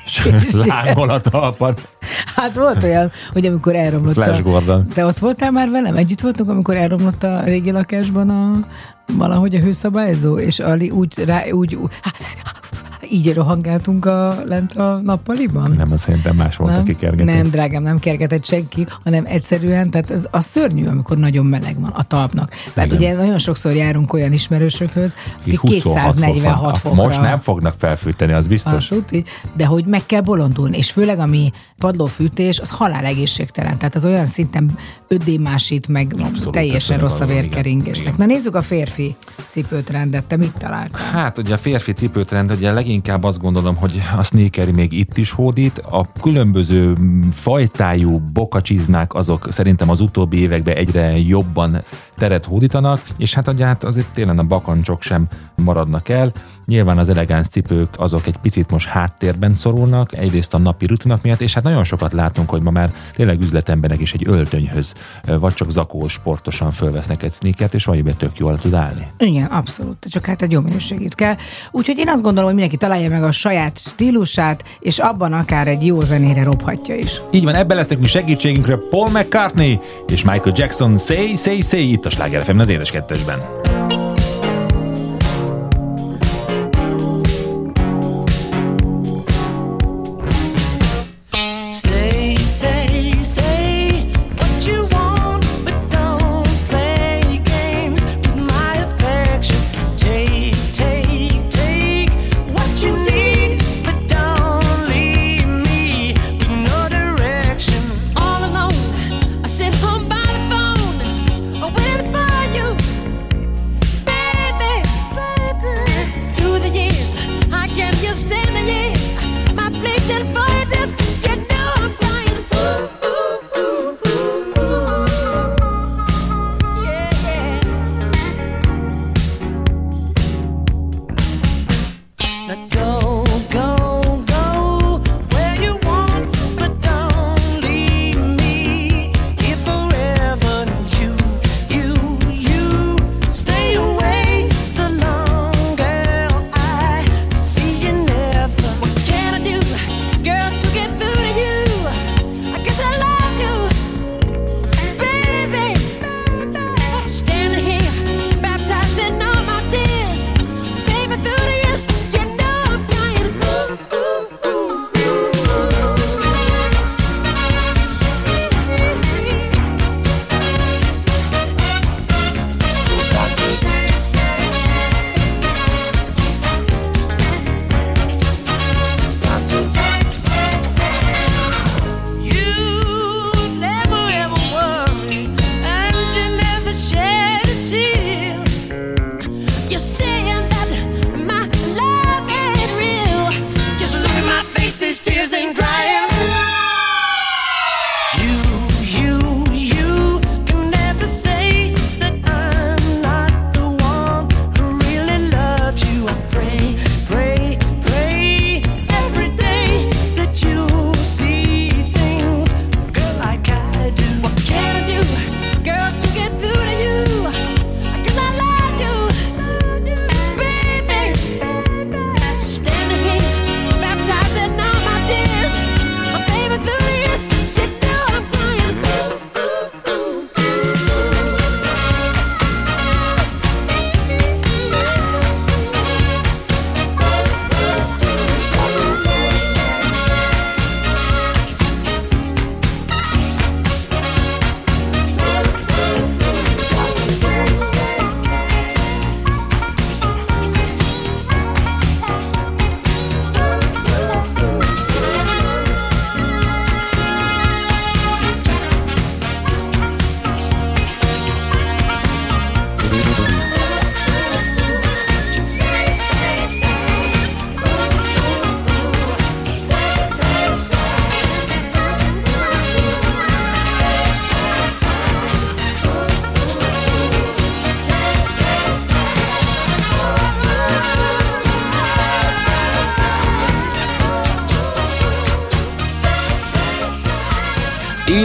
És- 0.06 0.54
Lángol 0.66 1.10
a 1.10 1.22
talpad. 1.22 1.88
Hát 2.36 2.56
volt 2.56 2.84
olyan, 2.84 3.12
hogy 3.34 3.46
amikor 3.46 3.76
elromlott 3.76 4.14
Flash 4.14 4.40
a... 4.40 4.44
Gordon. 4.44 4.88
Te 4.88 5.06
ott 5.06 5.20
voltál 5.20 5.52
már 5.52 5.70
velem? 5.70 5.96
Együtt 5.96 6.22
voltunk, 6.22 6.50
amikor 6.50 6.76
elromlott 6.76 7.24
a 7.24 7.44
régi 7.44 7.72
lakásban 7.72 8.30
a 8.30 8.68
valahogy 9.14 9.56
a 9.56 9.60
hőszabályzó, 9.60 10.38
és 10.40 10.60
Ali 10.60 10.90
úgy, 10.90 11.18
rá, 11.26 11.44
úgy, 11.52 11.76
úgy 11.76 11.92
így 13.12 13.34
rohangáltunk 13.34 14.06
a, 14.06 14.44
lent 14.46 14.74
a 14.74 15.00
nappaliban? 15.04 15.72
Nem, 15.78 15.92
az 15.92 16.02
szerintem 16.02 16.36
más 16.36 16.56
volt, 16.56 16.78
aki 16.78 16.96
kergetett. 16.96 17.36
Nem, 17.36 17.50
drágám, 17.50 17.84
nem 17.84 18.00
kergetett 18.00 18.46
senki, 18.46 18.86
hanem 19.04 19.26
egyszerűen, 19.28 19.90
tehát 19.90 20.12
ez 20.12 20.28
az 20.32 20.46
szörnyű, 20.46 20.86
amikor 20.86 21.18
nagyon 21.18 21.46
meleg 21.46 21.80
van 21.80 21.92
a 21.92 22.04
talpnak. 22.04 22.54
Mert 22.74 22.92
ugye 22.92 23.16
nagyon 23.16 23.38
sokszor 23.38 23.74
járunk 23.74 24.14
olyan 24.14 24.34
ismerősökhöz, 24.34 25.16
akik 25.40 25.60
26 25.60 26.14
246 26.14 26.78
fok 26.78 26.92
fokra. 26.92 27.08
Most 27.08 27.22
nem 27.22 27.40
fognak 27.40 27.74
felfűteni, 27.78 28.34
az 28.34 28.48
biztos. 28.48 28.74
azt 28.74 28.88
tuti, 28.88 29.24
de 29.56 29.66
hogy 29.66 29.86
meg 29.86 30.06
kell 30.06 30.22
bolondulni, 30.22 30.78
és 30.78 30.92
főleg 30.92 31.20
ami 31.20 31.52
padlófűtés, 31.78 32.60
az 32.60 32.70
halál 32.70 33.06
egészségtelen. 33.06 33.78
Tehát 33.78 33.96
az 33.96 34.06
olyan 34.06 34.26
szinten 34.26 34.78
ödémásít, 35.08 35.88
meg 35.88 36.14
Abszolút, 36.18 36.54
teljesen 36.54 37.00
rossz 37.00 37.20
a 37.20 37.26
vérkeringésnek. 37.26 38.18
Na 38.18 38.26
nézzük 38.26 38.56
a 38.56 38.62
férfi 38.62 39.16
cipőtrendet, 39.48 40.26
te 40.26 40.38
mit 40.38 40.54
találtál? 40.58 41.12
Hát 41.12 41.38
ugye 41.38 41.54
a 41.54 41.58
férfi 41.58 41.92
cipőtrend, 41.92 42.52
ugye 42.52 42.72
leginkább 42.72 43.01
azt 43.22 43.42
gondolom, 43.42 43.76
hogy 43.76 44.02
a 44.18 44.24
sneaker 44.24 44.72
még 44.72 44.92
itt 44.92 45.18
is 45.18 45.32
hódít. 45.32 45.80
A 45.80 46.08
különböző 46.22 46.98
fajtájú 47.32 48.20
bokacsizmák 48.34 49.14
azok 49.14 49.52
szerintem 49.52 49.90
az 49.90 50.00
utóbbi 50.00 50.38
években 50.38 50.76
egyre 50.76 51.18
jobban 51.18 51.84
teret 52.22 52.46
hódítanak, 52.46 53.02
és 53.18 53.34
hát 53.34 53.48
ugye 53.48 53.66
hát 53.66 53.84
azért 53.84 54.12
tényleg 54.12 54.40
a 54.40 54.44
bakancsok 54.44 55.02
sem 55.02 55.28
maradnak 55.56 56.10
el. 56.10 56.32
Nyilván 56.66 56.98
az 56.98 57.10
elegáns 57.10 57.48
cipők 57.48 57.90
azok 57.98 58.28
egy 58.28 58.38
picit 58.38 58.72
most 58.72 58.88
háttérben 58.88 59.54
szorulnak, 59.54 60.14
egyrészt 60.14 60.54
a 60.54 60.58
napi 60.58 60.86
rutinok 60.86 61.22
miatt, 61.22 61.42
és 61.42 61.54
hát 61.54 61.64
nagyon 61.64 61.84
sokat 61.84 62.14
látunk, 62.14 62.50
hogy 62.50 62.62
ma 62.62 62.72
már 62.72 62.94
tényleg 63.16 63.42
üzletemberek 63.42 64.02
is 64.02 64.14
egy 64.14 64.28
öltönyhöz, 64.28 64.94
vagy 65.40 65.54
csak 65.54 65.72
zakó 65.72 66.08
sportosan 66.08 66.72
fölvesznek 66.72 67.24
egy 67.24 67.32
sneakert, 67.32 67.74
és 67.74 67.86
valamiben 67.86 68.18
tök 68.18 68.38
jól 68.38 68.60
tud 68.60 68.74
állni. 68.74 69.08
Igen, 69.18 69.46
abszolút. 69.46 70.06
Csak 70.10 70.26
hát 70.26 70.42
egy 70.42 70.52
jó 70.52 70.62
minőségét 70.62 71.16
kell. 71.16 71.36
Úgyhogy 71.72 71.98
én 71.98 72.10
azt 72.10 72.22
gondolom, 72.22 72.44
hogy 72.44 72.54
mindenki 72.54 72.78
találja 72.78 73.10
meg 73.10 73.24
a 73.24 73.32
saját 73.32 73.80
stílusát, 73.80 74.64
és 74.80 75.00
abban 75.00 75.34
akár 75.34 75.68
egy 75.68 75.86
jó 75.86 76.02
zenére 76.02 76.44
robhatja 76.44 76.96
is. 76.96 77.22
Így 77.32 77.44
van, 77.44 77.56
ebben 77.56 77.78
lesznek 77.78 78.00
mi 78.00 78.08
segítségünkre 78.08 78.78
Paul 78.90 79.10
McCartney 79.10 79.80
és 80.08 80.24
Michael 80.24 80.56
Jackson 80.56 80.98
Say, 80.98 81.36
Say, 81.36 81.62
Say 81.62 81.92
itt 81.92 82.06
a 82.06 82.10
Sláger 82.12 82.44
FM 82.44 82.60
az 82.60 82.70
édes 82.70 82.92
kettesben. 82.92 83.40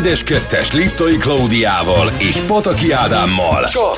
Édes 0.06 0.22
Kettes 0.22 0.72
Liptai 0.72 1.16
Klaudiával 1.16 2.10
és 2.18 2.40
Pataki 2.40 2.92
Ádámmal. 2.92 3.64
Csak 3.64 3.96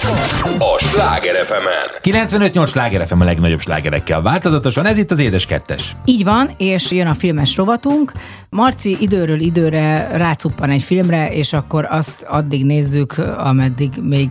a 0.59 0.79
Sláger 0.79 1.45
fm 1.45 1.67
95-8 2.03 2.69
sláger 2.69 3.07
FM 3.07 3.21
a 3.21 3.25
legnagyobb 3.25 3.61
slágerekkel 3.61 4.23
változatosan, 4.23 4.87
ez 4.87 4.99
itt 4.99 5.11
az 5.11 5.19
Édes 5.19 5.47
Kettes. 5.47 5.97
Így 6.05 6.25
van, 6.25 6.51
és 6.57 6.91
jön 6.91 7.07
a 7.07 7.15
filmes 7.15 7.57
rovatunk. 7.57 8.13
Marci 8.51 8.97
időről 9.01 9.41
időre 9.41 10.09
rácuppan 10.13 10.71
egy 10.71 10.83
filmre, 10.83 11.33
és 11.33 11.53
akkor 11.53 11.87
azt 11.91 12.23
addig 12.29 12.65
nézzük, 12.65 13.19
ameddig 13.37 13.91
még 14.03 14.29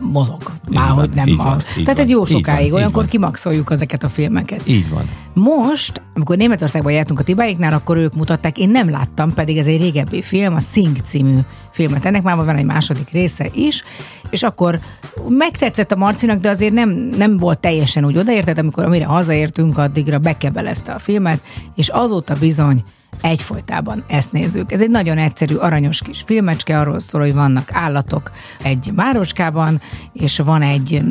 mozog. 0.00 0.42
Már 0.70 0.88
van, 0.88 0.98
hogy 0.98 1.10
nem 1.14 1.34
a... 1.38 1.42
van, 1.42 1.56
így 1.56 1.84
Tehát 1.84 1.86
van, 1.86 2.04
egy 2.04 2.08
jó 2.08 2.18
van, 2.18 2.26
sokáig, 2.26 2.66
így 2.66 2.72
olyankor 2.72 3.02
van. 3.02 3.10
kimaxoljuk 3.10 3.70
ezeket 3.70 4.02
a 4.02 4.08
filmeket. 4.08 4.68
Így 4.68 4.90
van. 4.90 5.08
Most, 5.34 6.02
amikor 6.14 6.36
Németországban 6.36 6.92
jártunk 6.92 7.20
a 7.20 7.22
Tibáiknál, 7.22 7.72
akkor 7.72 7.96
ők 7.96 8.14
mutatták, 8.14 8.58
én 8.58 8.68
nem 8.68 8.90
láttam, 8.90 9.32
pedig 9.32 9.58
ez 9.58 9.66
egy 9.66 9.80
régebbi 9.80 10.22
film, 10.22 10.54
a 10.54 10.60
Sing 10.60 10.96
című 10.96 11.38
filmet. 11.70 12.04
Ennek 12.04 12.22
már 12.22 12.36
van 12.36 12.56
egy 12.56 12.64
második 12.64 13.10
része 13.10 13.48
is, 13.52 13.82
és 14.30 14.42
akkor 14.42 14.80
megtetszett 15.28 15.92
a 15.92 15.96
Marcinak, 15.96 16.40
de 16.40 16.48
azért 16.48 16.72
nem, 16.72 16.90
nem 17.16 17.38
volt 17.38 17.58
teljesen 17.58 18.04
úgy 18.04 18.16
odaérted, 18.16 18.58
amikor 18.58 18.84
amire 18.84 19.04
hazaértünk, 19.04 19.78
addigra 19.78 20.18
bekebelezte 20.18 20.92
a 20.92 20.98
filmet, 20.98 21.42
és 21.74 21.88
azóta 21.88 22.34
bizony 22.34 22.84
egyfolytában 23.20 24.04
ezt 24.08 24.32
nézzük. 24.32 24.72
Ez 24.72 24.80
egy 24.80 24.90
nagyon 24.90 25.18
egyszerű, 25.18 25.54
aranyos 25.54 26.02
kis 26.02 26.22
filmecske, 26.26 26.78
arról 26.78 27.00
szól, 27.00 27.20
hogy 27.20 27.34
vannak 27.34 27.68
állatok 27.72 28.30
egy 28.62 28.90
városkában, 28.94 29.80
és 30.12 30.38
van 30.38 30.62
egy 30.62 31.02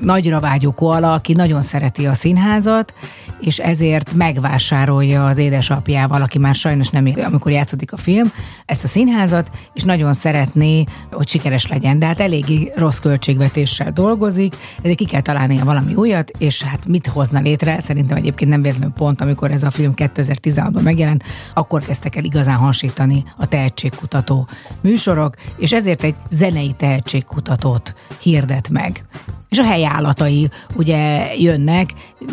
nagyra 0.00 0.40
vágyó 0.40 0.72
koala, 0.72 1.12
aki 1.12 1.32
nagyon 1.32 1.62
szereti 1.62 2.06
a 2.06 2.14
színházat, 2.14 2.94
és 3.40 3.58
ezért 3.58 4.14
megvásárolja 4.14 5.26
az 5.26 5.38
édesapjával, 5.38 6.22
aki 6.22 6.38
már 6.38 6.54
sajnos 6.54 6.90
nem 6.90 7.06
él, 7.06 7.20
amikor 7.20 7.52
játszódik 7.52 7.92
a 7.92 7.96
film, 7.96 8.32
ezt 8.66 8.84
a 8.84 8.88
színházat, 8.88 9.50
és 9.74 9.82
nagyon 9.82 10.12
szeretné, 10.12 10.84
hogy 11.10 11.28
sikeres 11.28 11.66
legyen. 11.66 11.98
De 11.98 12.06
hát 12.06 12.20
eléggé 12.20 12.72
rossz 12.76 12.98
költségvetéssel 12.98 13.92
dolgozik, 13.92 14.56
ezért 14.82 14.96
ki 14.96 15.04
kell 15.04 15.20
találnia 15.20 15.64
valami 15.64 15.94
újat, 15.94 16.30
és 16.38 16.62
hát 16.62 16.86
mit 16.86 17.06
hozna 17.06 17.40
létre? 17.40 17.80
Szerintem 17.80 18.16
egyébként 18.16 18.50
nem 18.50 18.62
véletlenül 18.62 18.94
pont, 18.94 19.20
amikor 19.20 19.50
ez 19.50 19.62
a 19.62 19.70
film 19.70 19.92
2016-ban 19.96 20.82
megjelent, 20.82 21.21
akkor 21.54 21.84
kezdtek 21.84 22.16
el 22.16 22.24
igazán 22.24 22.56
hasítani 22.56 23.24
a 23.36 23.46
tehetségkutató 23.46 24.48
műsorok, 24.80 25.34
és 25.56 25.72
ezért 25.72 26.02
egy 26.02 26.14
zenei 26.30 26.72
tehetségkutatót 26.72 27.94
hirdet 28.18 28.68
meg. 28.68 29.04
És 29.52 29.58
a 29.58 29.64
helyállatai 29.64 30.50
ugye 30.74 31.34
jönnek 31.38 31.90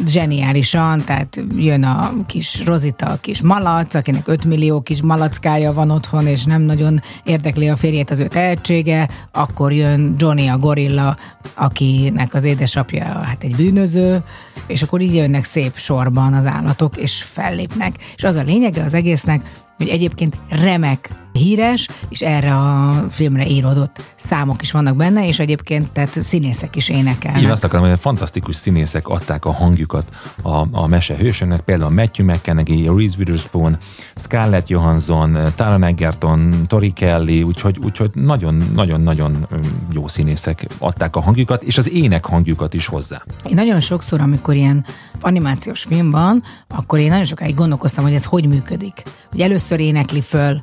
zseniálisan, 0.07 1.03
tehát 1.05 1.43
jön 1.57 1.83
a 1.83 2.13
kis 2.25 2.65
Rozita, 2.65 3.05
a 3.05 3.15
kis 3.15 3.41
malac, 3.41 3.95
akinek 3.95 4.27
5 4.27 4.45
millió 4.45 4.81
kis 4.81 5.01
malackája 5.01 5.73
van 5.73 5.91
otthon, 5.91 6.27
és 6.27 6.43
nem 6.43 6.61
nagyon 6.61 7.01
érdekli 7.23 7.69
a 7.69 7.75
férjét 7.75 8.09
az 8.09 8.19
ő 8.19 8.27
tehetsége, 8.27 9.09
akkor 9.31 9.73
jön 9.73 10.15
Johnny 10.17 10.47
a 10.47 10.57
gorilla, 10.57 11.17
akinek 11.55 12.33
az 12.33 12.43
édesapja 12.43 13.03
hát 13.03 13.43
egy 13.43 13.55
bűnöző, 13.55 14.23
és 14.67 14.81
akkor 14.81 15.01
így 15.01 15.15
jönnek 15.15 15.43
szép 15.43 15.77
sorban 15.77 16.33
az 16.33 16.45
állatok, 16.45 16.97
és 16.97 17.23
fellépnek. 17.23 17.95
És 18.15 18.23
az 18.23 18.35
a 18.35 18.41
lényege 18.41 18.78
az 18.83 18.93
egésznek, 18.93 19.41
hogy 19.77 19.87
egyébként 19.87 20.37
remek 20.49 21.09
híres, 21.39 21.87
és 22.09 22.21
erre 22.21 22.55
a 22.55 23.05
filmre 23.09 23.47
íródott 23.47 24.01
számok 24.15 24.61
is 24.61 24.71
vannak 24.71 24.95
benne, 24.95 25.27
és 25.27 25.39
egyébként 25.39 25.91
tehát 25.91 26.23
színészek 26.23 26.75
is 26.75 26.89
énekelnek. 26.89 27.41
Így 27.41 27.49
azt 27.49 27.63
akarom, 27.63 27.89
hogy 27.89 27.99
fantasztikus 27.99 28.55
színészek 28.55 29.07
adták 29.07 29.45
a 29.45 29.51
hangjukat 29.51 30.15
a, 30.41 30.65
a 30.71 30.87
mese 30.87 31.15
hősöknek, 31.15 31.61
például 31.61 31.91
Matthew 31.91 32.25
McConaughey, 32.25 32.97
Reese 32.97 33.15
Witherspoon, 33.17 33.77
Scarlett 34.15 34.67
Johansson, 34.67 35.37
Taron 35.55 35.83
Egerton, 35.83 36.67
Tori 36.67 36.91
Kelly, 36.91 37.43
úgyhogy, 37.43 37.79
úgyhogy 37.83 38.11
nagyon-nagyon-nagyon 38.13 39.47
jó 39.93 40.07
színészek 40.07 40.65
adták 40.77 41.15
a 41.15 41.21
hangjukat, 41.21 41.63
és 41.63 41.77
az 41.77 41.89
ének 41.89 42.25
hangjukat 42.25 42.73
is 42.73 42.85
hozzá. 42.85 43.23
Én 43.45 43.55
nagyon 43.55 43.79
sokszor, 43.79 44.21
amikor 44.21 44.55
ilyen 44.55 44.85
animációs 45.21 45.83
film 45.83 46.11
van, 46.11 46.43
akkor 46.67 46.99
én 46.99 47.09
nagyon 47.09 47.25
sokáig 47.25 47.55
gondolkoztam, 47.55 48.03
hogy 48.03 48.13
ez 48.13 48.25
hogy 48.25 48.47
működik. 48.47 49.03
Hogy 49.29 49.41
először 49.41 49.79
énekli 49.79 50.21
föl 50.21 50.61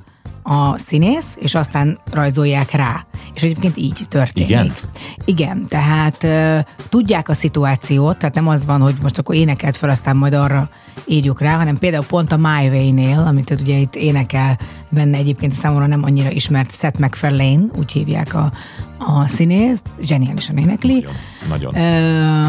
a 0.49 0.79
színész, 0.79 1.37
és 1.41 1.55
aztán 1.55 1.99
rajzolják 2.11 2.71
rá. 2.71 3.07
És 3.35 3.43
egyébként 3.43 3.77
így 3.77 4.01
történik. 4.09 4.49
Igen? 4.49 4.73
Igen, 5.25 5.63
tehát 5.69 6.23
uh, 6.23 6.59
tudják 6.89 7.29
a 7.29 7.35
szituációt, 7.35 8.19
tehát 8.19 8.35
nem 8.35 8.49
az 8.49 8.67
van, 8.67 8.81
hogy 8.81 8.95
most 9.03 9.19
akkor 9.19 9.35
énekelt 9.35 9.77
fel, 9.77 9.91
aztán 9.91 10.17
majd 10.17 10.35
arra 10.35 10.69
írjuk 11.07 11.41
rá, 11.41 11.57
hanem 11.57 11.77
például 11.79 12.05
pont 12.05 12.33
a 12.33 12.37
My 12.37 12.69
Way-nél, 12.69 13.19
amit 13.19 13.51
ugye 13.61 13.77
itt 13.77 13.95
énekel 13.95 14.59
benne 14.89 15.17
egyébként 15.17 15.53
számomra 15.53 15.87
nem 15.87 16.05
annyira 16.05 16.31
ismert 16.31 16.73
Seth 16.73 17.01
MacFarlane, 17.01 17.65
úgy 17.79 17.93
hívják 17.93 18.35
a, 18.35 18.53
a 18.99 19.27
színészt, 19.29 19.85
zseniálisan 20.01 20.57
énekli. 20.57 21.07
Nagyon. 21.49 21.77
Ö, 21.77 22.49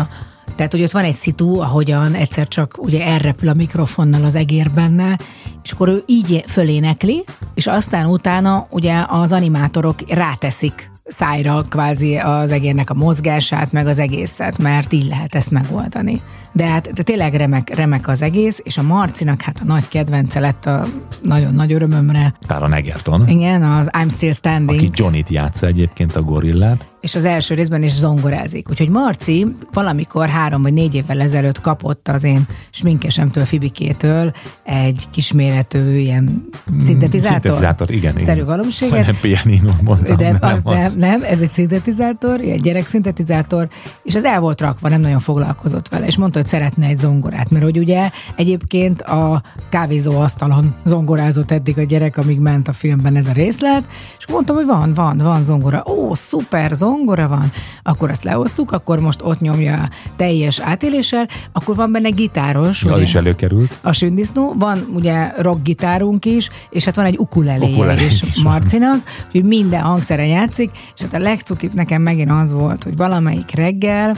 tehát, 0.57 0.71
hogy 0.71 0.83
ott 0.83 0.91
van 0.91 1.03
egy 1.03 1.13
szitu, 1.15 1.59
ahogyan 1.59 2.13
egyszer 2.13 2.47
csak 2.47 2.75
ugye 2.77 3.05
elrepül 3.05 3.49
a 3.49 3.53
mikrofonnal 3.53 4.23
az 4.23 4.35
egér 4.35 4.71
benne, 4.71 5.17
és 5.63 5.71
akkor 5.71 5.89
ő 5.89 6.03
így 6.05 6.43
fölénekli, 6.47 7.23
és 7.53 7.67
aztán 7.67 8.05
utána 8.05 8.67
ugye 8.69 9.03
az 9.07 9.31
animátorok 9.31 10.13
ráteszik 10.13 10.91
szájra 11.07 11.61
kvázi 11.69 12.17
az 12.17 12.51
egérnek 12.51 12.89
a 12.89 12.93
mozgását, 12.93 13.71
meg 13.71 13.87
az 13.87 13.99
egészet, 13.99 14.57
mert 14.57 14.93
így 14.93 15.07
lehet 15.07 15.35
ezt 15.35 15.51
megoldani. 15.51 16.21
De 16.51 16.65
hát 16.65 16.93
de 16.93 17.03
tényleg 17.03 17.33
remek, 17.33 17.75
remek 17.75 18.07
az 18.07 18.21
egész, 18.21 18.61
és 18.63 18.77
a 18.77 18.81
Marcinak 18.81 19.41
hát 19.41 19.59
a 19.61 19.63
nagy 19.65 19.87
kedvence 19.87 20.39
lett 20.39 20.65
a 20.65 20.85
nagyon 21.21 21.53
nagy 21.53 21.73
örömömre. 21.73 22.33
Taron 22.47 22.73
Egerton, 22.73 23.27
Igen, 23.27 23.63
az 23.63 23.89
I'm 23.91 24.11
Still 24.11 24.33
Standing. 24.33 24.79
aki 24.79 24.89
Johnnyt 24.93 25.29
játsza 25.29 25.67
egyébként 25.67 26.15
a 26.15 26.21
gorillát. 26.21 26.85
És 27.01 27.15
az 27.15 27.25
első 27.25 27.55
részben 27.55 27.83
is 27.83 27.91
zongorázik. 27.91 28.69
Úgyhogy 28.69 28.89
Marci 28.89 29.47
valamikor 29.73 30.27
három 30.27 30.61
vagy 30.61 30.73
négy 30.73 30.95
évvel 30.95 31.21
ezelőtt 31.21 31.61
kapott 31.61 32.07
az 32.07 32.23
én 32.23 32.47
sminkesemtől, 32.69 33.45
Fibikétől 33.45 34.33
egy 34.63 35.05
kisméretű 35.11 35.97
ilyen 35.97 36.49
szintetizátor. 36.79 37.41
Szintetizátor, 37.41 37.91
igen. 37.91 38.13
igen. 38.13 38.25
Szerű 38.25 38.43
valóséget. 38.43 39.05
Nem 39.05 39.15
pianino 39.21 39.71
mondtam, 39.83 40.17
De 40.17 40.31
nem, 40.31 40.37
az, 40.41 40.61
nem, 40.63 40.83
az. 40.83 40.95
nem, 40.95 41.23
ez 41.23 41.39
egy 41.39 41.51
szintetizátor, 41.51 42.39
egy 42.39 42.61
gyerekszintetizátor, 42.61 43.67
és 44.03 44.15
az 44.15 44.23
el 44.23 44.39
volt 44.39 44.61
rakva, 44.61 44.89
nem 44.89 45.01
nagyon 45.01 45.19
foglalkozott 45.19 45.87
vele, 45.87 46.05
és 46.05 46.17
mondta, 46.17 46.39
hogy 46.39 46.47
szeretne 46.47 46.85
egy 46.85 46.97
zongorát, 46.97 47.49
mert 47.49 47.63
hogy 47.63 47.77
ugye 47.77 48.09
egyébként 48.35 49.01
a 49.01 49.41
kávézó 49.69 50.19
asztalon 50.19 50.75
zongorázott 50.85 51.51
eddig 51.51 51.77
a 51.77 51.83
gyerek, 51.83 52.17
amíg 52.17 52.39
ment 52.39 52.67
a 52.67 52.73
filmben 52.73 53.15
ez 53.15 53.27
a 53.27 53.31
részlet, 53.31 53.83
és 54.17 54.27
mondtam, 54.27 54.55
hogy 54.55 54.65
van, 54.65 54.93
van, 54.93 55.17
van 55.17 55.43
zongora. 55.43 55.83
Ó, 55.87 56.13
szuper, 56.13 56.71
zongora 56.73 56.86
van. 57.27 57.51
Akkor 57.83 58.09
azt 58.09 58.23
lehoztuk, 58.23 58.71
akkor 58.71 58.99
most 58.99 59.21
ott 59.23 59.39
nyomja 59.39 59.89
teljes 60.15 60.59
átéléssel, 60.59 61.27
akkor 61.51 61.75
van 61.75 61.91
benne 61.91 62.09
gitáros. 62.09 62.83
Ugye? 62.83 63.01
is 63.01 63.15
előkerült. 63.15 63.79
a 63.81 63.93
sündisznó, 63.93 64.53
van 64.57 64.87
ugye 64.93 65.33
rockgitárunk 65.37 66.25
is, 66.25 66.49
és 66.69 66.85
hát 66.85 66.95
van 66.95 67.05
egy 67.05 67.17
ukuleléje 67.17 67.73
Ukulele 67.73 68.05
is. 68.05 68.23
Marcinak, 68.43 69.03
hogy 69.31 69.43
minden 69.45 69.81
hangszere 69.81 70.25
játszik, 70.25 70.69
és 70.95 71.01
hát 71.01 71.13
a 71.13 71.19
legcukibb 71.19 71.73
nekem 71.73 72.01
megint 72.01 72.31
az 72.31 72.51
volt, 72.51 72.83
hogy 72.83 72.97
valamelyik 72.97 73.55
reggel, 73.55 74.15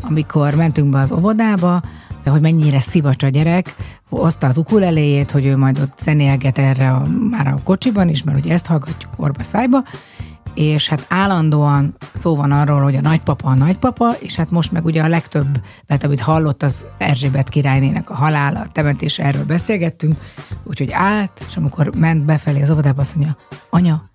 amikor 0.00 0.54
mentünk 0.54 0.90
be 0.90 0.98
az 0.98 1.12
óvodába, 1.12 1.82
de 2.24 2.30
hogy 2.30 2.40
mennyire 2.40 2.80
szivacs 2.80 3.22
a 3.22 3.28
gyerek, 3.28 3.74
hozta 4.08 4.46
az 4.46 4.56
ukuleléjét, 4.56 5.30
hogy 5.30 5.46
ő 5.46 5.56
majd 5.56 5.78
ott 5.78 5.98
zenélget 6.02 6.58
erre 6.58 6.90
a, 6.90 7.06
már 7.30 7.46
a 7.46 7.58
kocsiban 7.64 8.08
is, 8.08 8.22
mert 8.22 8.38
ugye 8.38 8.52
ezt 8.52 8.66
hallgatjuk 8.66 9.12
orba 9.16 9.42
szájba, 9.42 9.82
és 10.60 10.88
hát 10.88 11.06
állandóan 11.08 11.96
szó 12.12 12.36
van 12.36 12.52
arról, 12.52 12.82
hogy 12.82 12.96
a 12.96 13.00
nagypapa 13.00 13.48
a 13.48 13.54
nagypapa, 13.54 14.14
és 14.18 14.36
hát 14.36 14.50
most 14.50 14.72
meg 14.72 14.84
ugye 14.84 15.02
a 15.02 15.08
legtöbb, 15.08 15.60
mert 15.86 16.04
amit 16.04 16.20
hallott, 16.20 16.62
az 16.62 16.86
Erzsébet 16.98 17.48
királynének 17.48 18.10
a 18.10 18.14
halála, 18.14 18.60
a 18.60 18.66
temetés, 18.72 19.18
erről 19.18 19.44
beszélgettünk, 19.44 20.18
úgyhogy 20.64 20.90
állt, 20.92 21.42
és 21.46 21.56
amikor 21.56 21.94
ment 21.96 22.24
befelé 22.24 22.62
az 22.62 22.70
óvodába, 22.70 23.00
azt 23.00 23.16
mondja, 23.16 23.36
anya, 23.70 24.10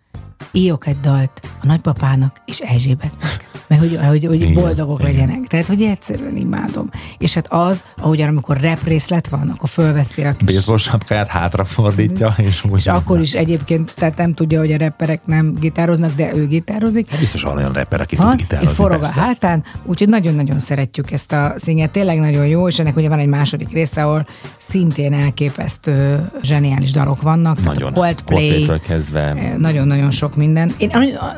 írok 0.52 0.88
egy 0.88 1.00
dalt 1.00 1.42
a 1.62 1.66
nagypapának 1.66 2.42
és 2.46 2.60
Erzsébetnek, 2.60 3.45
mert 3.68 3.82
hogy, 3.82 4.00
hogy, 4.08 4.26
hogy 4.26 4.42
Igen, 4.42 4.54
boldogok 4.54 5.00
igen. 5.00 5.12
legyenek. 5.12 5.48
Tehát, 5.48 5.68
hogy 5.68 5.82
egyszerűen 5.82 6.36
imádom. 6.36 6.90
És 7.18 7.34
hát 7.34 7.48
az, 7.50 7.84
ahogyan 7.98 8.28
amikor 8.28 8.58
rap 8.62 8.84
részlet 8.84 9.28
van, 9.28 9.50
akkor 9.56 9.70
fölveszi 9.70 10.24
a 10.24 10.36
kis 10.36 10.56
Baseball 10.56 10.78
sapkáját 10.78 11.28
hátrafordítja, 11.28 12.34
és 12.38 12.64
úgy 12.64 12.78
és 12.78 12.88
akkor 12.88 13.20
is 13.20 13.34
egyébként, 13.34 13.94
tehát 13.98 14.18
nem 14.18 14.34
tudja, 14.34 14.60
hogy 14.60 14.72
a 14.72 14.78
rapperek 14.78 15.26
nem 15.26 15.54
gitároznak, 15.60 16.16
de 16.16 16.36
ő 16.36 16.48
gitározik. 16.48 17.08
Biztos 17.20 17.42
van 17.42 17.58
olyan 17.58 17.72
rapper, 17.72 18.02
aki 18.02 18.16
Van, 18.16 18.30
tud 18.30 18.40
gitározni. 18.40 18.74
forog 18.74 18.98
a 18.98 19.00
persze. 19.00 19.20
hátán, 19.20 19.64
úgyhogy 19.84 20.10
nagyon-nagyon 20.10 20.60
szeretjük 20.60 21.12
ezt 21.12 21.32
a 21.32 21.54
színget, 21.58 21.92
tényleg 21.92 22.20
nagyon 22.20 22.48
jó, 22.48 22.68
és 22.68 22.80
ennek 22.80 22.96
ugye 22.96 23.10
van 23.10 23.20
egy 23.20 23.28
második 23.28 23.70
része, 23.72 24.04
ahol 24.04 24.28
szintén 24.58 25.14
elképesztő 25.14 26.30
zseniális 26.42 26.92
dalok 26.92 27.22
vannak. 27.22 27.64
Nagyon. 27.64 27.94
a 27.94 27.96
Coldplay, 27.96 28.38
Coldplay-től 28.48 28.80
kezdve. 28.80 29.20
eh, 29.22 29.54
nagyon-nagyon 29.58 30.12
sok 30.12 30.36
minden. 30.36 30.74
Én 30.78 30.90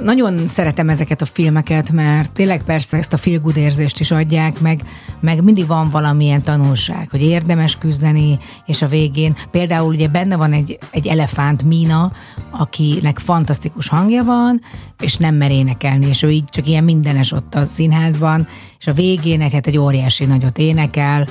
nagyon 0.04 0.48
szeretem 0.48 0.90
ezeket 0.90 1.22
a 1.22 1.26
filmeket, 1.26 1.92
mert 1.92 2.17
mert 2.18 2.32
tényleg 2.32 2.64
persze 2.64 2.98
ezt 2.98 3.14
a 3.14 3.18
feel 3.18 3.40
good 3.40 3.58
érzést 3.58 4.00
is 4.00 4.12
adják, 4.12 4.60
meg, 4.60 4.82
meg 5.20 5.44
mindig 5.44 5.68
van 5.68 5.90
valamilyen 5.90 6.42
tanulság, 6.42 7.10
hogy 7.10 7.22
érdemes 7.22 7.78
küzdeni, 7.78 8.38
és 8.66 8.82
a 8.82 8.88
végén 8.88 9.36
például 9.52 9.94
ugye 9.94 10.08
benne 10.08 10.36
van 10.36 10.54
egy, 10.54 10.78
egy 10.92 11.08
elefánt 11.08 11.64
Mina, 11.64 12.12
akinek 12.52 13.20
fantasztikus 13.20 13.88
hangja 13.88 14.24
van, 14.24 14.62
és 15.00 15.16
nem 15.16 15.36
mer 15.36 15.52
énekelni, 15.52 16.08
és 16.08 16.24
ő 16.24 16.30
így 16.30 16.46
csak 16.46 16.68
ilyen 16.68 16.84
mindenes 16.84 17.32
ott 17.32 17.56
a 17.56 17.66
színházban, 17.66 18.48
és 18.80 18.88
a 18.88 18.94
végén 18.94 19.38
neked 19.38 19.68
egy 19.68 19.78
óriási 19.78 20.26
nagyot 20.26 20.58
énekel, 20.58 21.28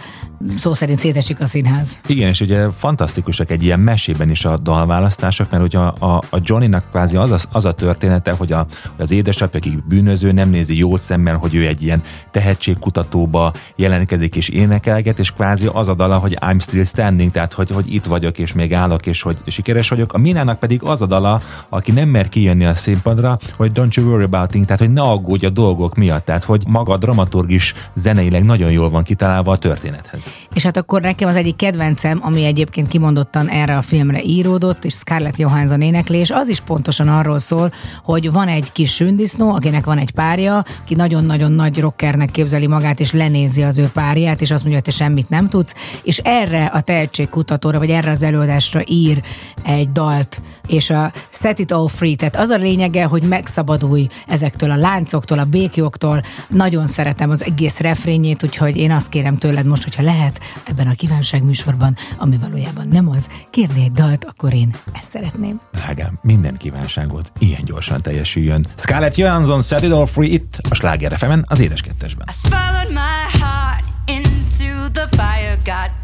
szó 0.59 0.74
szerint 0.74 0.99
szétesik 0.99 1.40
a 1.40 1.47
színház. 1.47 1.99
Igen, 2.07 2.28
és 2.28 2.40
ugye 2.40 2.70
fantasztikusak 2.70 3.51
egy 3.51 3.62
ilyen 3.62 3.80
mesében 3.80 4.30
is 4.30 4.44
a 4.44 4.59
dalválasztások, 4.59 5.51
mert 5.51 5.62
ugye 5.62 5.78
a, 5.78 5.94
a, 5.99 6.22
a 6.30 6.38
Johnnynak 6.40 6.90
kvázi 6.90 7.16
az 7.16 7.49
az 7.53 7.64
a 7.64 7.72
története, 7.72 8.30
hogy, 8.32 8.53
a, 8.53 8.66
az 8.97 9.11
édesapja, 9.11 9.59
aki 9.59 9.78
bűnöző, 9.88 10.32
nem 10.32 10.51
nézi 10.51 10.76
jó 10.76 10.97
szemmel, 10.97 11.36
hogy 11.36 11.55
ő 11.55 11.66
egy 11.66 11.82
ilyen 11.82 12.03
tehetségkutatóba 12.30 13.53
jelentkezik 13.76 14.36
és 14.36 14.49
énekelget, 14.49 15.18
és 15.18 15.30
kvázi 15.32 15.68
az 15.72 15.88
a 15.88 15.94
dala, 15.94 16.18
hogy 16.18 16.38
I'm 16.40 16.61
still 16.61 16.84
standing, 16.84 17.30
tehát 17.30 17.53
hogy, 17.53 17.70
hogy 17.70 17.94
itt 17.94 18.05
vagyok 18.05 18.38
és 18.38 18.53
még 18.53 18.74
állok, 18.74 19.07
és 19.07 19.22
hogy 19.22 19.36
sikeres 19.47 19.88
vagyok. 19.88 20.12
A 20.12 20.18
Minának 20.18 20.59
pedig 20.59 20.82
az 20.82 21.03
a 21.03 21.07
dala, 21.07 21.40
aki 21.68 21.92
nem 21.92 22.09
mer 22.09 22.28
kijönni 22.28 22.64
a 22.64 22.74
színpadra, 22.74 23.38
hogy 23.57 23.70
don't 23.74 23.94
you 23.94 24.07
worry 24.07 24.24
about 24.24 24.49
things, 24.49 24.66
tehát 24.66 24.82
hogy 24.82 24.90
ne 24.90 25.03
aggódj 25.03 25.47
a 25.47 25.51
dolgok 25.51 25.94
miatt, 25.94 26.24
tehát 26.24 26.44
hogy 26.44 26.62
maga 26.66 26.92
a 26.92 26.97
dramaturg 26.97 27.36
is 27.49 27.74
zeneileg 27.95 28.45
nagyon 28.45 28.70
jól 28.70 28.91
van 28.91 29.03
kitalálva 29.03 29.53
a 29.53 29.59
történethez. 29.59 30.28
És 30.55 30.62
hát 30.62 30.76
akkor 30.76 31.01
nekem 31.01 31.28
az 31.28 31.37
egyik 31.37 31.57
kedvencem, 31.57 32.18
ami 32.22 32.45
egyébként 32.45 32.89
kimondottan 32.89 33.49
erre 33.49 33.76
a 33.76 33.82
filmre 33.82 34.22
íródott, 34.22 34.84
és 34.84 34.93
Scarlett 34.93 35.37
Johansson 35.37 35.80
éneklés, 35.80 36.30
az 36.30 36.49
is 36.49 36.61
pontosan 36.61 37.09
arról 37.09 37.39
szól, 37.39 37.72
hogy 38.03 38.32
van 38.32 38.49
egy 38.49 38.72
kis 38.72 38.95
sündisznó, 38.95 39.55
akinek 39.55 39.84
van 39.84 39.99
egy 39.99 40.11
párja, 40.11 40.64
ki 40.84 40.95
nagyon-nagyon 40.95 41.53
nagy 41.53 41.80
rockernek 41.80 42.30
képzeli 42.30 42.66
magát, 42.66 43.01
és 43.01 43.12
lenézi 43.12 43.62
az 43.62 43.78
ő 43.78 43.91
párját, 43.93 44.41
és 44.41 44.51
azt 44.51 44.64
mondja, 44.64 44.80
hogy 44.84 44.93
te 44.93 45.05
semmit 45.05 45.28
nem 45.28 45.49
tudsz, 45.49 45.74
és 46.03 46.18
erre 46.18 46.64
a 46.64 46.80
tehetségkutatóra, 46.80 47.78
vagy 47.78 47.91
erre 47.91 48.11
az 48.11 48.22
előadásra 48.22 48.82
ír 48.87 49.22
egy 49.64 49.93
dalt, 49.93 50.41
és 50.66 50.91
a 50.91 51.12
Set 51.30 51.59
It 51.59 51.72
All 51.72 51.89
Free, 51.89 52.16
tehát 52.16 52.37
az 52.37 52.49
a 52.49 52.57
lényege, 52.57 53.05
hogy 53.05 53.22
megszabadulj 53.22 54.07
ezektől 54.26 54.70
a 54.70 54.76
láncoktól, 54.76 55.39
a 55.39 55.45
békjoktól. 55.45 56.22
Nagyon 56.49 56.87
szeretem 56.87 57.25
az 57.30 57.44
egész 57.44 57.78
refrényét, 57.80 58.42
úgyhogy 58.42 58.76
én 58.76 58.90
azt 58.90 59.08
kérem 59.08 59.36
tőled 59.36 59.66
most, 59.66 59.84
hogyha 59.84 60.02
lehet 60.02 60.40
ebben 60.64 60.86
a 60.86 60.94
kívánság 60.94 61.44
műsorban, 61.44 61.96
ami 62.16 62.36
valójában 62.36 62.88
nem 62.88 63.08
az, 63.08 63.28
kérni 63.50 63.82
egy 63.82 63.92
dalt, 63.92 64.24
akkor 64.24 64.54
én 64.54 64.74
ezt 64.92 65.10
szeretném. 65.10 65.60
Drágám, 65.72 66.18
minden 66.22 66.56
kívánságot 66.56 67.32
ilyen 67.38 67.64
gyorsan 67.64 68.02
teljesüljön. 68.02 68.66
Scarlett 68.76 69.14
Johansson, 69.14 69.62
Set 69.62 69.82
It 69.82 69.92
All 69.92 70.06
Free 70.06 70.28
itt 70.28 70.58
a 70.70 70.74
Sláger 70.74 71.16
az 71.42 71.60
édes 71.60 71.80
kettesben. 71.80 72.26
Followed 72.42 72.88
my 72.88 73.38
heart 73.40 73.84
into 74.06 74.90
the 74.92 75.08
fire, 75.10 75.56
got 75.64 75.95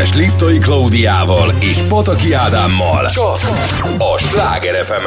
20-es 0.00 0.16
Liptai 0.16 0.58
Klaudiával 0.58 1.54
és 1.58 1.82
Pataki 1.82 2.32
Ádámmal. 2.32 3.08
Csak 3.08 3.38
a 3.98 4.18
Sláger 4.18 4.84
fm 4.84 5.06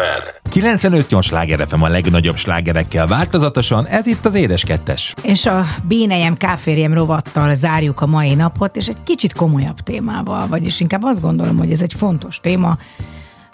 95-8 0.49 1.23
Sláger 1.23 1.67
FM 1.67 1.81
a 1.81 1.87
legnagyobb 1.87 2.37
slágerekkel 2.37 3.07
változatosan, 3.07 3.87
ez 3.87 4.07
itt 4.07 4.25
az 4.25 4.33
Édes 4.33 4.63
Kettes. 4.63 5.13
És 5.21 5.45
a 5.45 5.61
Bénejem 5.87 6.37
Káférjem 6.37 6.93
rovattal 6.93 7.53
zárjuk 7.53 8.01
a 8.01 8.05
mai 8.05 8.33
napot, 8.33 8.75
és 8.75 8.87
egy 8.87 9.03
kicsit 9.03 9.33
komolyabb 9.33 9.79
témával, 9.79 10.47
vagyis 10.47 10.79
inkább 10.79 11.03
azt 11.03 11.21
gondolom, 11.21 11.57
hogy 11.57 11.71
ez 11.71 11.81
egy 11.81 11.93
fontos 11.93 12.39
téma, 12.39 12.77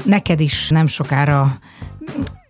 neked 0.04 0.40
is 0.40 0.70
nem 0.70 0.88
sokára 0.88 1.58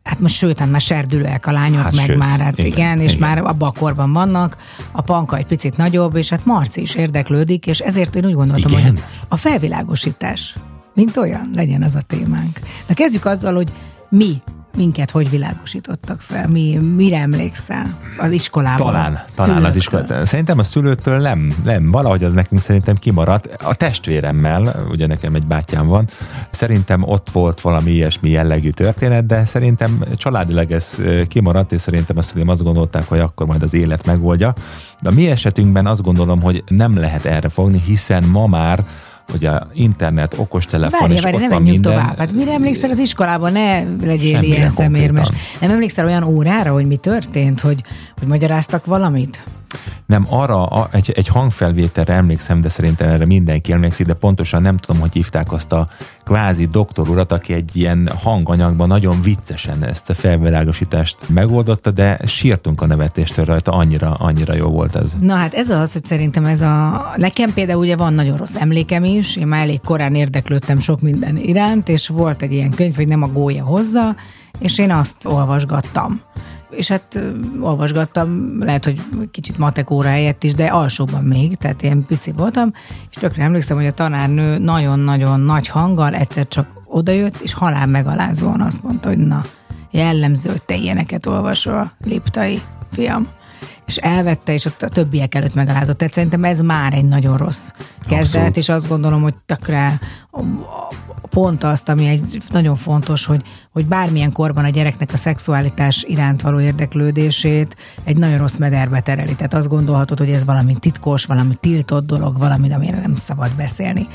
Hát 0.03 0.19
most 0.19 0.35
sőt, 0.35 0.59
hát 0.59 0.71
már 0.71 0.81
serdülőek 0.81 1.45
a 1.45 1.51
lányok, 1.51 1.81
Hát 1.81 1.95
meg 1.95 2.05
sőt, 2.05 2.17
már, 2.17 2.39
hát 2.39 2.57
igen, 2.57 2.71
igen, 2.71 2.79
igen, 2.79 2.99
és 2.99 3.15
igen. 3.15 3.27
már 3.27 3.37
abban 3.37 3.69
a 3.69 3.79
korban 3.79 4.13
vannak, 4.13 4.57
a 4.91 5.01
panka 5.01 5.37
egy 5.37 5.45
picit 5.45 5.77
nagyobb, 5.77 6.15
és 6.15 6.29
hát 6.29 6.45
Marci 6.45 6.81
is 6.81 6.95
érdeklődik, 6.95 7.67
és 7.67 7.79
ezért 7.79 8.15
én 8.15 8.25
úgy 8.25 8.33
gondoltam, 8.33 8.71
Igen? 8.71 8.83
hogy 8.83 9.03
a 9.27 9.35
felvilágosítás, 9.37 10.55
mint 10.93 11.17
olyan, 11.17 11.51
legyen 11.53 11.83
az 11.83 11.95
a 11.95 12.01
témánk. 12.01 12.59
Na 12.87 12.93
kezdjük 12.93 13.25
azzal, 13.25 13.53
hogy 13.55 13.71
mi 14.09 14.41
minket 14.75 15.11
hogy 15.11 15.29
világosítottak 15.29 16.21
fel, 16.21 16.47
mi, 16.47 16.75
mire 16.95 17.17
emlékszel 17.17 17.97
az 18.17 18.31
iskolában? 18.31 18.85
Talán, 18.85 19.19
talán 19.35 19.63
az 19.63 19.75
iskolát. 19.75 20.25
Szerintem 20.25 20.59
a 20.59 20.63
szülőtől 20.63 21.19
nem, 21.19 21.53
nem, 21.63 21.91
valahogy 21.91 22.23
az 22.23 22.33
nekünk 22.33 22.61
szerintem 22.61 22.95
kimaradt. 22.95 23.45
A 23.63 23.75
testvéremmel, 23.75 24.85
ugye 24.89 25.07
nekem 25.07 25.35
egy 25.35 25.43
bátyám 25.43 25.87
van, 25.87 26.07
szerintem 26.49 27.03
ott 27.03 27.29
volt 27.29 27.61
valami 27.61 27.91
ilyesmi 27.91 28.29
jellegű 28.29 28.69
történet, 28.69 29.25
de 29.25 29.45
szerintem 29.45 30.03
családilag 30.15 30.71
ez 30.71 30.97
kimaradt, 31.27 31.71
és 31.71 31.81
szerintem 31.81 32.17
a 32.17 32.21
szüleim 32.21 32.49
azt 32.49 32.63
gondolták, 32.63 33.07
hogy 33.07 33.19
akkor 33.19 33.47
majd 33.47 33.63
az 33.63 33.73
élet 33.73 34.05
megoldja. 34.05 34.53
De 35.01 35.09
a 35.09 35.13
mi 35.13 35.29
esetünkben 35.29 35.87
azt 35.87 36.01
gondolom, 36.01 36.41
hogy 36.41 36.63
nem 36.67 36.97
lehet 36.97 37.25
erre 37.25 37.49
fogni, 37.49 37.81
hiszen 37.85 38.23
ma 38.23 38.47
már 38.47 38.85
ugye 39.33 39.51
internet, 39.73 40.33
okostelefon, 40.37 40.99
Várj, 40.99 41.13
és 41.13 41.21
várj, 41.21 41.35
ott 41.35 41.41
ne 41.41 41.49
van 41.49 41.61
minden. 41.61 41.81
tovább. 41.81 42.17
Hát 42.17 42.33
mire 42.33 42.51
emlékszel 42.53 42.89
az 42.89 42.99
iskolában? 42.99 43.51
Ne 43.51 43.83
legyél 43.83 44.31
Semmire 44.33 44.55
ilyen 44.55 44.69
szemérmes. 44.69 45.27
konkrétan. 45.27 45.57
Nem 45.61 45.69
emlékszel 45.71 46.05
olyan 46.05 46.23
órára, 46.23 46.71
hogy 46.71 46.85
mi 46.85 46.95
történt, 46.95 47.59
hogy, 47.59 47.83
hogy 48.19 48.27
magyaráztak 48.27 48.85
valamit? 48.85 49.43
Nem, 50.05 50.25
arra 50.29 50.65
a, 50.65 50.89
egy, 50.91 51.11
egy 51.15 51.27
hangfelvételre 51.27 52.13
emlékszem, 52.13 52.61
de 52.61 52.69
szerintem 52.69 53.09
erre 53.09 53.25
mindenki 53.25 53.71
emlékszik, 53.71 54.05
de 54.05 54.13
pontosan 54.13 54.61
nem 54.61 54.77
tudom, 54.77 55.01
hogy 55.01 55.13
hívták 55.13 55.51
azt 55.51 55.71
a 55.71 55.87
kvázi 56.25 56.65
doktor 56.65 57.09
urat, 57.09 57.31
aki 57.31 57.53
egy 57.53 57.75
ilyen 57.75 58.09
hanganyagban 58.23 58.87
nagyon 58.87 59.21
viccesen 59.21 59.83
ezt 59.83 60.09
a 60.09 60.13
felvilágosítást 60.13 61.17
megoldotta, 61.27 61.91
de 61.91 62.19
sírtunk 62.25 62.81
a 62.81 62.85
nevetéstől 62.85 63.45
rajta, 63.45 63.71
annyira, 63.71 64.13
annyira 64.13 64.53
jó 64.53 64.69
volt 64.69 64.95
ez. 64.95 65.15
Na 65.19 65.35
hát 65.35 65.53
ez 65.53 65.69
az, 65.69 65.93
hogy 65.93 66.05
szerintem 66.05 66.45
ez 66.45 66.61
a... 66.61 67.03
Nekem 67.15 67.53
például 67.53 67.79
ugye 67.79 67.95
van 67.95 68.13
nagyon 68.13 68.37
rossz 68.37 68.55
emlékem 68.55 69.03
is, 69.03 69.35
én 69.35 69.47
már 69.47 69.61
elég 69.61 69.81
korán 69.81 70.15
érdeklődtem 70.15 70.79
sok 70.79 71.01
minden 71.01 71.37
iránt, 71.37 71.89
és 71.89 72.07
volt 72.07 72.41
egy 72.41 72.51
ilyen 72.51 72.71
könyv, 72.71 72.95
hogy 72.95 73.07
nem 73.07 73.23
a 73.23 73.27
gólya 73.27 73.63
hozza, 73.63 74.15
és 74.59 74.79
én 74.79 74.91
azt 74.91 75.25
olvasgattam. 75.25 76.21
És 76.69 76.87
hát 76.87 77.19
olvasgattam, 77.59 78.57
lehet, 78.63 78.85
hogy 78.85 79.01
kicsit 79.31 79.57
matek 79.57 79.91
óra 79.91 80.09
helyett 80.09 80.43
is, 80.43 80.53
de 80.53 80.65
alsóban 80.65 81.23
még, 81.23 81.57
tehát 81.57 81.81
ilyen 81.81 82.03
pici 82.03 82.31
voltam, 82.31 82.71
és 83.09 83.15
tökre 83.15 83.43
emlékszem, 83.43 83.77
hogy 83.77 83.85
a 83.85 83.93
tanárnő 83.93 84.57
nagyon-nagyon 84.57 85.39
nagy 85.39 85.67
hanggal 85.67 86.13
egyszer 86.13 86.47
csak 86.47 86.67
odajött, 86.85 87.39
és 87.41 87.53
halál 87.53 87.85
megalázóan 87.85 88.61
azt 88.61 88.83
mondta, 88.83 89.07
hogy 89.07 89.17
na, 89.17 89.41
jellemző, 89.91 90.49
hogy 90.49 90.61
te 90.61 90.75
ilyeneket 90.75 91.25
olvasol, 91.25 91.91
liptai 92.05 92.61
fiam 92.91 93.27
és 93.89 93.97
elvette, 93.97 94.53
és 94.53 94.65
ott 94.65 94.81
a 94.81 94.89
többiek 94.89 95.35
előtt 95.35 95.53
megalázott. 95.53 95.97
Tehát 95.97 96.13
szerintem 96.13 96.43
ez 96.43 96.59
már 96.59 96.93
egy 96.93 97.05
nagyon 97.05 97.37
rossz 97.37 97.71
kezdet, 98.01 98.35
Abszolút. 98.35 98.57
és 98.57 98.69
azt 98.69 98.87
gondolom, 98.87 99.21
hogy 99.21 99.33
tökre 99.45 99.99
pont 101.29 101.63
azt, 101.63 101.89
ami 101.89 102.07
egy 102.07 102.41
nagyon 102.49 102.75
fontos, 102.75 103.25
hogy, 103.25 103.41
hogy 103.71 103.85
bármilyen 103.85 104.31
korban 104.31 104.65
a 104.65 104.69
gyereknek 104.69 105.13
a 105.13 105.17
szexualitás 105.17 106.03
iránt 106.07 106.41
való 106.41 106.59
érdeklődését 106.59 107.75
egy 108.03 108.17
nagyon 108.17 108.37
rossz 108.37 108.55
mederbe 108.55 108.99
tereli. 108.99 109.35
Tehát 109.35 109.53
azt 109.53 109.67
gondolhatod, 109.67 110.19
hogy 110.19 110.29
ez 110.29 110.45
valami 110.45 110.75
titkos, 110.79 111.25
valami 111.25 111.55
tiltott 111.59 112.05
dolog, 112.05 112.37
valami, 112.37 112.73
amire 112.73 112.99
nem 112.99 113.13
szabad 113.13 113.51
beszélni. 113.55 114.07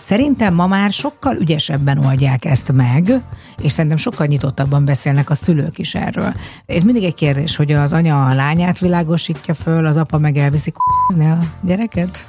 Szerintem 0.00 0.54
ma 0.54 0.66
már 0.66 0.92
sokkal 0.92 1.36
ügyesebben 1.36 1.98
oldják 1.98 2.44
ezt 2.44 2.72
meg, 2.72 3.22
és 3.62 3.72
szerintem 3.72 3.98
sokkal 3.98 4.26
nyitottabban 4.26 4.84
beszélnek 4.84 5.30
a 5.30 5.34
szülők 5.34 5.78
is 5.78 5.94
erről. 5.94 6.34
Ez 6.66 6.82
mindig 6.82 7.04
egy 7.04 7.14
kérdés, 7.14 7.56
hogy 7.56 7.72
az 7.72 7.92
anya 7.92 8.26
a 8.26 8.34
lányát 8.34 8.78
világosítja 9.26 9.54
föl, 9.54 9.86
az 9.86 9.96
apa 9.96 10.18
meg 10.18 10.36
elviszi 10.36 10.70
k***zni 10.70 11.26
a 11.26 11.38
gyereket? 11.60 12.26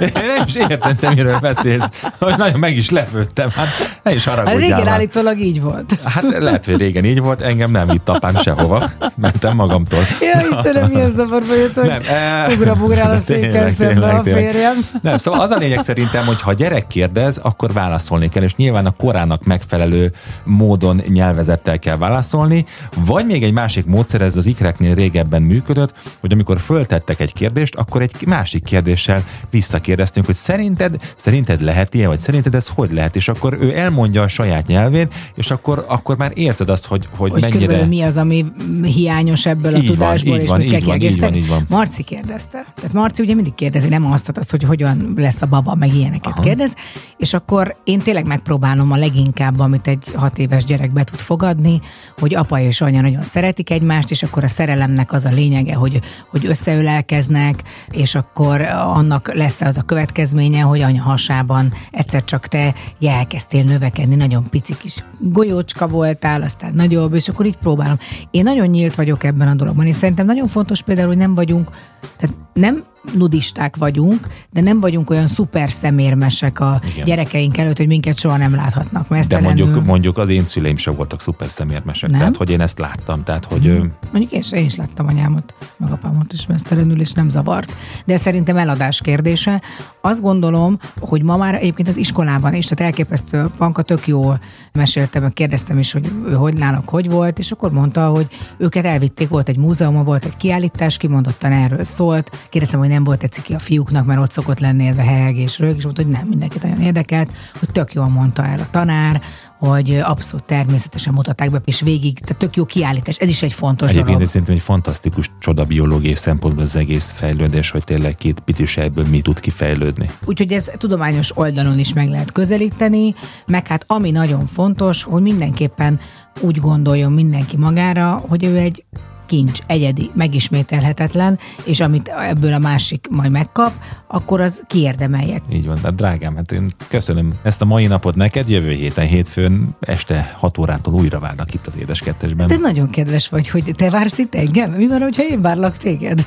Én 0.00 0.10
nem 0.12 0.44
is 0.46 0.54
értettem, 0.54 1.14
miről 1.14 1.38
beszélsz, 1.38 1.88
hogy 2.18 2.36
nagyon 2.36 2.58
meg 2.58 2.76
is 2.76 2.90
lepődtem. 2.90 3.50
Hát 3.50 3.68
ne 4.02 4.14
is 4.14 4.24
Hát 4.24 4.34
haragudjál 4.34 4.60
régen 4.60 4.84
már. 4.84 4.92
állítólag 4.94 5.38
így 5.40 5.60
volt. 5.62 5.98
Hát 6.04 6.38
lehet, 6.38 6.64
hogy 6.64 6.76
régen 6.76 7.04
így 7.04 7.20
volt, 7.20 7.40
engem 7.40 7.70
nem 7.70 7.86
vitt 7.86 8.08
apám 8.08 8.36
sehova. 8.36 8.90
Mentem 9.16 9.56
magamtól. 9.56 10.00
Ja, 10.20 10.40
Istenem, 10.50 10.90
milyen 10.90 11.10
zavarba 11.10 11.54
jött, 11.54 11.74
hogy 11.74 11.88
Nem, 11.88 12.02
eh, 12.08 12.48
ugra-bugrál 12.56 13.10
a 13.10 13.20
széken 13.20 13.72
szembe 13.72 14.08
a 14.08 14.22
férjem. 14.22 14.74
Nem, 15.02 15.16
szóval 15.16 15.40
az 15.40 15.50
a 15.50 15.56
lényeg 15.56 15.80
szerintem, 15.80 16.26
hogy 16.26 16.40
ha 16.42 16.52
gyerek 16.52 16.86
kérdez, 16.86 17.36
akkor 17.42 17.72
válaszolni 17.72 18.28
kell, 18.28 18.42
és 18.42 18.54
nyilván 18.54 18.86
a 18.86 18.90
korának 18.90 19.44
megfelelő 19.44 20.12
módon 20.44 21.02
nyelvezettel 21.08 21.78
kell 21.78 21.96
válaszolni, 21.96 22.64
vagy 23.06 23.26
még 23.26 23.43
egy 23.44 23.52
másik 23.52 23.86
módszer, 23.86 24.20
ez 24.20 24.36
az 24.36 24.46
ikreknél 24.46 24.94
régebben 24.94 25.42
működött, 25.42 25.94
hogy 26.20 26.32
amikor 26.32 26.60
föltettek 26.60 27.20
egy 27.20 27.32
kérdést, 27.32 27.74
akkor 27.74 28.02
egy 28.02 28.26
másik 28.26 28.64
kérdéssel 28.64 29.24
visszakérdeztünk, 29.50 30.26
hogy 30.26 30.34
szerinted, 30.34 31.12
szerinted 31.16 31.60
lehet 31.60 31.94
ilyen, 31.94 32.08
vagy 32.08 32.18
szerinted 32.18 32.54
ez 32.54 32.68
hogy 32.68 32.92
lehet, 32.92 33.16
és 33.16 33.28
akkor 33.28 33.56
ő 33.60 33.76
elmondja 33.76 34.22
a 34.22 34.28
saját 34.28 34.66
nyelvén, 34.66 35.08
és 35.34 35.50
akkor, 35.50 35.84
akkor 35.88 36.16
már 36.16 36.32
érzed 36.34 36.68
azt, 36.68 36.86
hogy, 36.86 37.08
hogy, 37.16 37.30
Hogy 37.30 37.40
mennyire... 37.40 37.84
mi 37.84 38.02
az, 38.02 38.16
ami 38.16 38.44
hiányos 38.82 39.46
ebből 39.46 39.74
a 39.74 39.78
Így 39.78 39.86
van, 39.86 39.96
tudásból, 39.96 40.36
így 40.36 40.42
és 40.42 40.48
van, 40.48 40.60
így 40.60 40.84
van, 40.84 41.00
így 41.00 41.20
van, 41.20 41.34
így 41.34 41.48
van. 41.48 41.66
Marci 41.68 42.02
kérdezte. 42.02 42.64
Tehát 42.74 42.92
Marci 42.92 43.22
ugye 43.22 43.34
mindig 43.34 43.54
kérdezi, 43.54 43.88
nem 43.88 44.12
azt, 44.12 44.28
az, 44.34 44.50
hogy 44.50 44.62
hogyan 44.62 45.12
lesz 45.16 45.42
a 45.42 45.46
baba, 45.46 45.74
meg 45.74 45.94
ilyeneket 45.94 46.32
Aha. 46.32 46.42
kérdez, 46.42 46.74
és 47.16 47.34
akkor 47.34 47.76
én 47.84 47.98
tényleg 47.98 48.26
megpróbálom 48.26 48.92
a 48.92 48.96
leginkább, 48.96 49.58
amit 49.58 49.86
egy 49.86 50.04
hat 50.14 50.38
éves 50.38 50.64
gyerek 50.64 50.92
be 50.92 51.04
tud 51.04 51.18
fogadni, 51.18 51.80
hogy 52.18 52.34
apa 52.34 52.60
és 52.60 52.80
anya 52.80 53.00
nagyon 53.00 53.22
szeretik 53.24 53.70
egymást, 53.70 54.10
és 54.10 54.22
akkor 54.22 54.44
a 54.44 54.48
szerelemnek 54.48 55.12
az 55.12 55.24
a 55.24 55.30
lényege, 55.30 55.74
hogy, 55.74 56.00
hogy 56.30 56.46
összeölelkeznek, 56.46 57.62
és 57.90 58.14
akkor 58.14 58.60
annak 58.70 59.34
lesz 59.34 59.60
az 59.60 59.76
a 59.76 59.82
következménye, 59.82 60.60
hogy 60.60 60.80
anya 60.80 61.02
hasában 61.02 61.72
egyszer 61.90 62.24
csak 62.24 62.46
te 62.46 62.74
elkezdtél 63.00 63.64
növekedni, 63.64 64.14
nagyon 64.14 64.48
pici 64.50 64.76
kis 64.76 65.04
golyócska 65.20 65.88
voltál, 65.88 66.42
aztán 66.42 66.72
nagyobb, 66.74 67.14
és 67.14 67.28
akkor 67.28 67.46
így 67.46 67.56
próbálom. 67.56 67.98
Én 68.30 68.42
nagyon 68.42 68.66
nyílt 68.66 68.94
vagyok 68.94 69.24
ebben 69.24 69.48
a 69.48 69.54
dologban, 69.54 69.86
és 69.86 69.96
szerintem 69.96 70.26
nagyon 70.26 70.46
fontos 70.46 70.82
például, 70.82 71.08
hogy 71.08 71.16
nem 71.16 71.34
vagyunk, 71.34 71.70
tehát 72.16 72.36
nem 72.52 72.84
nudisták 73.12 73.76
vagyunk, 73.76 74.28
de 74.52 74.60
nem 74.60 74.80
vagyunk 74.80 75.10
olyan 75.10 75.26
szuper 75.26 75.70
szemérmesek 75.70 76.60
a 76.60 76.80
Igen. 76.92 77.04
Gyerekeink 77.04 77.56
előtt, 77.56 77.76
hogy 77.76 77.86
minket 77.86 78.18
soha 78.18 78.36
nem 78.36 78.54
láthatnak. 78.54 79.08
Mert 79.08 79.28
De 79.28 79.40
mondjuk, 79.40 79.84
mondjuk 79.84 80.18
az 80.18 80.28
én 80.28 80.44
szüleim 80.44 80.76
sem 80.76 80.94
voltak 80.94 81.20
szuper 81.20 81.50
szemérmesek, 81.50 82.10
Nem? 82.10 82.18
tehát 82.18 82.36
hogy 82.36 82.50
én 82.50 82.60
ezt 82.60 82.78
láttam, 82.78 83.22
tehát 83.22 83.44
hogy 83.44 83.66
ő, 83.66 83.92
Mondjuk 84.12 84.32
én, 84.32 84.58
én 84.58 84.64
is 84.64 84.76
láttam 84.76 85.06
anyámot, 85.06 85.54
meg 85.76 85.92
apámot 85.92 86.32
is 86.32 86.46
mesztelenül, 86.46 87.00
és 87.00 87.12
nem 87.12 87.28
zavart. 87.28 87.72
De 88.04 88.16
szerintem 88.16 88.56
eladás 88.56 89.00
kérdése. 89.00 89.62
Azt 90.00 90.20
gondolom, 90.20 90.78
hogy 91.00 91.22
ma 91.22 91.36
már 91.36 91.54
egyébként 91.54 91.88
az 91.88 91.96
iskolában 91.96 92.54
is, 92.54 92.64
tehát 92.64 92.84
elképesztő, 92.84 93.50
Panka 93.58 93.82
tök 93.82 94.06
jól 94.06 94.40
meséltem, 94.78 95.28
kérdeztem 95.28 95.78
is, 95.78 95.92
hogy 95.92 96.12
ő 96.26 96.32
hogy 96.32 96.54
náluk 96.54 96.88
hogy 96.88 97.10
volt, 97.10 97.38
és 97.38 97.50
akkor 97.50 97.72
mondta, 97.72 98.08
hogy 98.08 98.28
őket 98.58 98.84
elvitték, 98.84 99.28
volt 99.28 99.48
egy 99.48 99.58
múzeum, 99.58 100.04
volt 100.04 100.24
egy 100.24 100.36
kiállítás, 100.36 100.96
kimondottan 100.96 101.52
erről 101.52 101.84
szólt. 101.84 102.46
Kérdeztem, 102.50 102.80
hogy 102.80 102.88
nem 102.88 103.04
volt 103.04 103.22
egy 103.22 103.32
ciki 103.32 103.54
a 103.54 103.58
fiúknak, 103.58 104.04
mert 104.04 104.20
ott 104.20 104.32
szokott 104.32 104.58
lenni 104.58 104.86
ez 104.86 104.98
a 104.98 105.02
heg 105.02 105.36
és 105.36 105.58
rög, 105.58 105.76
és 105.76 105.84
mondta, 105.84 106.02
hogy 106.02 106.12
nem, 106.12 106.26
mindenkit 106.26 106.62
nagyon 106.62 106.80
érdekelt, 106.80 107.32
hogy 107.58 107.70
tök 107.70 107.92
jól 107.92 108.08
mondta 108.08 108.44
el 108.44 108.58
a 108.58 108.70
tanár, 108.70 109.22
hogy 109.64 109.96
abszolút 109.96 110.44
természetesen 110.44 111.14
mutatták 111.14 111.50
be, 111.50 111.60
és 111.64 111.80
végig, 111.80 112.18
tehát 112.18 112.36
tök 112.36 112.56
jó 112.56 112.64
kiállítás. 112.64 113.16
Ez 113.16 113.28
is 113.28 113.42
egy 113.42 113.52
fontos 113.52 113.88
Egyébként 113.88 114.06
dolog. 114.06 114.22
ez 114.22 114.30
szerintem 114.30 114.54
egy 114.54 114.60
fantasztikus 114.62 115.30
csoda 115.38 115.64
biológiai 115.64 116.14
szempontból 116.14 116.64
az 116.64 116.76
egész 116.76 117.18
fejlődés, 117.18 117.70
hogy 117.70 117.84
tényleg 117.84 118.14
két 118.14 118.40
pici 118.40 118.66
sejtből 118.66 119.06
mi 119.08 119.20
tud 119.20 119.40
kifejlődni. 119.40 120.10
Úgyhogy 120.24 120.52
ez 120.52 120.70
tudományos 120.76 121.36
oldalon 121.36 121.78
is 121.78 121.92
meg 121.92 122.08
lehet 122.08 122.32
közelíteni, 122.32 123.14
meg 123.46 123.66
hát 123.66 123.84
ami 123.86 124.10
nagyon 124.10 124.46
fontos, 124.46 125.02
hogy 125.02 125.22
mindenképpen 125.22 126.00
úgy 126.40 126.60
gondoljon 126.60 127.12
mindenki 127.12 127.56
magára, 127.56 128.22
hogy 128.28 128.44
ő 128.44 128.56
egy 128.56 128.84
kincs, 129.26 129.58
egyedi, 129.66 130.10
megismételhetetlen, 130.14 131.38
és 131.64 131.80
amit 131.80 132.08
ebből 132.08 132.52
a 132.52 132.58
másik 132.58 133.06
majd 133.10 133.30
megkap, 133.30 133.72
akkor 134.06 134.40
az 134.40 134.62
kiérdemelje. 134.66 135.40
Így 135.52 135.66
van, 135.66 135.78
hát 135.82 135.94
drágám, 135.94 136.36
hát 136.36 136.52
én 136.52 136.72
köszönöm 136.88 137.34
ezt 137.42 137.62
a 137.62 137.64
mai 137.64 137.86
napot 137.86 138.14
neked, 138.14 138.48
jövő 138.48 138.72
héten 138.72 139.06
hétfőn 139.06 139.76
este 139.80 140.34
6 140.38 140.58
órától 140.58 140.94
újra 140.94 141.18
várnak 141.18 141.54
itt 141.54 141.66
az 141.66 141.78
Édes 141.78 142.00
Kettesben. 142.00 142.46
De 142.46 142.56
nagyon 142.56 142.90
kedves 142.90 143.28
vagy, 143.28 143.48
hogy 143.48 143.72
te 143.76 143.90
vársz 143.90 144.18
itt 144.18 144.34
engem? 144.34 144.70
Mi 144.70 144.86
van, 144.86 145.00
hogyha 145.00 145.22
én 145.22 145.40
várlak 145.40 145.76
téged? 145.76 146.26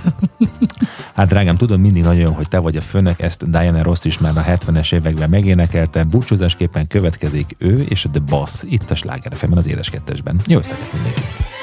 Hát 1.14 1.28
drágám, 1.28 1.58
tudom 1.58 1.82
mindig 1.82 2.04
nagyon 2.04 2.34
hogy 2.34 2.48
te 2.48 2.60
vagy 2.60 2.78
a 2.78 2.82
főnök, 2.82 3.22
ezt 3.22 3.50
Diana 3.50 3.84
Ross 3.84 4.04
is 4.04 4.18
már 4.18 4.38
a 4.38 4.44
70-es 4.44 4.94
években 4.94 5.30
megénekelte, 5.30 6.04
búcsúzásképpen 6.04 6.88
következik 6.88 7.56
ő 7.58 7.82
és 7.82 8.06
a 8.06 8.10
The 8.10 8.22
Boss 8.22 8.64
itt 8.64 8.92
a 8.92 8.96
Sláger 8.96 9.32
az 9.50 9.68
Édes 9.68 9.90
Kettesben. 9.90 10.40
Jó 10.48 10.58
összeget 10.58 10.94
mindenkinek! 10.94 11.57